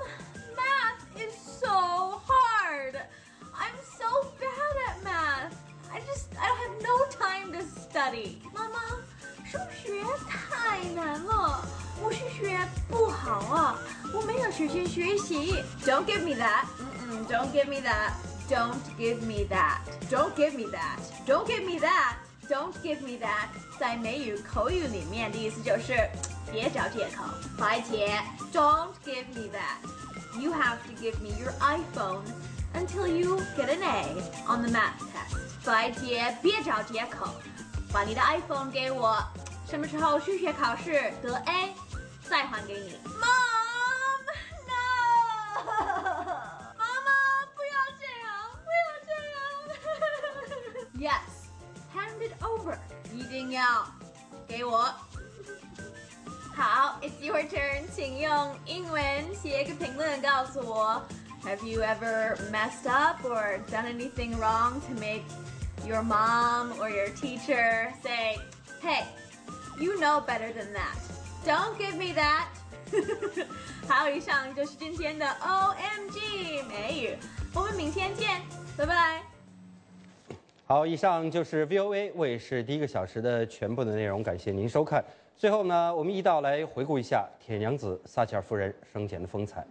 [0.55, 2.95] math is so hard.
[3.55, 5.53] I'm so bad at math.
[5.91, 8.37] I just I don't have no time to study.
[8.53, 8.79] 妈妈，
[9.45, 11.65] 数学太难了，
[12.01, 12.57] 我数学
[12.89, 13.77] 不好啊，
[14.13, 15.63] 我没有时间学习。
[15.85, 16.65] Don't give me that.
[16.79, 18.13] 嗯嗯，Don't give me that.
[18.49, 19.79] Don't give me that.
[20.09, 20.99] Don't give me that.
[21.27, 22.15] Don't give me that.
[22.49, 23.47] Don't give me that.
[23.79, 26.09] 在美语口语里面的意思就是
[26.51, 27.23] 别找借口。
[27.57, 28.19] 白姐，
[28.53, 30.39] Don't give me that.
[30.39, 32.23] You have to give me your iPhone
[32.75, 34.05] until you get an A
[34.47, 35.37] on the math test.
[35.63, 37.27] 白姐，别找借口，
[37.91, 39.23] 把你的 iPhone 给我，
[39.69, 41.73] 什么时候数学考试得 A，
[42.27, 42.97] 再还给你。
[43.05, 44.23] Mom,
[44.67, 44.73] no.
[46.77, 47.11] 妈妈，
[47.55, 48.27] 不要这样，
[48.63, 51.11] 不要这样。
[51.11, 51.31] yes,
[51.93, 52.77] hand it over.
[53.13, 53.85] 一定要
[54.47, 54.93] 给我。
[56.55, 61.01] 好，It's your turn，请用英文写一个评论告诉我。
[61.45, 65.23] Have you ever messed up or done anything wrong to make
[65.85, 68.37] your mom or your teacher say,
[68.81, 69.05] "Hey,
[69.79, 70.97] you know better than that.
[71.43, 72.45] Don't give me that."
[73.87, 77.17] 好，以上就是今天的 OMG 美语，
[77.55, 78.41] 我们明天见，
[78.77, 79.23] 拜拜。
[80.67, 85.03] 好，以上就是 VOA 卫视第一个小时的全部的内容，感谢您收看。
[85.35, 89.65] 最后呢，我们一道来回顾一下铁娘子撒切尔夫人生前的风采。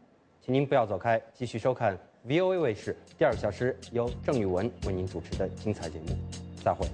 [0.45, 6.15] 请您不要走开，继续收看 VOA 卫视第二个小时由郑宇文为您主持的精彩节目。
[6.63, 6.85] 再会。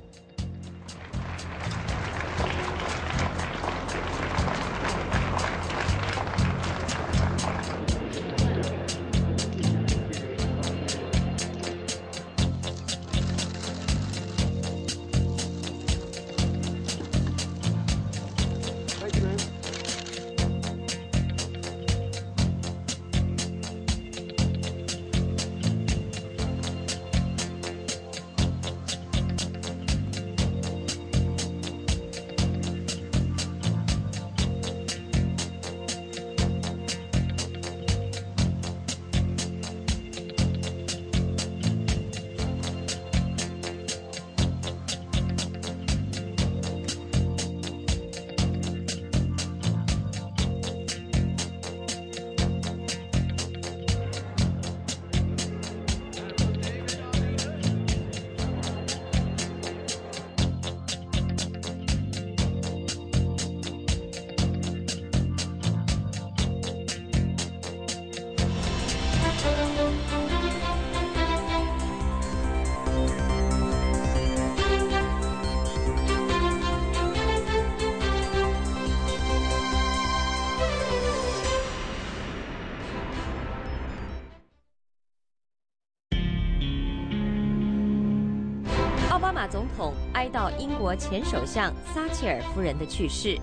[89.21, 93.39] 奥巴马总统哀悼英国前首相撒切尔夫人的去世。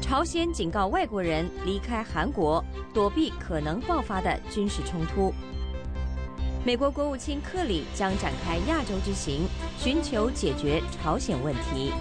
[0.00, 5.34] 朝鲜警告外国人离开韩国，躲避可能爆发的军事冲突。
[6.64, 9.48] 美国国务卿克里将展开亚洲之行，
[9.80, 11.92] 寻求解决朝鲜问题。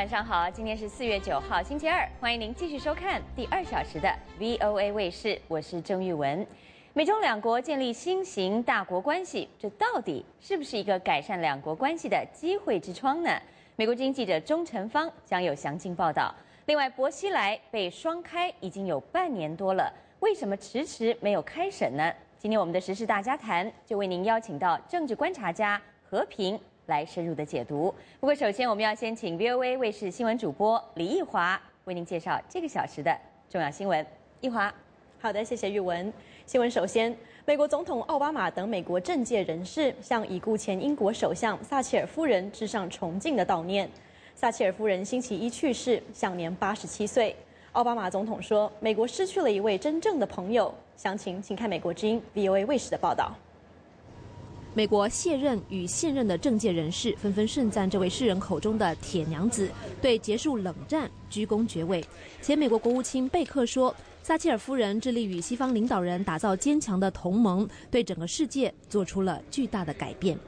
[0.00, 0.50] 晚上好！
[0.50, 6.46] 今天是四月九号，星期二，欢迎您继续收看第二小时的 VOA 卫视，我是郑玉文。
[6.94, 13.30] 美中两国建立新型大国关系，这到底是不是一个改善两国关系的机会之窗呢？
[13.76, 16.34] 美国经记者钟成芳将有详尽报道。
[16.64, 22.10] 另外，薄熙来被双开已经有半年多了，为什么迟迟没有开审呢？
[22.38, 26.58] 今天我们的时事大家谈就为您邀请到政治观察家和平。
[26.90, 27.94] 来深入的解读。
[28.18, 33.16] 不过，首先我们要先请 VOA 卫视新闻主播李义华为您介绍这个小时的
[33.48, 34.04] 重要新闻。
[34.40, 34.74] 义华，
[35.20, 36.12] 好的，谢谢玉文。
[36.44, 37.16] 新闻首先，
[37.46, 43.88] 美国总统奥巴马等美国政界人士向已故前英国首相撒切尔夫人致上崇敬的悼念。
[44.34, 47.34] 撒切尔夫人星期一去世，享年八十七岁。
[47.72, 53.32] 奥巴马总统说：“美国失去了一位真正的朋友。”详情请看美国之音 VOA 卫视的报道。
[54.72, 59.68] 美国卸任与现任的政界人士纷纷盛赞这位世人口中的“铁娘子”
[60.00, 62.04] 对结束冷战鞠躬绝位。
[62.40, 70.38] 前美国国务卿贝克说：“撒切尔夫人致力与西方领导人打造坚强的同盟，对整个世界做出了巨大的改变。”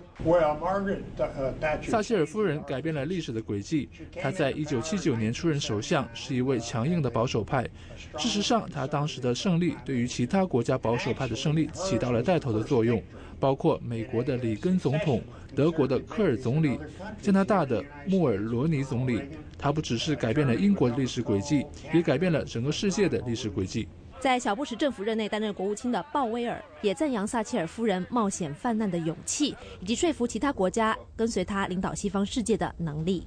[1.82, 3.88] 撒切尔夫人改变了历史的轨迹。
[4.20, 7.68] 她在一九七九年出任首相，是一位强硬的保守派。
[8.16, 13.02] 事实上，她当时的胜利对于其他国家保守派的胜利起到了带头的作用。
[13.42, 15.20] 包括美国的里根总统、
[15.52, 16.78] 德国的科尔总理、
[17.20, 19.20] 加拿大的穆尔罗尼总理，
[19.58, 23.88] 他不只是改变了英国的历史轨迹，也改变了整个世界的历史轨迹。
[24.20, 33.26] 在小布什政府任内担任国务卿的鲍威尔也赞扬撒切尔夫人冒险犯难的勇气，以及说服其他国家跟随他领导西方世界的能力。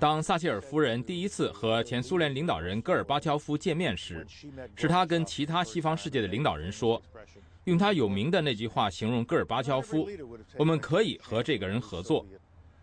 [0.00, 4.26] 当撒切尔夫人第一次和前苏联领导人戈尔巴乔夫见面时，
[4.74, 7.00] 是他跟其他西方世界的领导人说。
[7.64, 10.08] 用他有名的那句话形容戈尔巴乔夫
[10.56, 12.26] ：“我们可以和这个人合作。”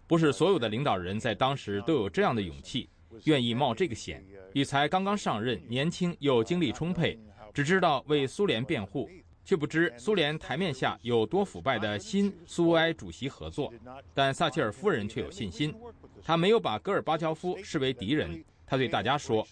[0.08, 2.88] 不是所有的领导人在当时都有这样的勇气，
[3.26, 4.24] 愿意冒这个险，
[4.54, 7.20] 与才刚刚上任、年轻又精力充沛、
[7.54, 9.10] 只知道为苏联辩护，
[9.44, 13.74] 却不知苏联台面下有多腐败的新苏维埃主席合作。
[14.14, 15.74] 但撒切尔夫人却有信心，
[16.24, 18.42] 他没有把戈尔巴乔夫视为敌人。
[18.66, 19.46] 他对大家说：“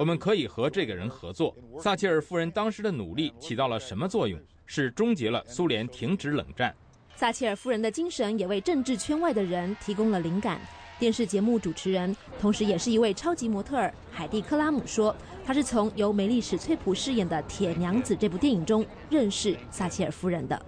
[0.00, 4.40] 我们可以和这个人合作。”撒切尔夫人当时的努力起到了什么作用？
[4.74, 6.74] 是终结了苏联停止冷战。
[7.14, 10.58] 撒切尔夫人的精神也为政治圈外的人提供了灵感。
[10.98, 15.14] 电视节目主持人，同时也是一位超级模特儿海蒂·克拉姆说
[15.44, 20.60] ：“她是从由梅丽史翠普饰演的《铁娘子》这部电影中认识撒切尔夫人的。”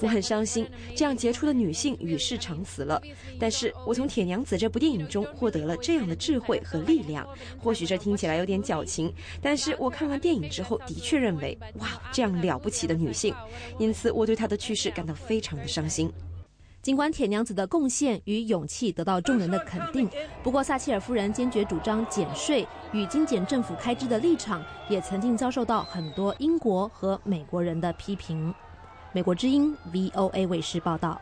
[0.00, 3.00] 我很伤心，这样杰出的女性与世长辞了。
[3.38, 7.26] 但是我从《铁娘子》这部电影中获得了这样的智慧和力量。
[7.58, 13.34] 或许这听起来有点矫情，但是我看完电影之后的确认为，哇，这样了不起的女性。
[13.78, 16.12] 因此，我对她的去世感到非常的伤心。
[16.82, 20.10] 尽管铁娘子的贡献与勇气得到众人的肯定，
[20.42, 28.52] 不过撒切尔夫人坚决主张减税与精简政府开支的立场，也曾经遭受到很多英国和美国人的批评。
[29.12, 31.20] 美国之音 VOA 卫视报道。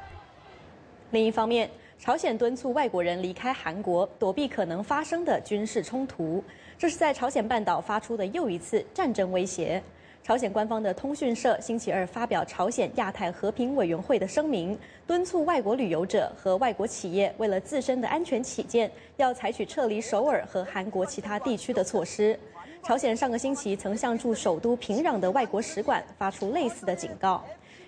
[1.11, 6.43] 另一方面，朝鲜敦促外国人离开韩国，躲避可能发生的军事冲突。
[6.79, 9.83] 这是在朝鲜半岛发出的又一次战争威胁。
[10.23, 22.39] 朝鲜官方的通讯社星期二发表朝鲜亚太和平委员会的声明，敦促外国旅游者和外国企业为了自身的安全起见，要采取撤离首尔和韩国其他地区的措施。
[22.83, 27.43] 朝鲜上个星期曾向驻首都平壤的外国使馆发出类似的警告。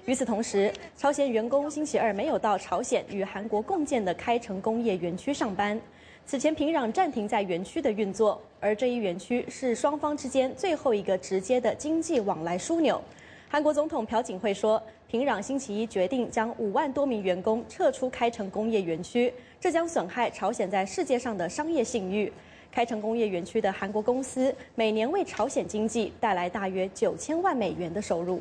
[0.07, 5.79] 与此同时，朝鲜员工星期二没有到朝鲜与韩国共建的开城工业园区上班。
[6.25, 13.03] 此前，平壤暂停在园区的运作，而这一园区是双方之间最后一个直接的经济往来枢纽。
[13.51, 22.33] 韩国总统朴槿惠说，平壤星期一决定将五万多名员工撤出开城工业园区，这将损害朝鲜在世界上的商业信誉。
[22.71, 28.41] 开城工业园区的韩国公司每年为朝鲜经济带来大约九千万美元的收入。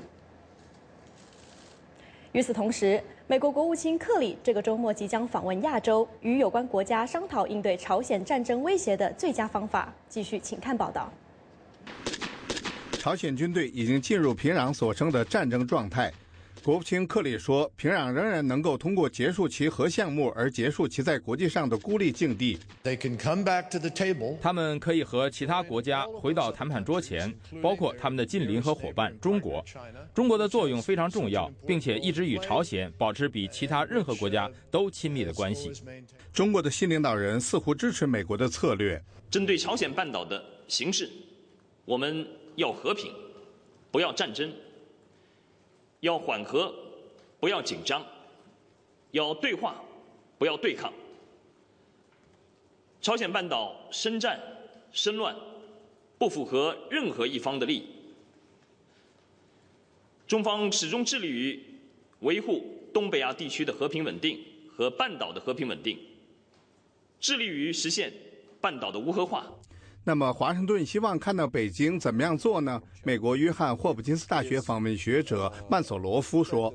[2.33, 9.93] 与此同时，美国国务卿克里这个周末即将访问亚洲，与有关国家商讨应对朝鲜战争威胁的最佳方法。
[10.07, 11.11] 继续，请看报道。
[12.93, 16.09] 朝鲜军队已经进入平壤所称的战争状态，
[16.63, 22.55] 国务卿克里说，平壤仍然能够通过结束其核项目而结束其在国际上的孤立境地。
[24.39, 27.33] 他们可以和其他国家回到谈判桌前，
[27.63, 29.65] 包括他们的近邻和伙伴中国。
[30.13, 35.71] 中国的作用非常重要，并且一直与朝鲜保持比其他任何国家都亲密的关系。
[36.31, 39.01] 中国的新领导人似乎支持美国的策略，
[39.31, 41.09] 针对朝鲜半岛的形势，
[41.85, 42.23] 我们
[42.55, 43.11] 要和平，
[43.89, 44.53] 不要战争。
[46.01, 46.73] 要缓和，
[47.39, 48.01] 不要紧张；
[49.11, 49.81] 要对话，
[50.37, 50.91] 不要对抗。
[53.01, 54.39] 朝鲜半岛生战、
[54.91, 55.35] 生乱，
[56.17, 57.85] 不符合任何一方的利益。
[60.27, 61.63] 中方始终致力于
[62.21, 64.39] 维护东北亚地区的和平稳定
[64.69, 65.99] 和半岛的和平稳定，
[67.19, 68.11] 致力于实现
[68.59, 69.51] 半岛的无核化。
[70.03, 72.81] 那么，华盛顿希望看到北京怎么样做呢？
[73.03, 76.73] 美国约翰霍普金斯大学访问学者曼索罗夫说：“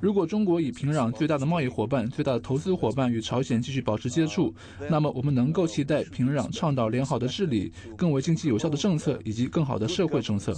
[0.00, 4.54] 如果中国以平壤最大的贸易伙伴、最大的投资伙伴与朝鲜继续保持接触，
[4.88, 10.54] 那么我们能够期待平壤倡导良好的治理、更为经济有效的政策以及更好的社会政策。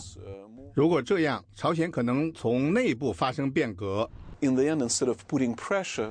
[0.73, 4.09] 如果这样，朝鲜可能从内部发生变革。”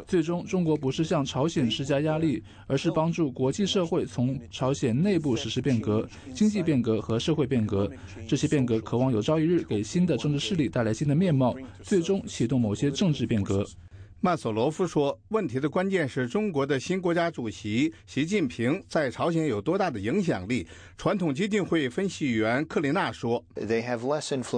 [0.07, 7.91] 最终中国不是向朝鲜施加压力，而是帮助国际社会从朝鲜内部实施变革、经济变革和社会变革。
[8.27, 13.65] 这些变革渴望有朝一日给新的政治势力带来新的面貌，最终启动某些政治变革。
[14.21, 20.67] 曼索罗夫说：“问题的关键是中国的新国家主席习近平在朝鲜有多大的影响力。”
[20.97, 23.41] 传统基金会分析员克林娜说：“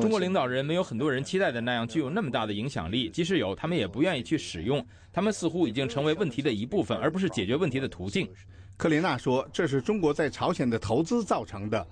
[0.01, 4.83] 中国领导人没有很多人期待的那样具有那么大的影响力，即使有，他们也不愿意去使用。
[5.13, 8.27] 他们似乎已经成为问题的一部分，而不是解决问题的途径。”
[8.81, 11.85] 克林娜说：“这是中国在朝鲜的投资造成的。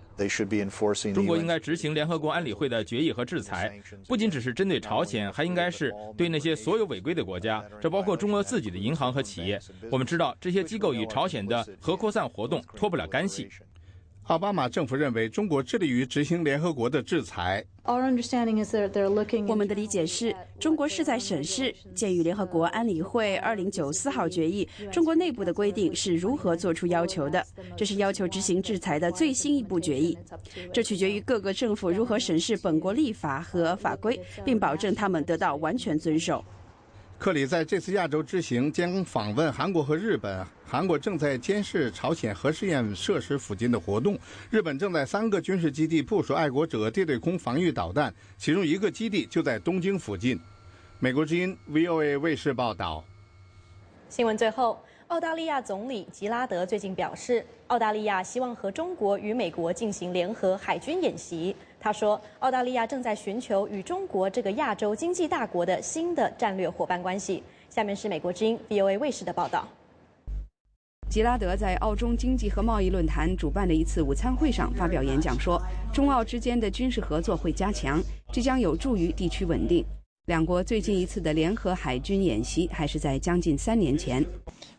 [1.14, 9.60] 中国应该执行联合国安理会的决议和制裁，不仅只是针对朝鲜，还应该是对那些所有违规的国家，这包括中国自己的银行和企业。
[9.92, 13.48] 我们知道这些机构与朝鲜的核扩散活动脱不了干系。”
[14.30, 17.66] 奥巴马政府认为中国致力于执行联合国的制裁。
[17.84, 17.96] 我
[19.56, 27.44] 们的理解是，中国是在审视鉴于联合国安理会二零九四号决议，中国内部的规定是如何做出要求的。
[27.76, 30.16] 这是要求执行制裁的最新一步决议。
[30.72, 36.46] 这取决于各个政府如何审视本国立法和法规，并保证他们得到完全遵守。
[37.20, 40.47] 克里在这次亚洲之行将访问韩国和日本。
[40.65, 44.17] 韩国正在监视朝鲜核试验设施附近的活动。
[44.49, 50.39] 日本正在三个军事基地部署爱国者地对空防御导弹，其中一个基地就在东京附近。
[50.99, 53.03] 美国之音 VOA 卫视报道。
[54.07, 61.53] 新闻最后，澳大利亚总理吉拉德最近表示，澳大利亚希望和中国与美国进行联合海军演习。
[61.80, 67.42] 他说，澳大利亚正在寻求与中国这个亚洲经济大国的新的战略伙伴关系。
[67.70, 69.68] 下面是美国之音 VOA 卫视的报道。
[71.10, 75.60] 吉拉德在澳中经济和贸易论坛主办的一次午餐会上发表演讲说，
[75.94, 78.00] 中澳之间的军事合作会加强，
[78.32, 79.84] 这将有助于地区稳定。
[80.26, 84.24] 两国最近一次的联合海军演习还是在将近三年前。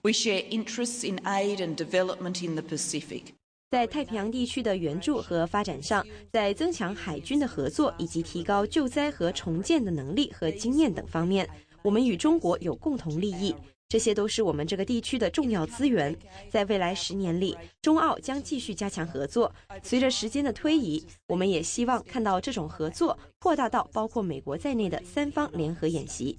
[0.03, 3.33] We share interests in aid and development in the Pacific.
[3.71, 11.49] 在太平洋地区的援助和发展上，在增强海军的合作以及提高救灾和重建的能力和经验等方面，
[11.81, 13.55] 我们与中国有共同利益。
[13.89, 16.17] 这些都是我们这个地区的重要资源。
[16.49, 19.53] 在未来十年里，中澳将继续加强合作。
[19.85, 26.37] 随着时间的推移，我们也希望看到这种合作扩大到包括美国在内的三方联合演习。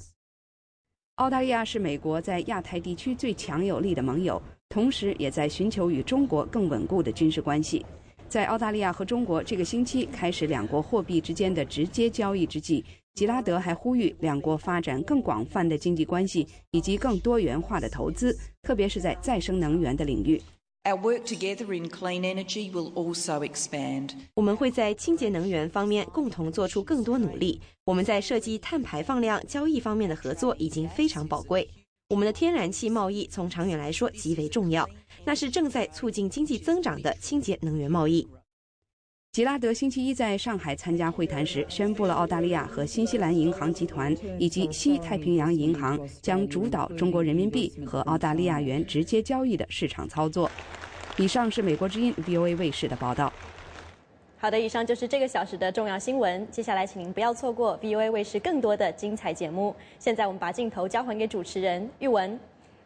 [1.15, 4.41] 澳大利亚是美国在亚太地区最强有力的盟友。
[4.71, 7.85] 同时，也在寻求与中国更稳固的军事关系。
[8.29, 18.33] 在澳大利亚和中国这个星期开始两国货币之间的直接交易之际，吉拉德还呼吁两国发展更广泛的经济关系以及更多元化的投资，
[18.63, 20.41] 特别是在再生能源的领域。
[20.85, 24.11] Our work together in clean energy will also expand.
[24.33, 27.61] 我们会在清洁能源方面共同做出更多努力。
[27.83, 31.69] 我们在设计碳排放量交易方面的合作已经非常宝贵。
[32.11, 34.85] 我们的天然气贸易从长远来说极为重要，
[35.23, 38.27] 那是正在促进经济增长的清洁能源贸易。
[39.31, 50.51] 吉拉德星期一在上海参加会谈时，宣布了澳大利亚和新西兰银行集团以及西太平洋银行将主导中国人民币和澳大利亚元直接交易的市场操作。
[51.15, 53.31] 以上是美国之音 VOA 卫视的报道。
[54.41, 56.49] 好的，以上就是这个小时的重要新闻。
[56.49, 59.75] 接下来，请您不要错过 VOA 卫视更多的精彩节目。
[59.99, 62.39] 现在，我们把镜头交还给主持人玉文。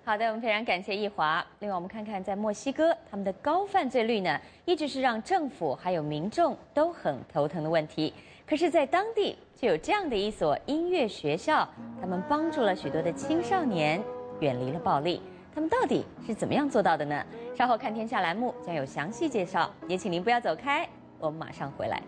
[0.03, 1.41] 好的，我们非常感谢易华。
[1.59, 8.13] 另外，我们看看在墨西哥，他们的高犯罪率呢，一直是让政府还有民众都很头疼的问题。
[8.45, 11.65] 可是，在当地就有这样的一所音乐学校，
[12.01, 14.03] 他们帮助了许多的青少年
[14.41, 15.21] 远离了暴力。
[15.53, 17.25] 他们到底是怎么样做到的呢？
[17.57, 20.85] 稍后看天下栏目将有详细介绍，也请您不要走开，
[21.25, 22.01] 我们马上回来。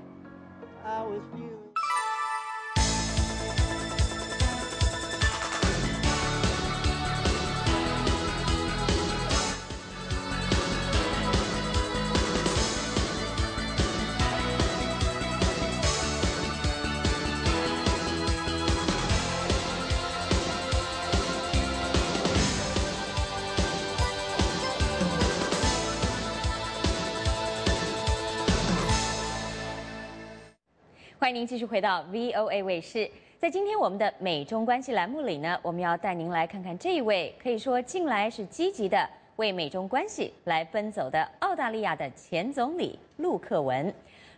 [31.19, 33.09] 欢迎您继续回到 VOA 卫视。
[33.39, 43.91] 在今天我们的美中关系栏目里呢，我们要带您来看看这一位可以说近来是积极的为美中关系来奔走的澳大利亚的前总理陆克文。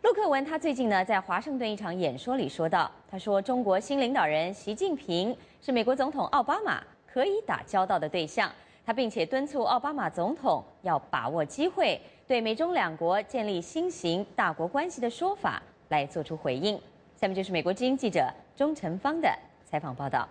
[0.03, 8.49] 陆克文他最近呢在华盛顿一场演说里说到，他说中国新领导人习近平是美国总统奥巴马可以打交道的对象。
[8.85, 15.61] 他并且敦促奥巴马总统要把握机会，对美中两国建立新型大国关系的说法。
[15.89, 16.79] 来做出回应。
[17.19, 19.29] 下面就是美国之音记者钟成芳的
[19.69, 20.27] 采访报道。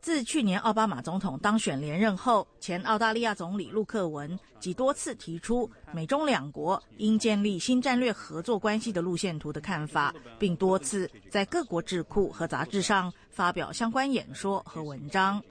[0.00, 15.42] 自去年奥巴马总统当选连任后，前澳大利亚总理陆克文几多次提出美中两国应建立新战略合作关系的路线图的看法，并多次在各国智库和杂志上发表相关演说和文章，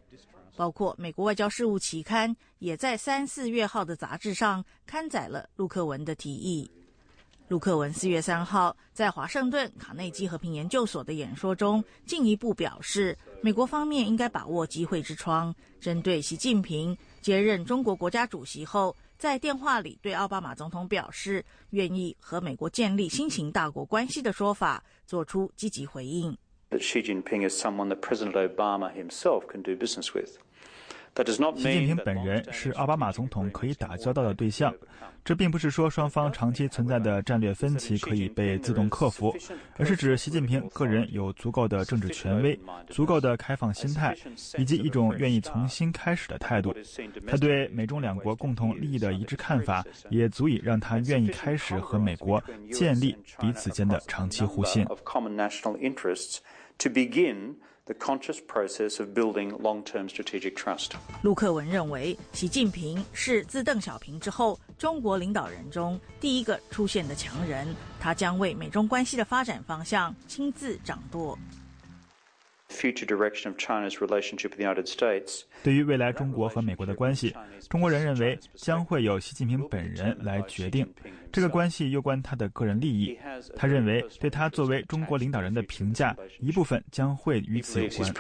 [0.56, 6.70] 包括美国外交事务期刊也在三四月号的杂志上刊载了陆克文的提议。
[7.50, 26.36] 陆克文四月三号在华盛顿卡内基和平研究所的演说中，进一步表示，美国方面应该把握机会之窗，针对习近平接任中国国家主席后，在电话里对奥巴马总统表示愿意和美国建立新型大国关系的说法，做出积极回应。
[26.72, 30.38] That Xi Jinping is someone that President Obama himself can do business with.
[31.56, 34.74] 习近平本人是奥巴马总统可以打交道的对象，
[35.24, 39.32] 这并不是说双方长期存在的战略分歧可以被自动克服，
[39.78, 42.60] 而是指习近平个人有足够的政治权威、
[42.90, 44.18] 足够的开放心态，
[44.58, 46.76] 以及一种愿意重新开始的态度。
[47.28, 52.42] 他对美中两国共同利益的一致看法，也足以让他愿意开始和美国
[52.72, 54.84] 建立彼此间的长期互信。
[57.86, 60.92] The conscious process of building long-term strategic trust.
[61.22, 67.68] 陆克文认为，习近平是自邓小平之后中国领导人中第一个出现的强人，
[68.00, 71.38] 他将为美中关系的发展方向亲自掌舵。
[72.70, 77.36] Future direction of china's relationship in the united states 对于未来中国和美国的关系，
[77.70, 80.88] 中国人认为将会有习近平本人来决定。
[81.32, 83.18] 这个关系攸关他的个人利益。
[83.56, 88.14] 他认为，对他作为中国领导人的评价，一部分将会与此有关。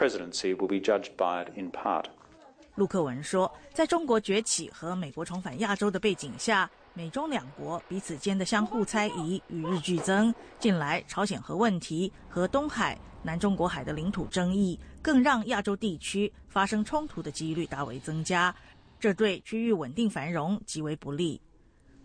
[2.76, 10.34] 陆克文说，在中国崛起和美国重返亚洲的背景下，美中两国彼此间的相互猜疑与日俱增。
[10.60, 12.98] 近来，朝鲜核问题和东海。
[13.24, 18.54] 南中国海的领土争议，更让亚洲地区发生冲突的几率大为增加，
[19.00, 21.42] 这对区域稳定繁荣极为不利。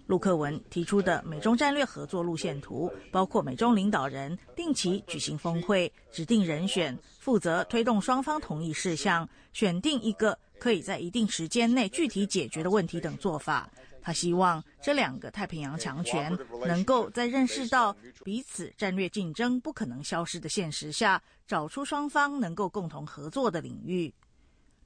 [0.06, 13.68] 陆克文提出的美中战略合作路线图，包括美中领导人定期举行峰会，指定人选负责推动双方同意事项，选定一个可以在一定时间内具体解决的问题等做法。
[14.08, 16.34] 他希望这两个太平洋强权
[16.66, 17.94] 能够在认识到
[18.24, 24.10] 彼此战略竞争不可能消失的现实下，找出双方能够共同合作的领域。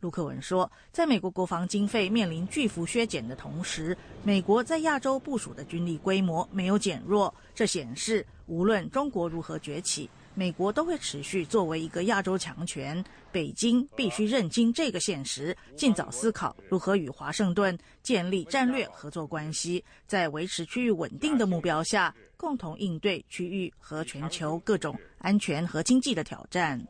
[0.00, 10.10] 陆克文说，在美国国防经费面临巨幅削减的同时，美国在亚洲部署的军力规模没有减弱，这显示无论中国如何崛起。
[10.34, 26.82] 美国都会持续作为一个亚洲强权，北京必须认清这个现实，尽早思考如何与华盛顿建立战略合作关系，在维持区域稳定的目标下，共同应对区域和全球各种安全和经济的挑战。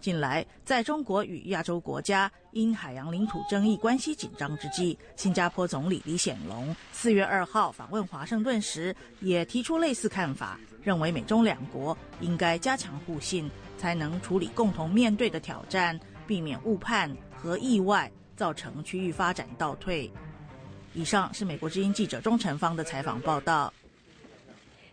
[0.00, 20.10] 近来，在中国与亚洲国家因海洋领土争议关系紧张之际，新加坡总理李显龙四月二号访问华盛顿时，也提出类似看法，认为美中两国应该加强互信，才能处理共同面对的挑战，避免误判和意外造成区域发展倒退。
[20.94, 23.72] 以上是美国之音记者钟成芳的采访报道。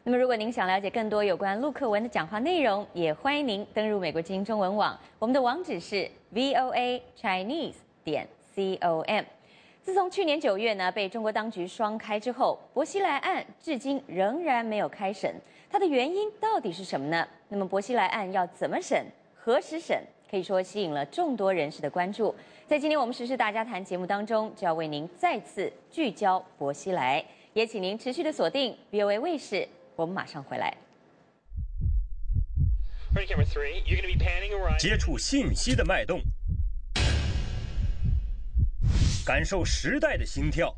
[0.03, 9.23] 那么，如果您想了解更多有关陆克文的讲话内容，也欢迎您登入美国之音中文网，我们的网址是 voa chinese 点 com。
[9.83, 15.35] 自从去年九月呢被中国当局双开之后，薄熙来案至今仍然没有开审，
[15.71, 17.27] 它的原因到底是什么呢？
[17.47, 19.05] 那么薄熙来案要怎么审？
[19.35, 20.03] 何时审？
[20.29, 22.35] 可以说吸引了众多人士的关注。
[22.67, 27.23] 在今天我们时事大家谈节目当中，就要为您再次聚焦薄熙来，
[27.53, 29.67] 也请您持续的锁定 VOA 卫视。
[29.95, 30.75] 我们马上回来。
[34.79, 36.21] 接触信息的脉动，
[39.25, 40.75] 感受时代的心跳，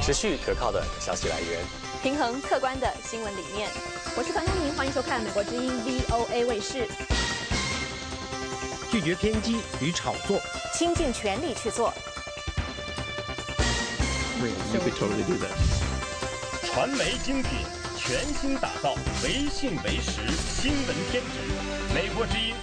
[0.00, 1.60] 持续可靠的消息来源，
[2.04, 3.68] 平衡客观的新闻理念。
[4.16, 6.86] 我是团东明，欢迎收看美国之音 VOA 卫视。
[8.92, 10.40] 拒绝偏激与炒作，
[10.72, 11.92] 倾尽全力去做。
[16.72, 17.50] 传媒精品，
[17.98, 18.94] 全新打造
[19.24, 21.40] 唯信唯实新闻天职。
[21.92, 22.54] 美国之音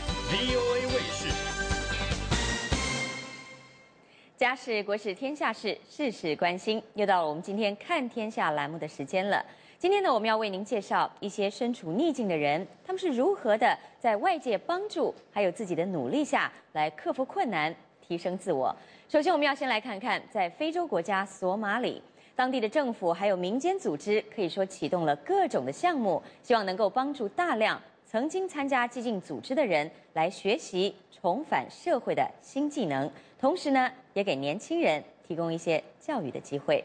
[4.37, 6.79] 家事国事天下事，事事关心。
[6.93, 9.43] 又到了我们今天看天下栏目的时间了。
[9.79, 18.75] 今天呢，我们要为您介绍一些身处逆境的人，他们是如何的在外界帮助还有自己的努力下来克服困难、提升自我。
[19.09, 21.99] 首先，我们要先来看看在非洲国家索马里，
[22.35, 33.09] 当地的政府还有民间组织可以说启动了各种的项目，希望能够帮助大量曾经参加激进组织的人来学习重返社会的新技能，
[33.39, 36.83] 同时呢，也给年轻人提供一些教育的机会。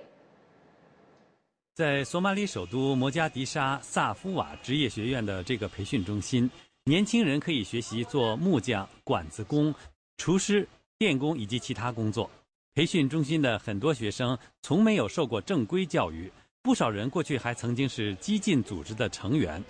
[1.74, 6.50] 在索马里首都摩加迪沙萨夫瓦职业学院的这个培训中心，
[6.84, 9.74] 年轻人可以学习做木匠、管子工、
[10.18, 10.68] 厨师、
[10.98, 12.28] 电工以及其他工作。
[12.74, 16.30] 培训中心的很多学生从没有受过正规教育，
[16.62, 19.62] 不少人过去还曾经是激进组织的成员。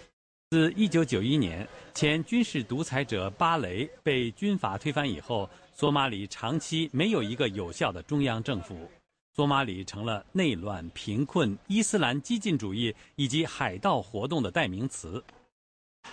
[0.50, 8.90] 自1991年前军事独裁者巴雷被军阀推翻以后，索马里长期没有一个有效的中央政府。
[9.34, 15.24] 索马里成了内乱、贫困、伊斯兰激进主义以及海盗活动的代名词。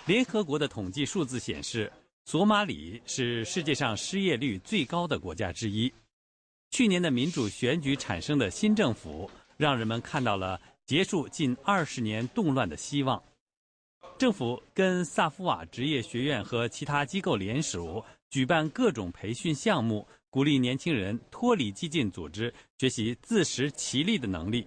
[0.06, 1.92] 联合国的统计数字显示，
[2.24, 5.92] 索马里是世界上失业率最高的国家之一。
[6.70, 13.22] 去年的民主选举产生的新政府，让人们看到了结束近二十年动乱的希望。
[14.16, 20.06] 政府跟萨夫瓦职业学院和其他机构联手，举办各种培训项目。
[20.32, 24.64] 鼓励年轻人脱离激进组织，学习自食其力的能力，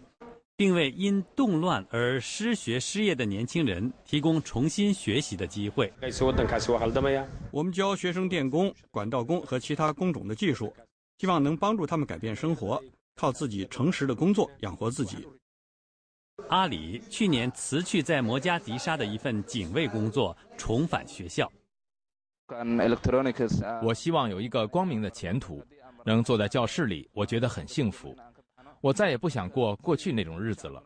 [0.57, 5.89] 并为因动乱而失学失业的年轻人提供重新学习的机会。
[7.49, 10.75] 我们教学生电工、管道工和其他工种的技术，
[11.19, 12.83] 希望能帮助他们改变生活，
[13.15, 15.25] 靠自己诚实的工作养活自己。
[16.49, 21.49] 阿里去年辞去在摩加迪沙的一份警卫工作，重返学校。
[23.81, 25.63] 我希望有一个光明的前途，
[26.05, 28.15] 能坐在教室里，我觉得很幸福。
[28.81, 30.83] 我再也不想过过去那种日子了。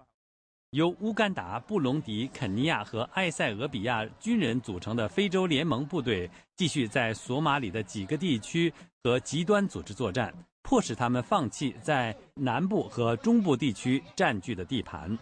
[0.71, 8.71] 由乌干达、布隆迪、肯尼亚和埃塞俄比亚军人组成的非洲联盟部队，继续在索马里的几个地区
[9.01, 15.17] 和极端组织作战，迫使他们放弃在南部和中部地区占据的地盘。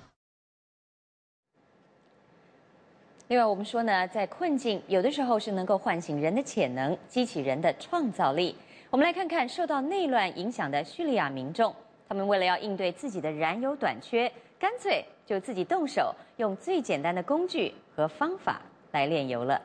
[3.27, 8.55] 另外，我们说呢，在困境有的时候是能够唤醒人的潜能，激起人的创造力。
[8.91, 11.73] 我们来看看受到内乱影响的叙利亚民众，
[12.07, 18.61] 他们为了要应对自己的燃油短缺，干脆就自己动手，用最简单的工具和方法
[18.91, 19.59] 来炼油了。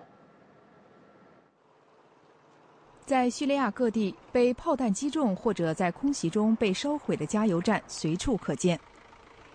[3.04, 8.80] 在叙利亚各地被炮弹击中或者在空袭中被烧毁的加油站随处可见。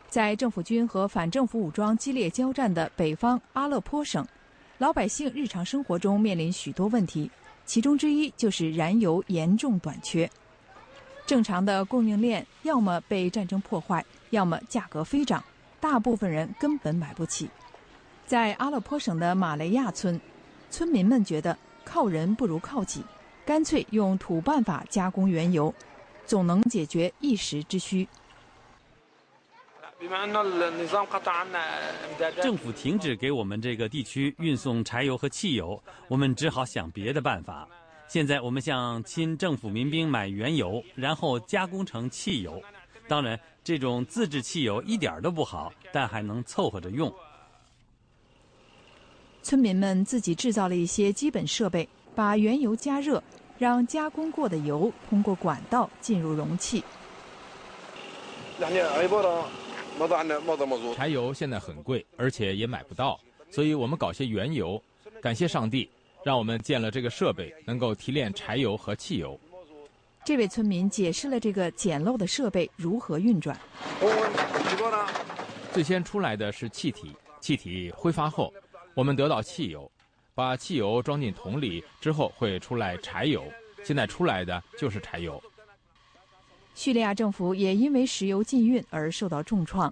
[0.10, 4.26] 在政府军和反政府武装激烈交战的北方阿勒颇省，
[4.78, 7.30] 老百姓日常生活中面临许多问题，
[7.66, 10.30] 其中之一就是燃油严重短缺。
[11.26, 15.44] 正常的供应链要么被战争破坏，要么价格飞涨，
[15.80, 17.50] 大部分人根本买不起。
[18.26, 20.20] 在阿勒颇省的马雷亚村，
[20.70, 23.04] 村民们觉得靠人不如靠己，
[23.46, 25.74] 干脆用土办法加工原油，
[26.26, 28.08] 总能解决一时之需。
[32.42, 37.68] 政府停止给我们这个地区运送柴油和汽油，我们只好想别的办法。
[38.08, 42.62] 现在我们向亲政府民兵买原油，然后加工成汽油。
[43.08, 47.12] 当然，这种自制汽油一点都不好，但还能凑合着用。
[49.42, 53.24] 村民们自己制造了一些基本设备，把原油加热，
[53.58, 56.84] 让加工过的油通过管道进入容器。
[60.96, 63.20] 柴油现在很贵，而且也买不到，
[63.50, 64.82] 所以我们搞些原油。
[65.22, 65.90] 感谢上帝，
[66.24, 69.40] 让我们建了这个设备，能够提炼柴油和汽油。
[70.24, 73.58] 这位村民解释了这个简陋的设备如何运转。
[75.72, 78.54] 最先出来的是气体，气体挥发后，
[78.94, 79.90] 我们得到汽油，
[80.34, 83.44] 把汽油装进桶里之后会出来柴油。
[83.84, 85.42] 现在出来的就是柴油。
[86.76, 89.92] 叙利亚政府也因为石油禁运而受到重创。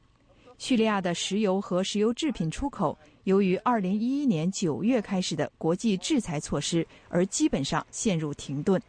[0.57, 8.79] 叙利亚的石油和石油制品出口，由于2011年9月开始的国际制裁措施，而基本上陷入停顿。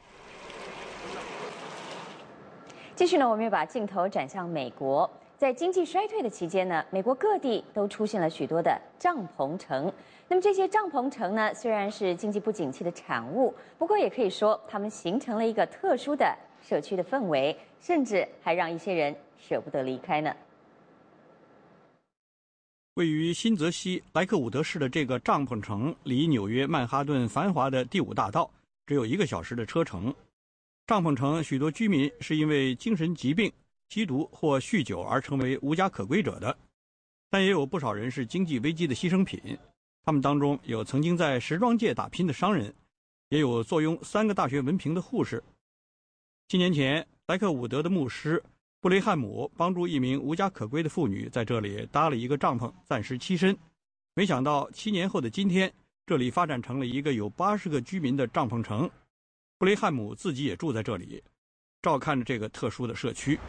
[2.96, 5.08] 继续呢，我们又把镜头转向美国。
[5.36, 9.92] 在经济衰退的期间呢，美国各地都出现了许多的帐篷城。
[10.26, 20.34] 那么这些帐篷城呢，虽然是经济不景气的产物，不过也可以说它们形成了一个特殊的社区的氛围，甚至还让一些人舍不得离开呢。
[22.94, 28.48] 位于新泽西莱克伍德市的这个帐篷城，离纽约曼哈顿繁华的第五大道
[28.86, 30.14] 只有一个小时的车程。
[30.86, 33.52] 帐篷城许多居民是因为精神疾病、
[33.88, 36.56] 吸毒或酗酒而成为无家可归者的，
[37.30, 39.58] 但也有不少人是经济危机的牺牲品。
[40.04, 42.72] 他们当中有曾经在时装界打拼的商人，
[43.30, 45.42] 也有坐拥三个大学文凭的护士。
[46.46, 48.42] 七年前，莱克伍德的牧师
[48.82, 53.56] 布雷汉姆帮助一名无家可归的妇女在这里搭了一个帐篷，暂时栖身。
[54.14, 55.72] 没想到七年后的今天，
[56.06, 58.88] 这里发展成了一个有八十个居民的帐篷城。
[59.58, 61.24] 布雷汉姆自己也住在这里，
[61.80, 63.40] 照看着这个特殊的社区。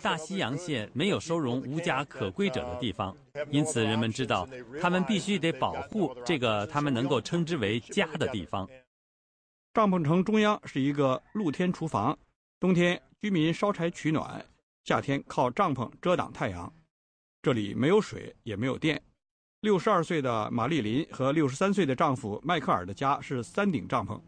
[0.00, 3.14] 大西洋县没有收容无家可归者的地方，
[3.50, 4.48] 因此人们知道
[4.80, 8.68] 他们必须得保护这个他们能够称之为家的地方。
[9.78, 12.18] 帐篷城中央是一个露天厨房，
[12.58, 14.44] 冬天居民烧柴取暖，
[14.82, 16.72] 夏天靠帐篷遮挡太阳。
[17.40, 19.00] 这里没有水，也没有电。
[19.60, 24.20] 六十二岁的玛丽琳和六十三岁的丈夫迈克尔的家是三顶帐篷。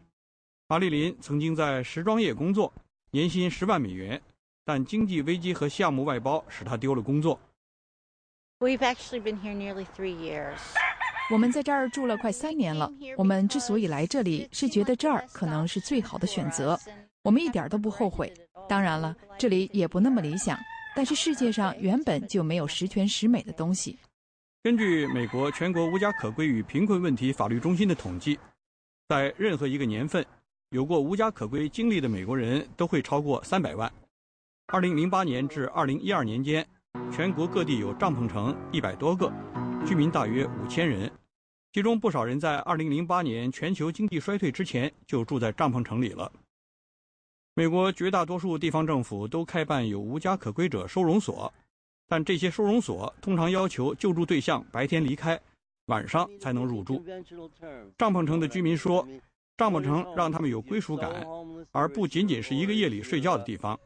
[0.69, 2.73] 玛丽琳曾经在时装业工作，
[3.11, 4.21] 年薪十万美元，
[4.63, 7.37] 但经济危机和项目外包使她丢了工作。
[8.59, 10.59] We've actually been here nearly three years.
[11.29, 12.91] 我们在这儿住了快三年了。
[13.15, 16.77] 我们之所以来这里，是觉得这儿可能是最好的选择。
[17.23, 18.31] 我们一点都不后悔。
[18.67, 20.57] 当然了，这里也不那么理想，
[20.95, 23.97] 但是世界上原本就没有十全十美的东西。
[24.63, 28.37] 根据美国全国无家可归与贫困问题法律中心的统计，
[29.07, 30.25] 在任何一个年份，
[30.69, 33.91] 有过无家可归经历的美国人都会超过三百万。
[34.67, 36.65] 二零零八年至二零一二年间，
[37.11, 39.31] 全国各地有帐篷城一百多个，
[39.85, 41.11] 居民大约五千人，
[41.73, 46.31] 其中不少人在二零零八年全球经济衰退之前就住在帐篷城里了。
[47.53, 51.53] 美国绝大多数地方政府都开办有无家可归者收容所。
[52.07, 55.39] 但这些收容所通常要求救助对象白天离开，
[55.85, 57.01] 晚上才能入住。
[57.97, 59.07] 帐篷城的居民说，
[59.55, 61.25] 帐篷城让他们有归属感，
[61.71, 63.79] 而不仅仅是一个夜里睡觉的地方。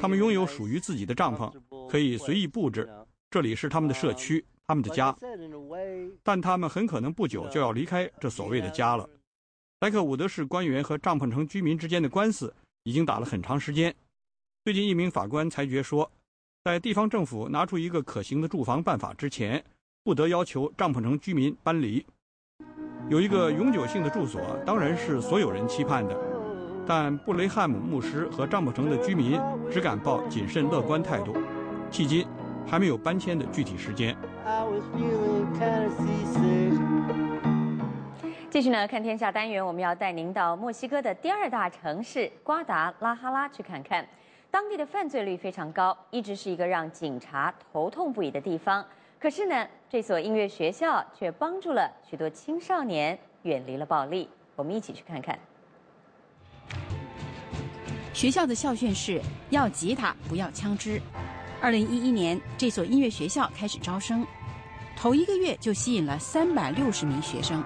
[0.00, 1.52] 他们拥有属于自己的帐篷，
[1.88, 2.88] 可以随意布置，
[3.30, 5.16] 这里是他们的社区，他们的家。
[6.22, 9.08] 但他们很可能不久就要离开这所谓的家了。
[9.80, 13.94] 莱克伍德市官员和帐篷城居民之间的官司已经打了很长时间。
[14.64, 16.10] 最近，一名法官裁决说。
[16.64, 19.64] 在地方政府拿出一个可行的住房办法之前，
[20.04, 22.04] 不得要求帐篷城居民搬离。
[23.08, 26.14] 有一个永久性的住所，当然是所有人期盼的，
[26.88, 29.38] 但布雷汉姆牧师和帐篷城的居民
[29.70, 31.36] 只敢抱谨慎乐观态度。
[31.90, 32.26] 迄今，
[32.66, 34.16] 还没有搬迁的具体时间。
[38.48, 44.02] 继续呢，看天下单元，我们要带您到墨西哥的第二大城市瓜达拉哈拉去看看。
[44.50, 48.82] 当地的犯罪率非常高，一直是一个让警察头痛不已的地方。
[49.20, 54.26] 可是呢，这所音乐学校却帮助了许多青少年远离了暴力。
[54.56, 55.38] 我们一起去看看。
[58.12, 59.20] 学校的校训是
[59.50, 61.00] 要吉他，不要枪支。
[61.60, 64.26] 二零一一年，这所音乐学校开始招生，
[64.96, 67.62] 头一个月就吸引了三百六十名学生。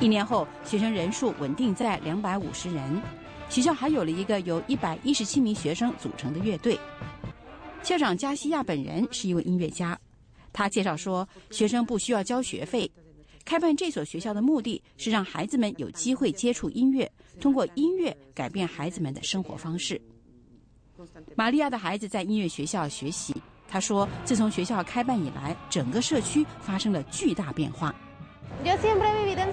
[0.00, 3.02] 一年后，学生人数稳定在两百五十人。
[3.48, 6.78] 学校还有了一个由一百一十七名学生组成的乐队。
[7.82, 9.98] 校长加西亚本人是一位音乐家，
[10.52, 12.90] 他介绍说，学生不需要交学费。
[13.46, 17.10] 开办这所学校的目的是让孩子们有机会接触音乐，
[17.40, 19.98] 通过音乐改变孩子们的生活方式。
[21.36, 23.32] 玛利亚的孩子在音乐学校学习，
[23.68, 27.94] 他说，自从学校开办以来，整个社区发生了巨大变化。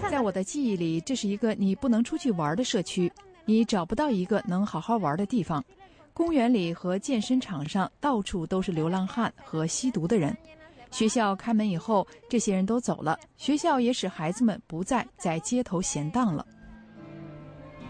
[0.10, 3.12] 在我的记忆里，这是一个你不能出去玩的社区。
[3.46, 5.64] 你找不到一个能好好玩的地方，
[6.14, 10.36] 公园里和健身场上到处都是流浪汉和吸毒的人。
[10.94, 16.46] 学校开门以后，这些人都走了，学校也使孩子们不再在街头闲荡了。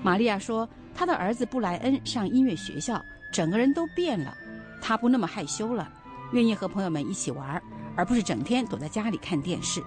[0.01, 4.33] 玛利亚说，她的儿子布莱恩上音乐学校，整个人都变了，
[4.81, 5.91] 他不那么害羞了，
[6.31, 7.61] 愿意和朋友们一起玩，
[7.97, 9.83] 而不是整天躲在家里看电视。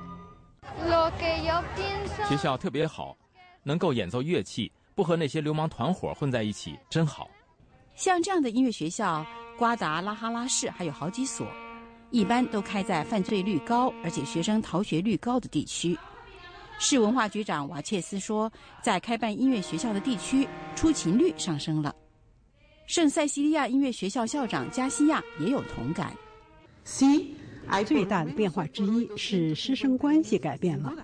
[2.29, 3.17] 学校特别好，
[3.63, 7.31] 能够演奏乐器，不和那些流氓团伙混在一起，真好。
[7.95, 9.25] 像这样的音乐学校，
[9.57, 11.47] 瓜达拉哈拉市还有好几所。
[12.17, 15.95] 一般都开在犯罪率高而且学生逃学率高的地区。
[16.79, 18.51] 市文化局长瓦切斯说，
[18.83, 21.95] 在开办音乐学校的地区，出勤率上升了。
[22.87, 26.11] 圣塞西利亚音乐学校校长加西亚也有同感。
[26.85, 27.35] C，
[27.85, 30.95] 最大的变化之一是师生关系改变了，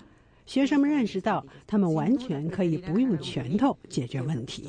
[0.47, 4.67] 学生们认识到他们完全可以不用拳头解决问题。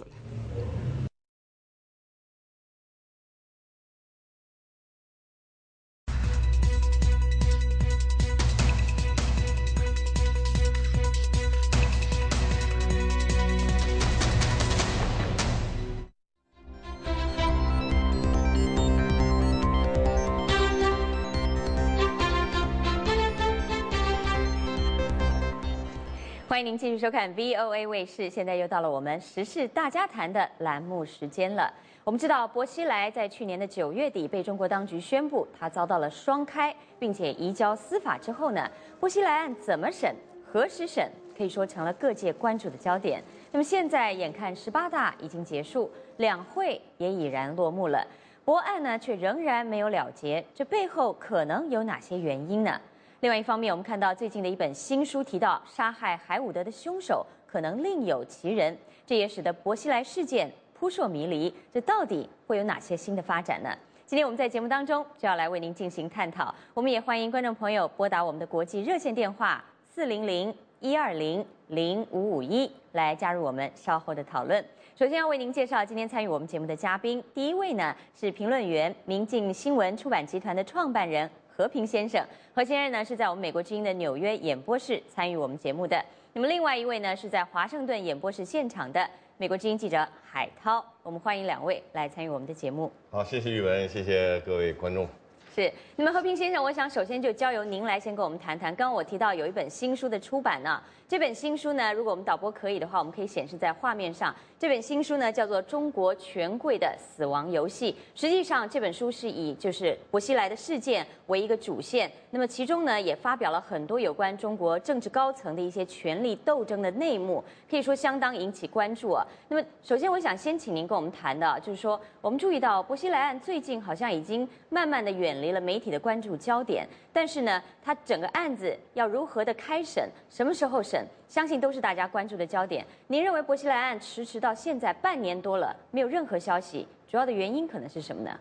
[26.55, 31.69] 欢迎您继续收看 VOA 卫视，现在又到了我们时事大家谈的栏目时间了。
[32.05, 38.71] 我们知道，薄熙来在去年的九月底被中国当局宣布他遭到了双开，并且移交司法之后呢，
[39.01, 40.15] 薄熙来案怎么审、
[40.47, 43.21] 何时审，可以说成了各界关注的焦点。
[43.51, 48.07] 那么现在眼看十八大已经结束，两会也已然落幕了，
[48.45, 52.81] 博案呢却仍然没有了结，这背后可能有哪些原因呢？
[53.25, 58.77] 另外一方面，我们看到最近的一本新书提到，杀害海伍德的凶手可能另有其人，
[59.07, 61.51] 这也使得薄熙来事件扑朔迷离。
[61.73, 63.71] 这到底会有哪些新的发展呢？
[64.05, 66.55] 今天我们在节目当中就要来为您进行探讨。
[66.75, 74.63] 我们也欢迎观众朋友拨打我们的国际热线电话四零零一二零零五五一来加入我们稍后的讨论。
[74.95, 81.31] 首先要为您介绍今天参与我们节目的嘉宾，第一位呢是评论员、明镜新闻出版集团的创办人。
[81.57, 82.21] 和平先生，
[82.53, 86.05] 何先生呢是在我们美国之音的纽约演播室参与我们节目的。
[86.33, 89.09] 那么另外一位呢是在华盛顿演播室现场的
[89.39, 90.85] 美国之音记者海涛。
[91.05, 92.91] 我们欢迎两位来参与我们的节目。
[93.09, 95.07] 好，谢谢玉文，谢谢各位观众。
[95.55, 98.75] 是，那么和平先生，我想首先就交由您来先跟我们谈谈。
[98.75, 100.83] 刚刚我提到有一本新书的出版呢，
[101.15, 104.35] 这本新书呢，如果我们导播可以的话，我们可以显示在画面上。
[104.59, 119.25] 这本新书呢叫做《中国权贵的死亡游戏》，实际上这本书是以就是薄熙来的事件为一个主线，那么其中呢也发表了很多有关中国政治高层的一些权力斗争的内幕，可以说相当引起关注啊。
[119.47, 131.07] 那么首先我想先请您跟我们谈的，就是说我们注意到薄熙来案最近好像已经慢慢的远离了媒体的关注焦点，但是呢，他整个案子要如何的开审，什么时候审？
[131.29, 132.85] 相信都是大家关注的焦点。
[133.07, 138.37] 您认为薄熙来案迟迟到现在半年多了，没有任何消息，主要的原因可能是什么呢？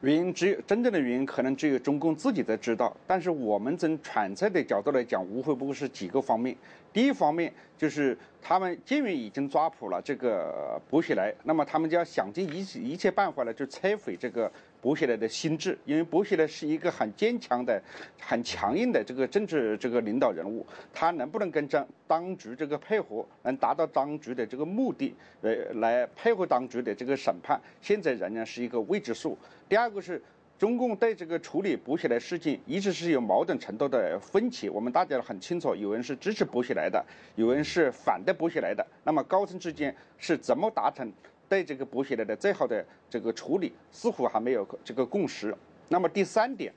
[0.00, 2.94] 原因只有真正的原因，可能只有中共自己在知道。
[3.06, 6.56] 但是我们从揣测的角度来讲，无非不过是几个方面。
[6.90, 14.50] 第一方面就是他们监狱已经抓捕了这个薄熙来，那么他们就要想尽一切一切办法呢，就拆毁这个。
[14.86, 17.82] 薄熙来的心智，因为薄熙来是一个很坚强的、
[18.20, 20.64] 很强硬的这个政治这个领导人物，
[20.94, 29.36] 他能不能跟当当局这个配合，能达到当局的这个目的，呃，来配合当局的这个审判，现在仍然是一个未知数。
[29.68, 30.22] 第二个是，
[30.56, 37.04] 中共对这个处理薄熙来事件一直是有某种程度的分歧，我们大家很清楚，有人是支持薄熙来的，
[37.34, 41.12] 有人是反对薄熙来的，那么高层之间是怎么达成？
[41.48, 45.54] 对这个薄熙来的最好的这个处理，似乎还没有这个共识。
[45.88, 46.72] 那么第三点，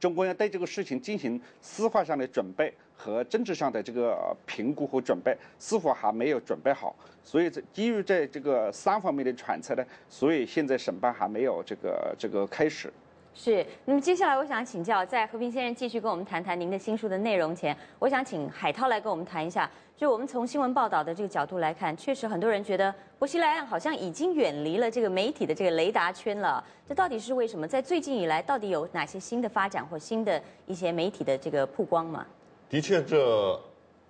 [0.00, 6.94] 中国要对这个事情进行司法上的准备和政治上的这个评估和准备，似乎还没有准备好。
[7.22, 12.92] 所以，基于这这个三方面的揣测呢，所以现在审判还没有这个这个开始。
[13.38, 19.70] 是，那么接下来我想请教，在和平先生继续跟我们谈谈您的新书的内容前，我想请海涛来跟我们谈一下。
[19.94, 26.64] 就我们从新闻报道的这个角度来看，确实很多人觉得薄熙来案好像已经远离了这个媒体的这个雷达圈了。
[26.88, 27.68] 这到底是为什么？
[27.68, 32.26] 在最近以来，到底有哪些新的发展或新的一些媒体的这个曝光吗？
[32.70, 33.60] 的确，这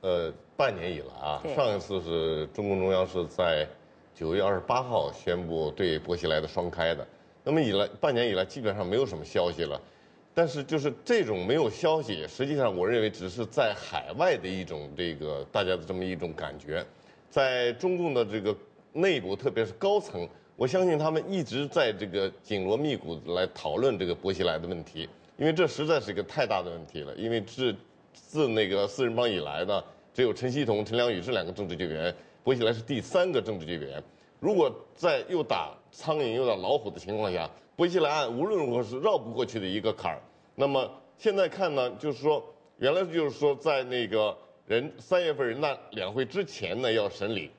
[0.03, 3.67] 呃半年以来啊，上一次是中共中央是在
[4.15, 7.07] 九月二十八号宣布对薄熙来的双开的。
[7.49, 9.81] 那么以来半年以来基本上没有什么消息了，
[10.35, 16.85] 但是就是这种没有消息，实际上我认为只是在海外的一种这个大家的这么一种感觉，
[17.31, 18.53] 在中共的这个
[18.93, 27.15] 内部，特别是高层，我相信他们一直在这个紧锣密鼓来讨论这个薄熙来的问题，因为这实在是一个太大的问题了。
[27.15, 27.73] 因为自
[28.13, 32.13] 自那个四人帮以来呢，只有陈锡同、陈良宇这两个政治局委员，
[32.43, 34.03] 薄熙来是第三个政治局委员。
[34.41, 40.21] 如果在又打苍蝇又打老虎的情况下，薄熙来案无论如何是绕不过去的一个坎儿。
[40.55, 42.45] 那么现在看呢，就是说，
[42.79, 44.37] 原来就是说在那个
[44.67, 47.51] 人三月份人大两会之前呢要审理，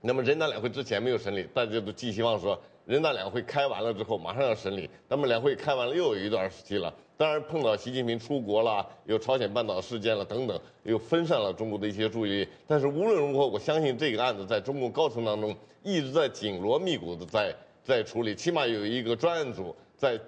[0.00, 4.88] 那么人大两会之前没有审理，大家都寄希望说人大两会开完了之后马上要审理。
[5.08, 12.48] 那么两会开完了又有一段时期了，当然碰到习近平出国了，有朝鲜半岛事件了等等，又分散了中国的一些注意力。
[12.66, 15.54] 但是无论如何，我相信这个案子在中共高层当中。
[15.86, 20.18] 一直在紧锣密鼓的在在处理，起码有一个专案组在，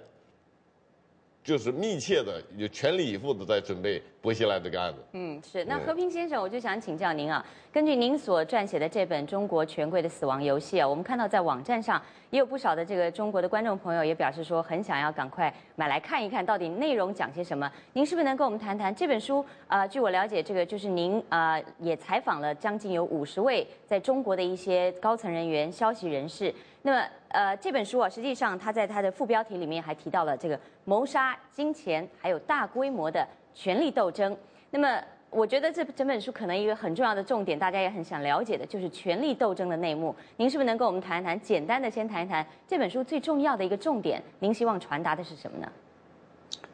[1.47, 4.99] 就是密切的、就全力以赴的在准备薄熙来这个案子。
[5.13, 5.63] 嗯，是。
[5.63, 7.41] 那和平先生，我就想请教您啊，
[7.71, 12.01] 根据您所撰写的这本《中国权贵的死亡游戏》啊，我们看到在网站上
[12.31, 17.71] 也有不少的这个中国的观众朋友也表示说，很想要赶快买来看一看到底内容讲些什么。
[17.93, 19.45] 您是不是能跟我们谈谈这本书？
[19.67, 26.53] 啊，据我了解，这个就是您啊也采访了将近有五十位在中国的一些高层人员、消息人士。
[26.81, 34.35] 那么，呃，这本书啊，实际上它在它的副标题里面还提到了这个谋杀、金钱，还有大规模的权力斗争。
[34.69, 40.15] 那么，我觉得这整本书可能一个很重要的重点，大家也很想了解的，就是权力斗争的内幕。
[40.37, 41.39] 您是不是能跟我们谈一谈？
[41.39, 45.71] 简单的先谈一谈这本书最重要的一个重点，您希望传达的是什么呢？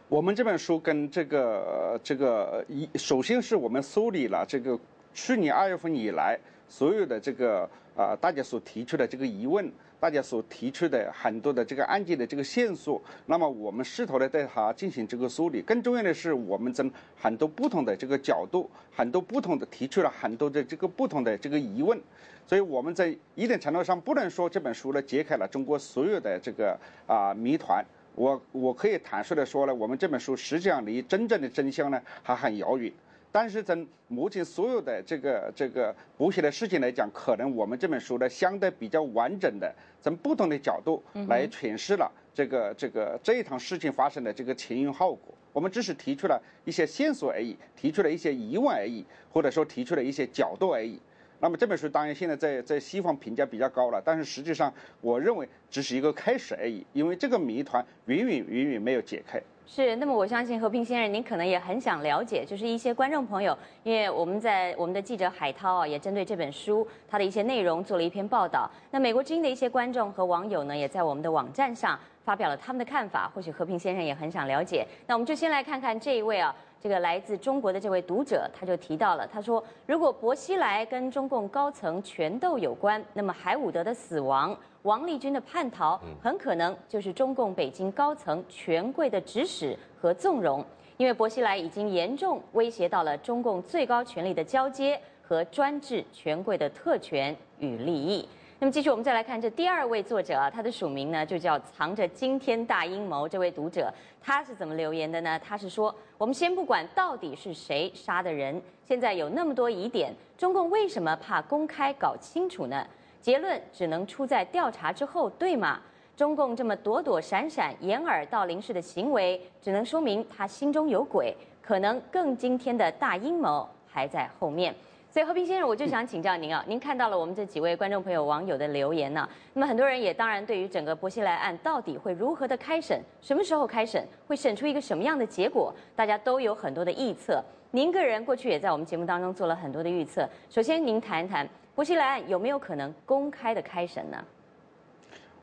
[0.08, 4.80] 我们这本书跟这个这个一，首先是我们梳理了这个
[5.16, 6.38] 去年二月份以来
[6.70, 9.72] 所有的这个啊大家所提出的这个疑问。
[10.04, 15.62] 大家所提出的很多的这个案件的这个线索，那么我们试图呢对它进行这个梳理。
[15.62, 21.98] 更重要的是，我们从很多不同的这个角度，很多不同的提出了很多的这个不同的这个疑问。
[22.46, 26.78] 所以我们在一定程度上不能说这本书呢揭开了中国所有的这个
[27.08, 27.82] 啊谜团。
[28.16, 32.92] 我我可以坦率的说呢，我们这本书实际上离真正的真相呢还很遥远。
[33.34, 39.74] 但是从目前所有的这个这个补写的事情来讲，可能我们这本书呢相对比较完整的，
[40.04, 45.34] 从不同的角度来诠释了这个这个这一场事情发生的这个前因后果。
[45.52, 51.00] 我们只是提出了一些线索而已，提出了一些疑问而已，或者说提出了一些角度而已。
[51.40, 59.42] 那么这本书当然现在在在西方评价比较高了，但是实际上我认为只是一个开始而已，因为这个谜团远远远远没有解开。
[59.66, 68.70] 是，那么我相信和平先生，您可能也很想了解，就是一些观众朋友，因为我们在我们的记者海涛啊，也针对这本书它的一些内容做了一篇报道。
[68.92, 73.32] 那美国之音的一些观众和网友呢，也在我们的网站上发表了他们的看法。
[73.34, 74.86] 或许和平先生也很想了解。
[75.08, 84.56] 那我们就先来看看这一位啊，这个来自中国的这位读者，他就提到了，他说，如果薄熙来跟中共高层权斗有关，那么海伍德的死亡。
[84.84, 90.64] 王立军的叛逃很可能就是中共北京高层权贵的指使和纵容，
[90.98, 98.28] 因为薄熙来已经严重威胁到了中共最高权力的交接和专制权贵的特权与利益。
[98.60, 103.28] 那么，继续我们再来看这第二位作者啊，他的署名呢就叫藏着惊天大阴谋。
[103.28, 105.40] 这位读者他是怎么留言的呢？
[105.40, 112.86] 他是说：我们先不管到底是谁杀的人，现在有那么多疑点，中共为什么怕公开搞清楚呢？
[113.24, 115.80] 结论只能出在调查之后，对吗？
[116.18, 124.76] 中共这么躲躲闪闪、掩耳盗铃式的行为，只能说明他心中有鬼，可能更惊天的大阴谋还在后面。
[125.10, 129.26] 所以和平先生，我就想请教您啊， 您看到了我们这几位观众朋友、网友的留言呢？
[129.54, 137.42] 那么很多人也当然对于整个薄熙来案到底会如何的开审，什么时候开审，会审出一个什么样的结果，大家都有很多的臆测。
[137.72, 140.30] 您个人过去也在我们节目当中做了很多的预测。
[140.50, 141.48] 首先，您谈一谈。
[141.76, 144.24] 薄熙来案有没有可能公开的开审呢？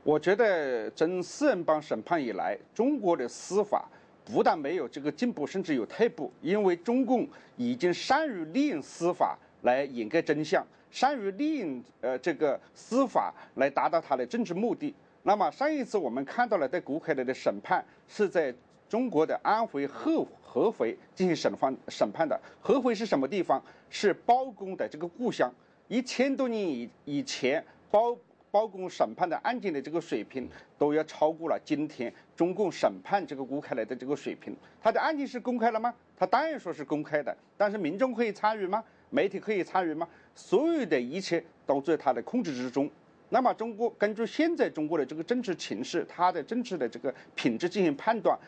[0.05, 3.89] 我觉得从四人帮审判以来，中国的司法
[4.25, 6.33] 不但没有这个进步，甚至有退步。
[6.41, 14.95] 因为中共已经善于利用司法来掩盖真相，善于利用呃这个司法来达到他的政治目的。
[15.25, 18.55] 那么上一次我们看到了对谷海来的审判是在
[18.89, 22.41] 中国的安徽合合肥进行审判审判的。
[22.61, 23.61] 合肥是什么地方？
[23.91, 25.53] 是包公的这个故乡。
[25.91, 28.17] 一千多年以以前，包
[28.49, 30.49] 包公审判的案件的这个水平，
[30.79, 34.57] 都要超过了今天中共审判这个吴开来的这个水平。
[34.81, 35.93] 他的案件是公开了吗？
[36.17, 38.85] 他当然说是公开的，但是民众可以参与吗？
[39.11, 40.09] 媒体可以参与吗？
[40.33, 42.89] 所有的一切都在他的控制之中。
[43.31, 48.39] 那么，中国根据现在中国的这个政治情势，他的政治的这个品质进行判断，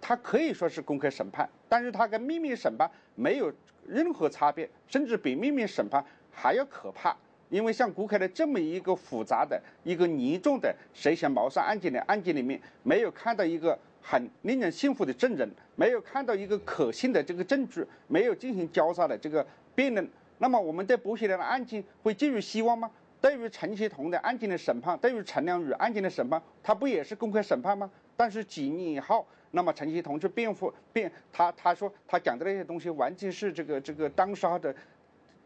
[0.00, 3.52] 他可以说是公开审判，但是他跟秘密审判没有
[3.84, 6.04] 任何差别，甚至比秘密审判。
[6.32, 7.16] 还要可怕，
[7.50, 22.90] 因为像顾开的这么一个复杂的一个严重的涉嫌谋杀案件的案件里面，没有看到一个很令人信服的证人，没有看到一个可信的这个证据，没有进行交叉的这个辩论，那么我们对薄熙来的案件会寄予希望吗？
[23.20, 27.88] 对于陈锡同的案件的审判，对于陈良宇案件的审判，他不也是公开审判吗？
[28.16, 34.74] 但是几年以后，那么陈锡同去辩护辩，他他说他讲的那些东西完全是这个这个当时的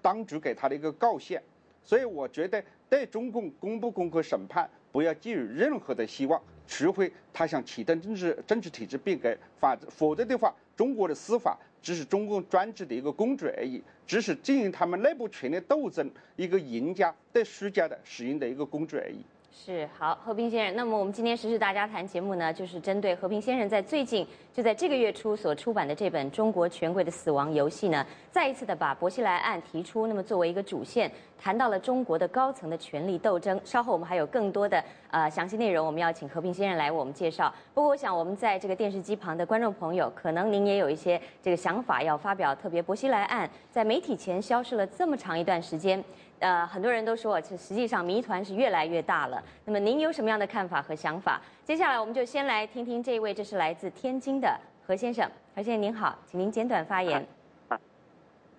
[0.06, 1.42] 当局给他的一个告诫，
[1.82, 11.58] 所以我觉得对中共公不公开审判，不要寄予任何的希望，除非他想启动政治政治体制变革，法则否则的话，中国的司法。
[11.82, 19.18] 只是中共专制的一个工具而已，只是进行他们内部权力斗争一个赢家对输家的使用的一个工具而已。
[19.64, 20.76] 是好，和平先生。
[20.76, 33.58] 那么我们今天时事大家谈节目呢，就是针对和平先生在最近就在这个月初所出版的这本《中国权贵的死亡游戏》呢，再一次的把薄熙来案提出，那么作为一个主线，谈到了中国的高层的权力斗争。
[33.64, 37.52] 稍后我们还有更多的呃详细内容，我们要请和平先生来为我们介绍。
[37.72, 46.04] 不过我想我们在这个电视机旁的观众朋友，可能您也有一些这个想法要发表，特别薄熙来案在媒体前消失了这么长一段时间。
[46.38, 49.42] 呃，很多人都说，这实际上谜团是越来越大了。
[49.64, 51.40] 那么您有什么样的看法和想法？
[51.64, 55.26] 接下来我们就先来听听这一位，这是来自天津的何先生。
[55.54, 57.26] 何先生您好，请您简短发言。
[57.68, 57.80] 啊，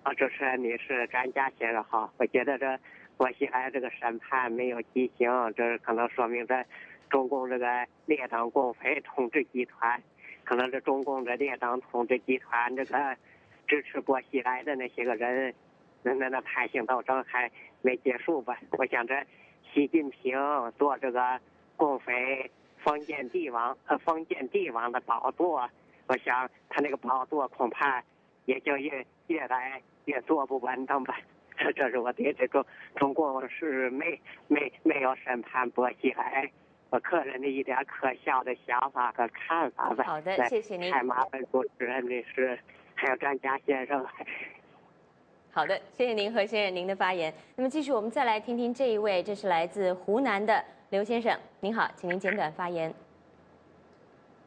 [0.02, 2.12] 啊，主持人你是专家先生好。
[2.16, 2.78] 我觉得这
[3.16, 6.64] 薄熙来这个审判没有进行，这可能说明这
[7.08, 10.02] 中共这个列党共匪统治集团，
[10.42, 13.16] 可能是中共的列党统治集团这个
[13.68, 15.54] 支持薄熙来的那些个人，
[16.02, 17.48] 那那那判刑斗争还。
[17.88, 18.58] 没结束吧？
[18.72, 19.24] 我想着
[19.72, 20.38] 习近平
[20.76, 21.40] 做这个
[21.74, 22.50] 共匪
[22.84, 25.66] 封建帝王和封建帝王的宝座，
[26.06, 28.04] 我想他那个宝座恐怕
[28.44, 31.16] 也就越越来越坐不稳当吧。
[31.74, 36.50] 这是我对这个中共是没没没有审判薄熙来，
[36.90, 40.04] 我个人的一点可笑的想法和看法吧。
[40.04, 40.92] 好的，谢谢您。
[40.92, 42.58] 太麻烦主持人律师，
[42.94, 44.06] 还有专家先生。
[45.58, 47.34] 好的，谢谢您何先生您的发言。
[47.56, 51.36] 那么继续，我们再来听听这一位，这是来自湖南的刘先生。
[51.58, 52.94] 您好，请您简短发言。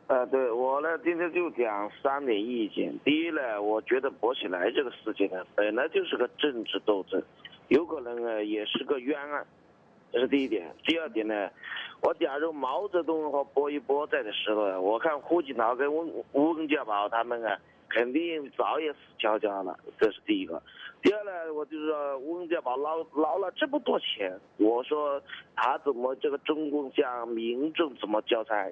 [0.07, 2.97] 呃，对我呢，今天就讲三点意见。
[3.03, 7.21] 第一呢，我觉得薄熙来这个事情呢，本来就是个政治斗争，
[7.67, 9.45] 有可能呢也是个冤案，
[10.13, 10.73] 这是第一点。
[10.85, 11.49] 第二点呢，
[12.01, 17.59] 我假如毛泽东和薄一波在的时候，我看胡锦涛跟温温家宝他们啊，
[17.93, 20.61] 肯定早也死翘翘了，这是第一个。
[21.01, 25.21] 第二呢，我就是说，温家宝捞捞了这么多钱，我说
[25.55, 28.71] 他怎么这个中共向民众怎么交差？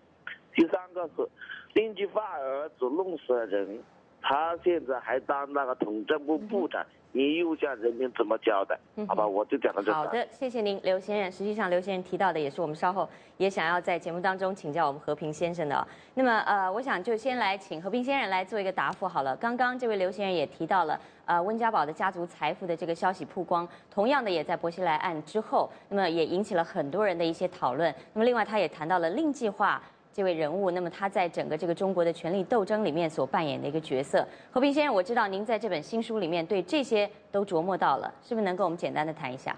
[0.56, 1.28] 第三个是，
[1.74, 3.80] 令计划儿子弄死了人，
[4.22, 6.86] 他现在还当那个统战部部长。
[7.12, 8.80] 你又向人民怎么交代？
[9.08, 9.92] 好吧，我就讲到这。
[9.92, 11.32] 好的，谢谢您，刘先生。
[11.32, 15.88] 实际上，刘先生提到的也是我们稍后也想要在节目当中请教我们和平先生的。
[16.14, 19.36] 那么，呃，我想就先来请和平先生来做一个答复好了。
[19.38, 27.94] 刚刚这位刘先生也提到了，呃，温家宝的家族财富的这个消息曝光，同样的也在薄熙来案之后，那么也引起了很多人的一些讨论。
[28.14, 29.82] 那么，另外他也谈到了令计划。
[30.12, 39.56] 这位人物，那么他在整个这个中国的权力斗争里面所扮演的一个角色，和平先生，我知道您在这本新书里面对这些都琢磨到了，是不是能跟我们简单的谈一下？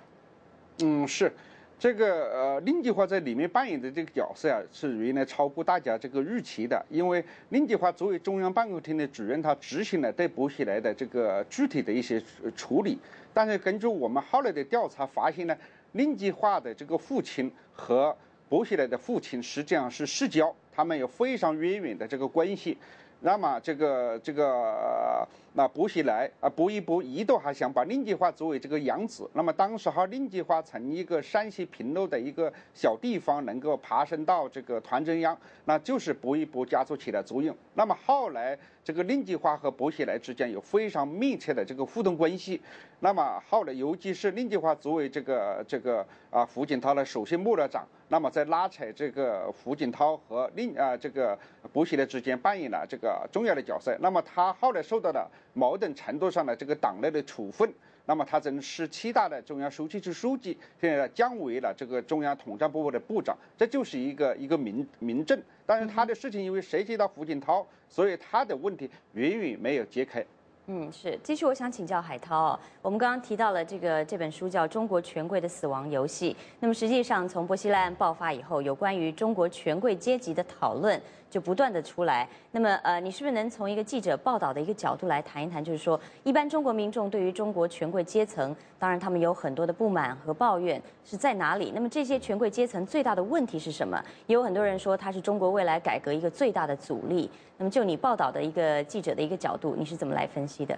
[0.84, 1.32] 嗯，是，
[1.80, 12.22] 这个呃，令计划在里面扮演的这个角色啊，是原来超过大家这个预期的，因为令计划作为中央办公厅的主任，他执行了对薄熙来的这个具体的一些
[12.56, 13.00] 处理，
[13.34, 15.56] 但是根据我们后来的调查发现呢，
[15.94, 18.16] 令计划的这个父亲和
[18.52, 22.78] 薄熙来的父亲实际上是世交，他们有非常渊源的这个关系。
[23.22, 29.30] 那么这个这个那薄熙来啊，薄一波一度还想把令计划作为这个养子。
[29.34, 37.56] 那么当时哈，令计划从一个山西平陆的一个小地方能够爬升到这个团中央，那就是薄一波家族起的作用。
[37.76, 42.60] 那么后来这个令计划和薄熙来之间有非常密切的这个互动关系。
[43.00, 51.38] 那么后来，尤其是令计划作为这个这个啊胡锦涛的首席幕僚长，那么在拉扯这个胡锦涛和令啊这个
[51.72, 53.96] 薄熙来之间扮演了这个重要的角色。
[54.00, 57.72] 那么他后来受到了某种程度上的这个党内的处分，
[58.12, 65.42] 那么他从十七大的中央书记处书记，现在降为了这个中央统战部的部长，这就是一个一个民民政。
[65.66, 70.22] 但是他的事情因为涉及到胡锦涛，所以他的问题远远没有揭开。
[70.66, 71.18] 嗯，是。
[71.24, 81.02] 继续，我想请教海涛，我们刚刚提到了这个这本书叫《中国权贵的死亡游戏》，那么实际上从波西莱案爆发以后，有关于中国权贵阶级的讨论。
[81.32, 85.64] 就不断的出来，那么呃，你是不是能从一个记者报道的一个角度来谈一谈？
[85.64, 91.72] 就是说，一般中国民众对于中国权贵阶层，当然他们有很多的不满和抱怨是在哪里？
[91.74, 93.98] 那么这些权贵阶层最大的问题是什么？
[94.28, 97.32] 也有很多人说他是中国未来改革一个最大的阻力。
[97.58, 100.78] 那么就你报道的一个记者的一个角度，你是怎么来分析的？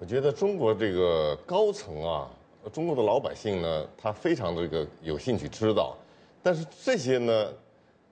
[0.00, 2.30] 我觉得中国这个高层啊，
[2.72, 5.94] 中国的老百姓呢，他非常的这个有兴趣知道，
[6.42, 7.52] 但是这些呢。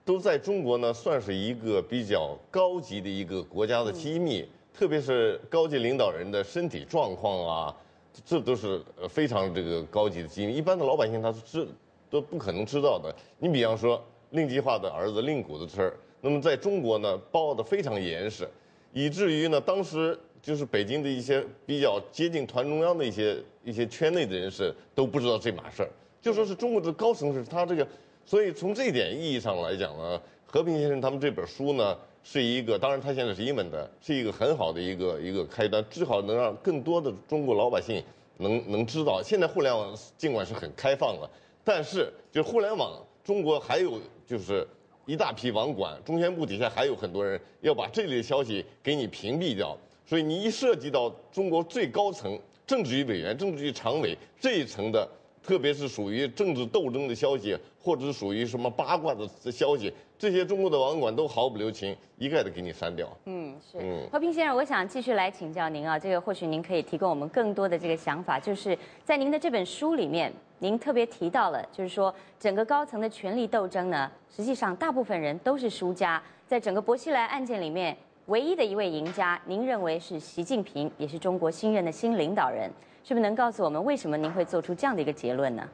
[0.05, 7.75] 都在中国呢，算是一个比较高级的一个国家的机密，特别是高级领导人的身体状况啊，
[8.23, 8.79] 这都是
[9.09, 11.67] 非常这个高级的机密，一般的老百姓他是知
[12.07, 13.13] 都不可能知道的。
[13.39, 13.99] 你比方说
[14.29, 18.47] 令计划的儿子令谷的事儿，那么在中国呢包的非常严实，
[18.93, 25.89] 以至于呢当时就是北京的一些比较接近团中央的一些一些圈内的人士都不知道这码事儿，
[26.21, 27.87] 就说是中国的高层是他这个。
[28.25, 38.03] 所以从这一点意义上来讲呢，和平先生他们这本书呢是一个，当然他现在是英文的，是一个很好的一个一个开端，至少能让更多的中国老百姓
[38.37, 41.29] 能能知道，现在互联网尽管是很开放了，
[41.63, 44.67] 但是就互联网中国还有就是
[45.05, 55.07] 一大批网管，中宣部底下还有很多人要把这类消息给你屏蔽掉，所以你一涉及到中国最高层政治局委员、政治局常委这一层的。
[55.45, 63.07] 特别是属于政治斗争的消息，或者是属于什么八卦的消息，这些中国的网管都毫不留情，一概的给你删掉。
[63.25, 63.77] 嗯，是。
[63.79, 77.95] 嗯，和平先生，我想继续来请教您啊，这个或许您可以提供我们更多的这个想法，就是在您的这本书里面，您特别提到了，就是说整个高层的权力斗争呢，实际上大部分人都是输家，在整个薄熙来案件里面，
[78.27, 82.71] 唯一的一位赢家，您认为是习近平，也是中国新任的新领导人。
[83.03, 85.69] 是不是能告诉我们为什么您会做出这样的一个结论呢？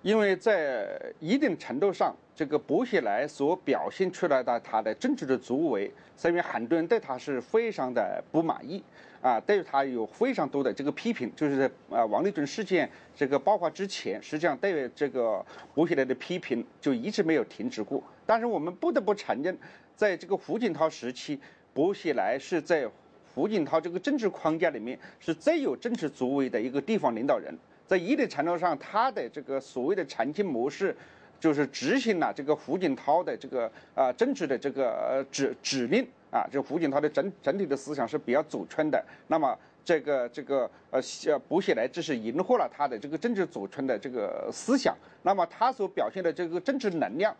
[0.00, 0.88] 因为在
[1.20, 8.82] 一定程度上，这个薄熙来所表现出来的他的政治的作为，所以很多人对他是非常的不满意
[9.20, 15.44] 啊，对他有非常多的这个批评，就是在啊王立军事件这个爆发之前，实际上对这个
[15.74, 18.02] 薄熙来的批评就一直没有停止过。
[18.24, 19.56] 但是我们不得不承认，
[19.96, 21.38] 在这个胡锦涛时期，
[21.72, 22.88] 薄熙来是在。
[23.34, 27.50] 胡锦涛这个政治框架里面是最有政治作为的一个地方领导人，
[27.86, 30.94] 在一定程度上，他的这个所谓的长期模式，
[31.40, 39.02] 就是执行了这个胡锦涛的这个啊政治的这个指指令啊，就胡锦涛的整整体的思想是比较左倾的。
[39.28, 47.34] 那么这个这个呃呃薄熙来只是迎合了他的这个政治左倾的这个思想，那么他所表现的这个政治能量，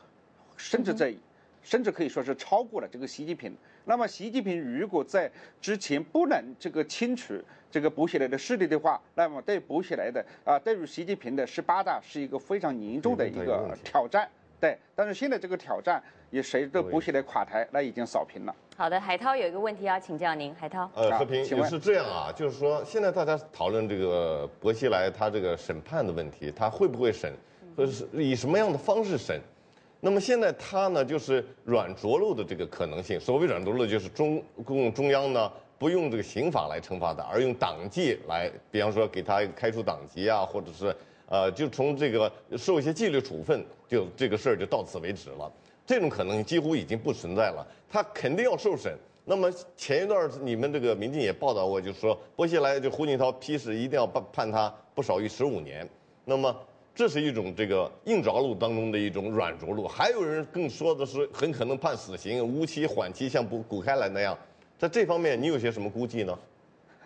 [0.57, 1.15] 甚至在。
[1.63, 3.55] 甚至可以说是超过了这个习近平。
[3.85, 5.31] 那么，习近平如果在
[5.61, 7.35] 之前不能这个清除
[7.71, 14.29] 这个薄熙来的势力的话，那么对薄熙来的啊，对于习近平的十八大是一个非常严重的一个挑战。
[14.61, 18.55] 对，但是现在这个挑战也随着薄熙来垮台，那已经扫平了。
[18.77, 20.89] 好的，海涛有一个问题要请教您，海涛。
[20.95, 27.33] 呃，和平也是这样啊，就是说现在大家讨论这个薄熙来他这个审判的问题，他会不会审，
[27.77, 29.41] 或者是以什么样的方式审？
[30.05, 33.21] 那么现在他呢，就是软着陆的这个可能性。
[33.21, 35.49] 所谓软着陆，就是中共中央呢
[35.79, 40.93] 不用这个刑法来惩罚他，而用党纪来，比方说给他开除党籍啊，或者是
[41.29, 45.49] 呃，就从这个受一些纪律处分，就这个事儿就到此为止了。
[45.87, 47.65] 这种可能几乎已经不存在了。
[47.89, 48.93] 他肯定要受审。
[49.25, 55.89] 那么前一段你们这个民进也报道过，就是说薄熙来就胡锦涛批示一定要判判他不少于十五年。
[56.25, 56.53] 那么。
[56.95, 64.37] 这是一种这个硬着陆当中的一种软着陆，还有人更说的是很可能判死刑、无期、缓期，像古古开来那样。
[64.79, 66.39] 在这方面，你有些什么估计呢？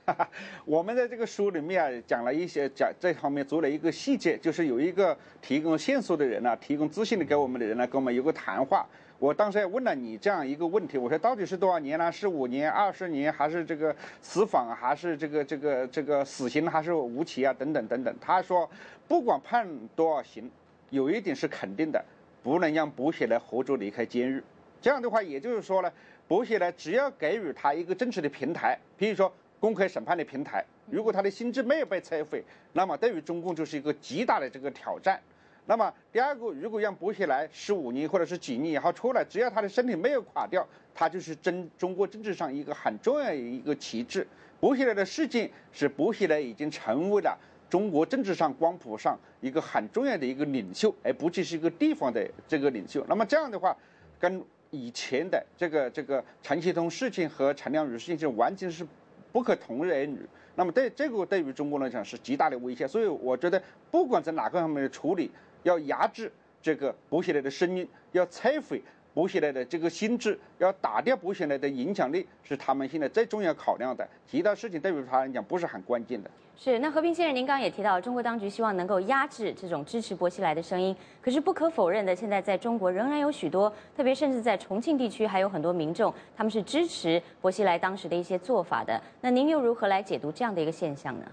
[0.64, 8.84] 我们在这个书里面讲了一些，讲这方面做了一个细节，就是有一个提供线索的人呢，提供资讯的给我们的人呢，跟我们有个谈话。
[9.18, 12.12] 我当时也问了你这样一个问题，我说到底是多少年呢？
[12.12, 17.52] 是五年、二十年，还是这个死访，还是这个这个这个死刑，还是无期啊？
[17.58, 18.14] 等等等等。
[18.20, 18.68] 他说，
[19.08, 20.50] 不管判多少刑，
[20.90, 22.04] 有一点是肯定的，
[22.42, 24.42] 不能让薄熙来活着离开监狱。
[24.80, 25.92] 这样的话，也就是说呢，
[26.26, 32.42] 薄熙来只要给予他一个正式的平台，比如说公开审判的平台，如果他的心智没有被摧毁，
[32.72, 35.20] 那么对于中共就是一个极大的这个挑战。
[35.68, 44.26] 那么第二个，如果让薄熙来十五年或者是几年以后出来，只要他的身体没有垮掉，他就是真中国政治上一个很重要的一个旗帜。
[44.60, 47.36] 薄熙来的事件使薄熙来已经成为了
[47.68, 53.04] 中国政治上光谱上一个很重要的一个领袖，而不只是一个地方的这个领袖。
[53.08, 53.76] 那么这样的话，
[54.18, 58.86] 跟以前的这个这个陈其通事情和陈良宇事情是完全是。
[59.32, 60.26] 不可同日而语。
[60.54, 62.88] 那么对这个对于中国来讲是极大的威胁。
[62.88, 65.30] 所以我觉得，不管在哪个方面的处理，
[65.62, 66.32] 要压制
[66.62, 68.82] 这个薄熙来的声音，要摧毁。
[69.16, 74.06] 薄熙来的这个心智，要打掉薄熙来的影响力，是他们现在最重要考量的。
[74.26, 76.30] 其他事情对于他来讲不是很关键的。
[76.54, 80.94] 是，那和平先生，您刚刚也提到，中国当局希望能够压制这种支持薄熙来的声音。
[81.22, 89.00] 可是不可否认的，现在在中国仍然有许多，特别甚至在重庆地区，还有很多民众，他们是支持薄熙来当时的一些做法的。
[89.22, 91.24] 那您又如何来解读这样的一个现象呢？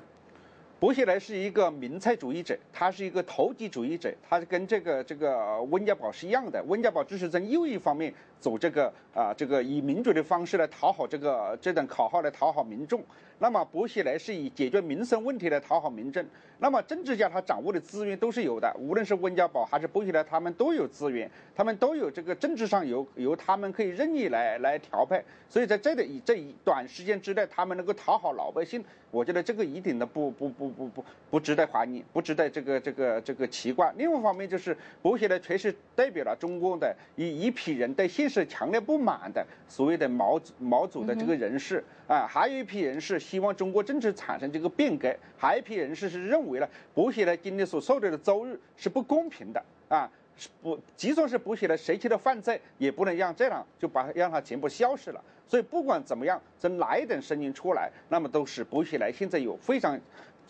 [0.83, 6.61] 薄熙来是一个民粹主义者，他是一个投机主义者，他是跟这个这个温家宝是一样的。
[6.67, 8.13] 温家宝只是在右翼方面
[8.43, 13.01] 走这个啊，这个以民主的方式来讨好这个这等口号来讨好民众。
[13.39, 16.23] 那么薄熙来是以解决民生问题来讨好民众。
[16.59, 25.23] 那么政治家他掌握的资源都是有的，无论是温家宝还是薄熙来，他们都有资源，他们都有这个政治上有由他们可以任意来来调配。
[25.49, 30.73] 所以在这里这一短时间之内，他们能够讨好老百姓，我觉得这个一点都不不不。
[30.73, 33.93] 不不不值得怀疑，不值得这个这个这个奇怪。
[33.95, 50.09] 另外一方面，就是薄熙来确实代表了中共的一一批人对现实实强烈不满的所谓的毛毛主的这个人士啊，还有一批人士希望中国政治产生这个变革，还有一批人士是认为呢薄熙来今天所受到的遭遇是不公平的啊。
[50.35, 55.23] 是不，即算是补起来，谁去的犯罪，也不能让这样就把让他全部消失了。
[55.47, 59.11] 所以不管怎么样，从哪一点声音出来，那么都是补写来。
[59.11, 59.95] 现在有非常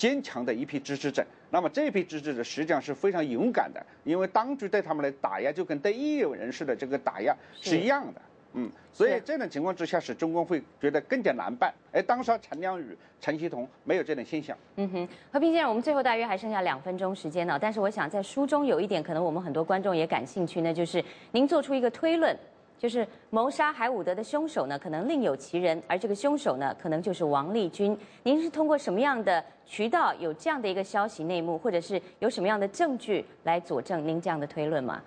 [0.04, 8.22] 坚强的一批支持者，那么这批支持者实际上是非常勇敢的，因为当局对他们的打压就跟对异议人士的这个打压是一样的。
[8.52, 11.74] 嗯，所以这种情况之下，使中共会觉得更加难办。
[11.90, 14.58] 而当时陈良宇、陈希同没有这种现象。
[14.76, 17.58] 嗯哼，和平先生，我们最后大约还剩下两分钟时间呢。
[17.58, 21.02] 但是我想在书中有一点，可能我们很多观众也感兴趣，那就是
[21.32, 22.38] 您做出一个推论，
[22.84, 27.98] 就是谋杀海伍德的凶手呢，可能另有其人，而这个凶手呢，可能就是王立军。
[28.24, 35.02] 您是通过什么样的渠道有这样的一个消息内幕，或者是有什么样的证据来佐证您这样的推论吗？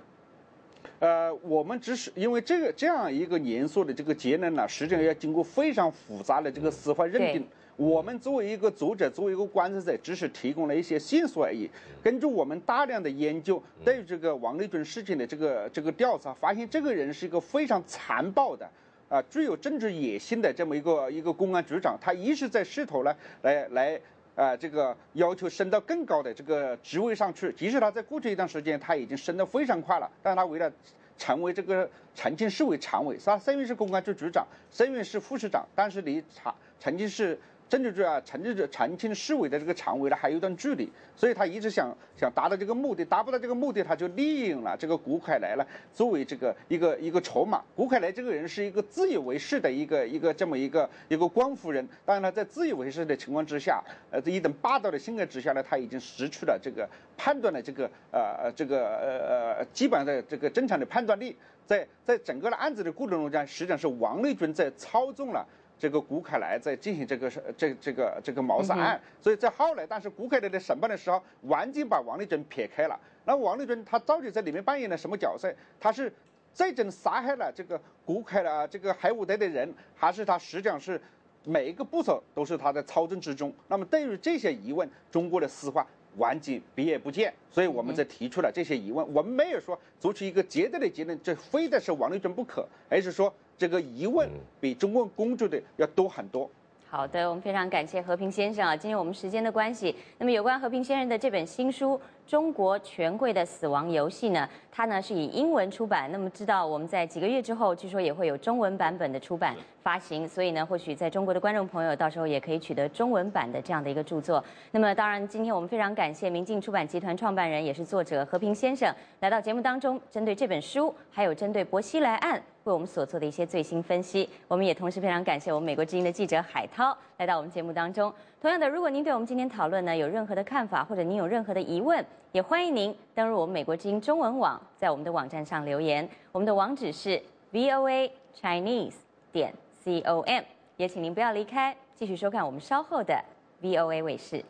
[1.01, 7.47] 呃，我们只是因为这个这样一个严肃的这个结论呢，实际上要经过非常复杂的这个司法认定。
[7.77, 11.71] 我们作为一个作者，作为一个观察者，只是提供了一些线索而已。
[12.03, 18.67] 根据我们大量的研究，对于这个王立军事情的这个这个调查，发现这个人是一个非常残暴的，
[19.11, 21.99] 啊，具有政治野心的这么一个一个公安局长。
[22.01, 24.01] 他一直在试图呢，来来。
[24.37, 30.71] 啊，这个要求升到更高的这个职位上去，即使他在过去一段时间他已经升得非常快了，但他为了
[31.17, 37.39] 成为这个重庆市委常委，他虽然是公安局局长，虽然是副市长，但是离长重庆市。
[37.69, 47.61] 政治局啊，成立这重庆市委的这个常委呢，还有一段距离，所以他一直想想达到这个目的，达不到这个目的，他就利用了这个谷凯来了，作为这个一个一个筹码。
[47.75, 61.37] 谷凯来这个人是一个自以为是的一个一个这么一个一个光夫人，当然了，在自以为是的情况之下，呃，这一等霸道的性格之下呢，他已经失去了这个判断的这个呃呃这个呃呃基本的这个正常的判断力，
[61.67, 65.45] 在在整个的案子的过程中间，实际上是王立军在操纵了。
[65.79, 72.99] 这个古凯来在进行这个是这这个这个谋杀案，所以在后来，但是古凯来的审判的时候，完全把王立军撇开了。
[73.27, 75.55] 那王立军他到底在里面扮演了什么角色？
[75.79, 76.11] 他是
[76.55, 80.99] 最终杀害了这个古凯了这个海伍德的人，还是他实际上是
[81.45, 83.53] 每一个步骤都是他在操纵之中？
[83.69, 85.87] 那么对于这些疑问，中国的司法
[86.17, 87.35] 完全避而不见。
[87.51, 93.31] 所以我们在提出了这些疑问，我们没有说做出一个绝对的结论，这非得是王立军不可，而是说。
[93.59, 94.29] 这个疑问
[94.61, 96.51] 比中国公众的要多很多。
[96.89, 98.77] 好的，我们非常感谢和平先生啊。
[98.77, 102.01] 今天我们时间的关系，那么有关和平先生的这本新书。
[102.27, 104.49] 中国权贵的死亡游戏呢？
[104.71, 106.11] 它呢是以英文出版。
[106.11, 110.27] 那么知道我们在几个月之后，据说也会有中文版本的出版发行。
[110.29, 114.43] 所以呢，或许在中国的观众朋友到时候也可以取得中文版的这样的一个著作。
[114.71, 124.29] 那么当然，今天我们非常感谢明镜出版集团创办人也是作者和平先生来到节目当中，针对这本书，还有针对薄熙来案为我们所做的一些最新分析。
[124.49, 128.13] 我们也同时非常感谢我们美国之音的记者海涛来到我们节目当中。
[128.41, 136.09] 同样的，如果您对我们今天讨论呢有任何的看法，或者您有任何的疑问，也欢迎您登入我们美国之音中文网，在我们的网站上留言。
[136.33, 137.23] 我们的网址是
[137.53, 138.95] voa chinese
[139.31, 140.43] 点 com，
[140.77, 143.23] 也请您不要离开，继续收看我们稍后的
[143.63, 144.45] voa 卫视。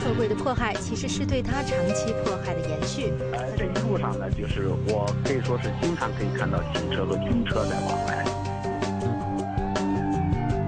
[0.00, 3.12] 特务的迫害其实是对他长期迫害的延续。
[3.56, 8.24] 这一路上呢，就是我可以说是经常可以看到军车和军车在往来。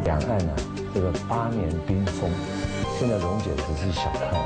[0.04, 0.52] 两岸呢，
[0.94, 2.30] 这个八年冰封，
[2.96, 4.38] 现在溶解只是小快人。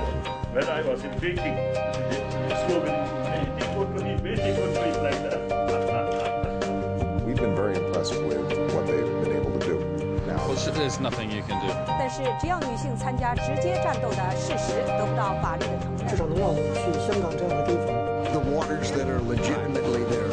[10.76, 11.74] there's nothing you can do.
[11.88, 17.94] 但是，只要女性参加直接战斗的事实得不到法律的承认，至少能让我们去香港这样的地方。
[18.32, 20.25] The waters that are legitimately theirs.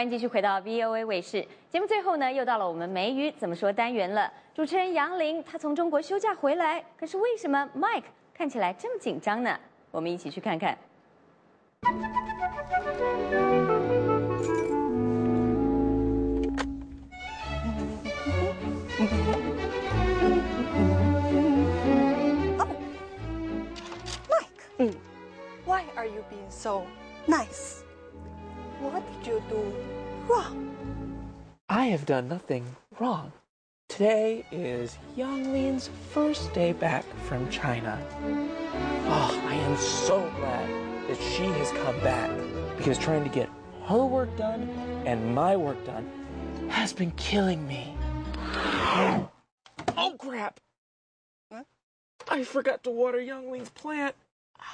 [0.00, 1.86] 欢迎继续回到 VOA 卫视节目。
[1.86, 4.32] 最后呢，又到了我们梅雨怎么说单元了。
[4.54, 9.60] 主持人杨玲，她从中国休假回来，可是为什么 Mike 看起来这么紧张呢？
[9.90, 10.78] 我们一起去看看。
[22.56, 22.66] 哦
[25.66, 26.84] ，Mike，Why are you being so
[27.28, 27.79] nice?
[28.80, 29.74] What did you do
[30.26, 30.74] wrong?
[31.68, 32.64] I have done nothing
[32.98, 33.30] wrong.
[33.90, 37.98] Today is Yang Lin's first day back from China.
[39.06, 40.68] Oh, I am so glad
[41.08, 42.30] that she has come back
[42.78, 43.50] because trying to get
[43.84, 44.62] her work done
[45.04, 46.08] and my work done
[46.70, 47.94] has been killing me.
[49.96, 50.60] Oh, crap.
[52.28, 54.14] I forgot to water Young Ling's plant.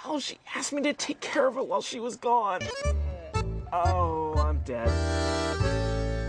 [0.05, 2.61] Oh, she asked me to take care of it while she was gone.
[3.73, 4.91] Oh, I'm dead.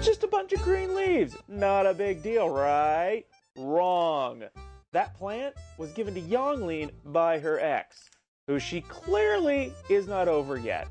[0.03, 1.35] Just a bunch of green leaves.
[1.47, 3.25] Not a big deal, right?
[3.57, 4.43] Wrong.
[4.93, 8.09] That plant was given to Yonglin by her ex,
[8.47, 10.87] who she clearly is not over yet.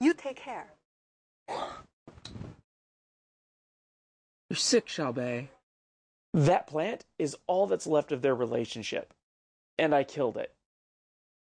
[0.00, 0.66] you take care.
[4.50, 5.48] You're sick, Xiaobei.
[6.34, 9.14] That plant is all that's left of their relationship.
[9.78, 10.52] And I killed it.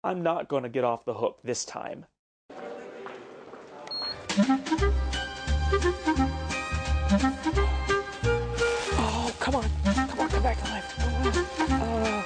[0.02, 2.06] I'm not going to get off the hook this time.
[8.96, 9.64] Oh, come on.
[9.84, 10.94] Come on, come back to life.
[11.70, 12.22] Uh,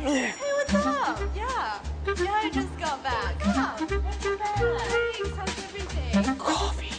[0.00, 1.20] Hey, what's up?
[1.34, 1.80] Yeah.
[2.06, 3.38] Yeah, I just got back.
[3.40, 4.02] Come on.
[4.04, 4.58] What's your bag?
[4.58, 5.36] Thanks.
[5.36, 6.36] How's everything?
[6.36, 6.92] Coffee.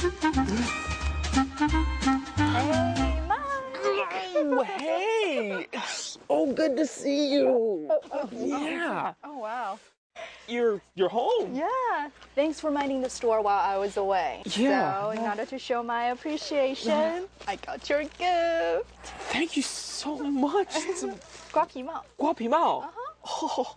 [0.00, 0.08] Hey,
[3.28, 4.64] Mom.
[4.64, 5.66] hey.
[6.30, 7.46] Oh, good to see you.
[7.46, 9.12] Oh, oh, oh, oh, oh yeah.
[9.22, 9.78] Oh, wow.
[10.48, 11.54] You're you're home.
[11.54, 12.08] Yeah.
[12.34, 14.40] Thanks for minding the store while I was away.
[14.46, 15.02] Yeah.
[15.02, 19.04] So in order to show my appreciation, I got your gift.
[19.28, 20.68] Thank you so much.
[20.76, 21.08] It's a...
[21.52, 22.04] Guapimao.
[22.18, 22.84] Guapimao.
[22.84, 23.48] Uh-huh.
[23.58, 23.76] Oh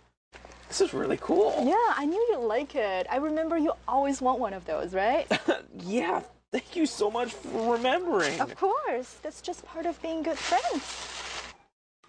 [0.74, 1.54] this is really cool.
[1.64, 3.06] Yeah, I knew you'd like it.
[3.08, 5.26] I remember you always want one of those, right?
[5.86, 6.20] Yeah.
[6.50, 8.40] Thank you so much for remembering.
[8.40, 9.16] of course.
[9.22, 10.82] That's just part of being good friends.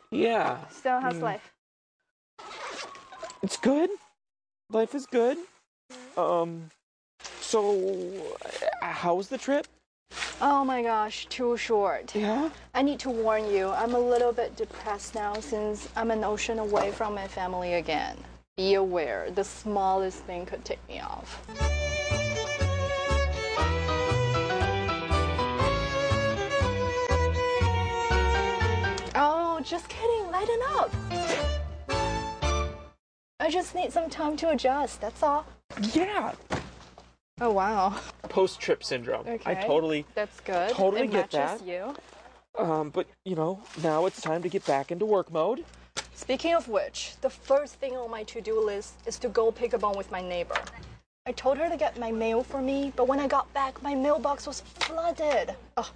[0.10, 0.58] Yeah.
[0.82, 1.22] So, how's Mm.
[1.32, 1.54] life?
[3.44, 3.90] It's good.
[4.72, 5.38] Life is good.
[6.18, 6.72] Um.
[7.42, 7.60] So,
[8.82, 9.68] how was the trip?
[10.42, 12.16] Oh my gosh, too short.
[12.16, 12.50] Yeah?
[12.74, 16.58] I need to warn you, I'm a little bit depressed now since I'm an ocean
[16.60, 18.18] away from my family again.
[18.58, 21.46] Be aware, the smallest thing could take me off.
[29.14, 30.90] Oh, just kidding, lighten up.
[33.42, 35.46] I just need some time to adjust, that's all.
[35.92, 36.32] Yeah.
[37.42, 38.00] Oh wow.
[38.30, 39.28] Post trip syndrome.
[39.28, 39.52] Okay.
[39.52, 40.06] I totally.
[40.16, 40.70] That's good.
[40.70, 41.68] Totally it get matches that.
[41.68, 41.94] you.
[42.58, 42.90] Um.
[42.92, 45.66] But you know, now it's time to get back into work mode.
[46.16, 49.78] Speaking of which, the first thing on my to-do list is to go pick a
[49.78, 50.56] bone with my neighbor.
[51.28, 53.94] I told her to get my mail for me, but when I got back, my
[53.94, 55.56] mailbox was flooded.
[55.76, 55.88] Ugh,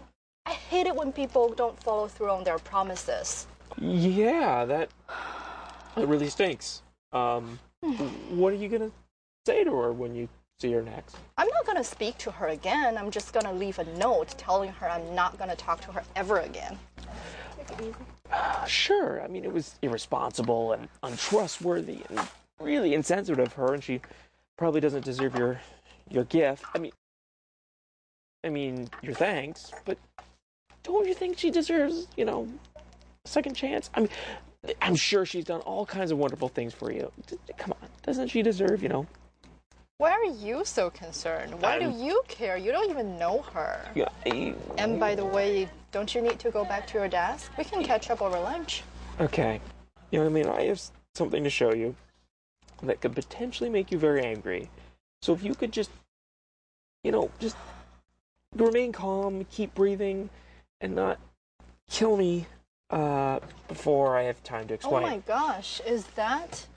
[0.45, 3.47] I hate it when people don't follow through on their promises.
[3.77, 4.89] Yeah, that.
[5.95, 6.81] That really stinks.
[7.13, 7.57] Um.
[8.29, 8.91] what are you gonna
[9.45, 10.27] say to her when you
[10.59, 11.15] see her next?
[11.37, 12.97] I'm not gonna speak to her again.
[12.97, 16.39] I'm just gonna leave a note telling her I'm not gonna talk to her ever
[16.39, 16.77] again.
[18.31, 19.21] Uh, sure.
[19.21, 22.19] I mean, it was irresponsible and untrustworthy and
[22.59, 24.01] really insensitive of her, and she
[24.57, 25.59] probably doesn't deserve your
[26.09, 26.63] your gift.
[26.73, 26.91] I mean,
[28.43, 29.97] I mean your thanks, but
[30.83, 33.89] don't you think she deserves, you know, a second chance?
[33.95, 34.09] I mean,
[34.81, 37.11] I'm sure she's done all kinds of wonderful things for you.
[37.57, 39.07] Come on, doesn't she deserve, you know?
[39.99, 41.61] Why are you so concerned?
[41.61, 42.55] Why do I'm- you care?
[42.55, 43.85] You don't even know her.
[43.93, 44.07] Yeah.
[44.25, 47.51] I- And by the way, don't you need to go back to your desk?
[47.57, 48.83] We can catch up over lunch.
[49.19, 49.59] Okay.
[50.11, 50.59] Young man, I mean?
[50.61, 50.81] I have
[51.15, 51.97] something to show you
[52.81, 54.69] that could potentially make you very angry.
[55.21, 55.91] So if you could just,
[57.03, 57.57] you know, just
[58.55, 60.29] remain calm, keep breathing,
[60.79, 61.19] and not
[61.89, 62.47] kill me
[62.89, 65.03] uh, before I have time to explain.
[65.03, 66.67] Oh my gosh, is that?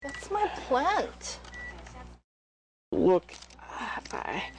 [0.00, 1.40] That's my plant.
[2.94, 3.34] Look,
[4.12, 4.50] I,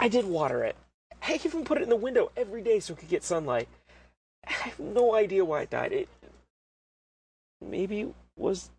[0.00, 0.74] I did water it.
[1.22, 3.68] I even put it in the window every day so it could get sunlight.
[4.44, 5.92] I have no idea why it died.
[5.92, 6.08] It
[7.60, 8.70] maybe was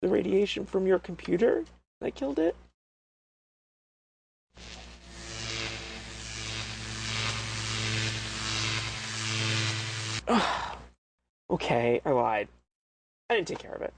[0.00, 1.64] the radiation from your computer
[2.00, 2.54] that killed it.
[11.50, 12.46] okay, I lied.
[13.28, 13.92] I didn't take care of it.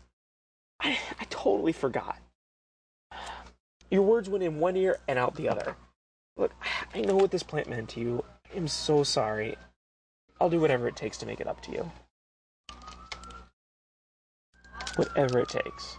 [0.81, 2.19] I, I totally forgot.
[3.91, 5.77] Your words went in one ear and out the other.
[6.37, 6.53] Look,
[6.95, 8.25] I know what this plant meant to you.
[8.55, 9.57] I'm so sorry.
[10.41, 11.91] I'll do whatever it takes to make it up to you.
[14.97, 15.97] Whatever it takes.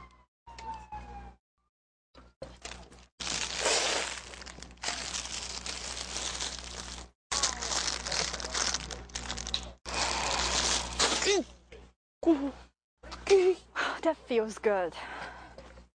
[14.09, 14.95] That feels good.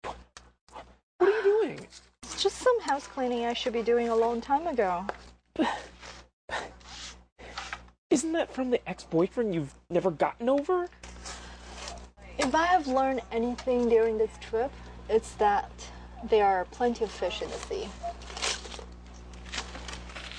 [0.02, 0.16] What
[1.20, 1.80] are you doing?
[2.24, 5.06] It's just some house cleaning I should be doing a long time ago.
[8.10, 10.88] Isn't that from the ex boyfriend you've never gotten over?
[12.40, 14.72] If I have learned anything during this trip,
[15.08, 15.70] it's that
[16.32, 17.88] there are plenty of fish in the sea.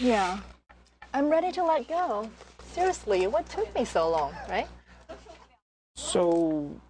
[0.01, 0.41] Yeah.
[1.15, 2.29] I'm ready to let go.
[2.73, 4.67] Seriously, what took me so long, right?
[5.95, 6.81] So,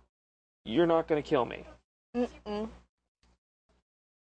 [0.65, 1.65] you're not gonna kill me.
[2.17, 2.69] Mm-mm.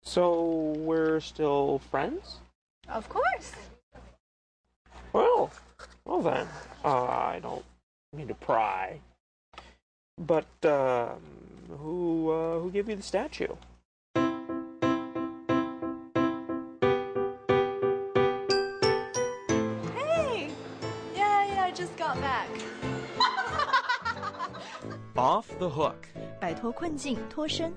[0.03, 2.41] So, we're still friends?
[2.89, 3.53] Of course.
[5.13, 5.51] Well,
[6.05, 6.47] well then.
[6.85, 7.65] Uh, I don't
[8.13, 9.01] mean to pry.
[10.19, 11.21] But, um,
[11.79, 13.49] who, uh, who gave you the statue?
[19.95, 20.51] Hey!
[21.15, 22.49] Yeah, yeah, I just got back.
[25.17, 26.07] Off the hook.
[26.44, 27.72] 摆脱困境，脱身。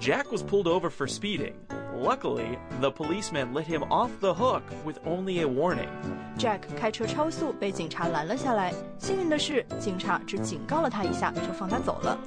[0.00, 1.54] Jack was pulled over for speeding.
[1.96, 5.88] Luckily, the policeman let him off the hook with only a warning.
[6.36, 12.18] Jack 开车超速被警察拦了下来，幸运的是，警察只警告了他一下就放他走了。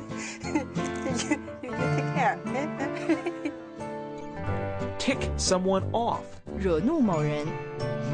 [1.21, 3.44] you, you take care, okay?
[5.05, 6.21] Tick someone off.
[6.57, 7.47] 惹怒某人，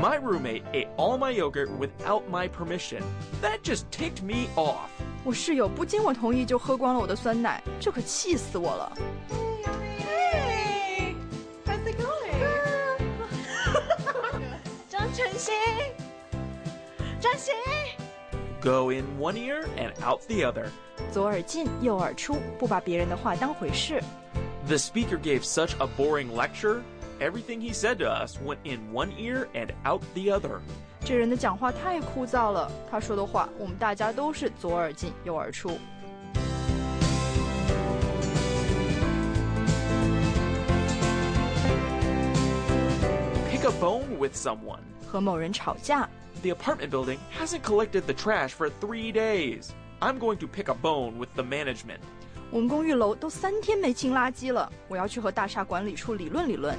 [0.01, 3.01] My roommate ate all my yogurt without my permission.
[3.41, 4.89] That just ticked me off.
[5.23, 8.93] 我室友不经我同意就喝光了我的酸奶，这可气死我了。
[9.99, 11.15] Hey!
[11.65, 12.07] How's it going?
[14.87, 15.51] 张晨曦，
[17.19, 17.51] 张曦。
[18.61, 20.67] Go in one ear and out the other.
[21.11, 24.01] 左耳进右耳出，不把别人的话当回事。
[24.67, 26.83] The speaker gave such a boring lecture.
[27.19, 30.59] Everything he said to us went in one ear and out the other.
[31.05, 35.79] 这人的讲话太枯燥了，他说的话我们大家都是左耳进右耳出。
[43.49, 44.81] Pick a bone with someone.
[45.07, 46.09] 和某人吵架，
[46.41, 49.69] The apartment building hasn't collected the trash for three days.
[49.99, 52.01] I'm going to pick a bone with the management.
[52.51, 56.77] 我们公寓楼都三天没清垃圾了，我要去和大厦管理处理论理论。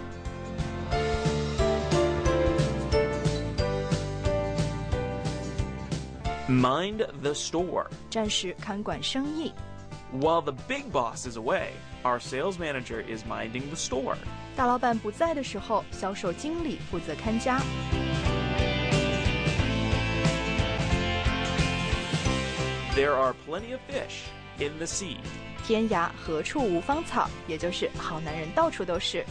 [6.48, 7.86] Mind the store.
[8.08, 9.52] 暂时看管生意，
[10.18, 11.72] While the big boss is away,
[12.02, 14.16] our sales manager is minding the store.
[14.56, 17.60] 大老板不在的时候，销售经理负责看家。
[22.96, 24.24] There are plenty of fish
[24.58, 25.18] in the sea.
[25.64, 29.24] 天涯何处无芳草，也就是好男人到处都是。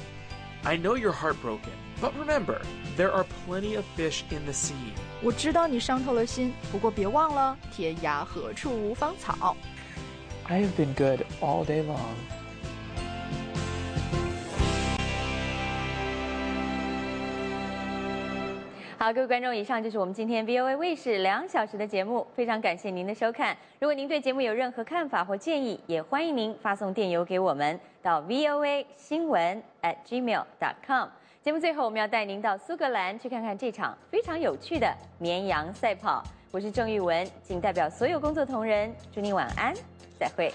[0.64, 2.60] I know you're heartbroken, but remember,
[2.98, 4.74] there are plenty of fish in the sea.
[5.22, 9.56] 我知道你伤透了心，不过别忘了，天涯何处无芳草。
[10.48, 11.98] I have been good all day long.
[19.03, 22.25] 好，各位观众，以上就是我们今天 VOA 卫视两小时的节目。
[22.37, 27.81] 非常感谢您的收看，如果您对节目有任何看法或建议，也欢迎您发送电邮给我们。
[28.01, 31.09] 到 VOA 新闻 AT Gmail.com。
[31.43, 34.89] 节目最后我们要带您到苏格兰去看看这场非常有趣的
[35.19, 36.23] 绵羊赛跑。
[36.53, 39.75] 我是郑玉文，仅代表所有工作同仁，祝您晚安，
[40.17, 40.55] 再会。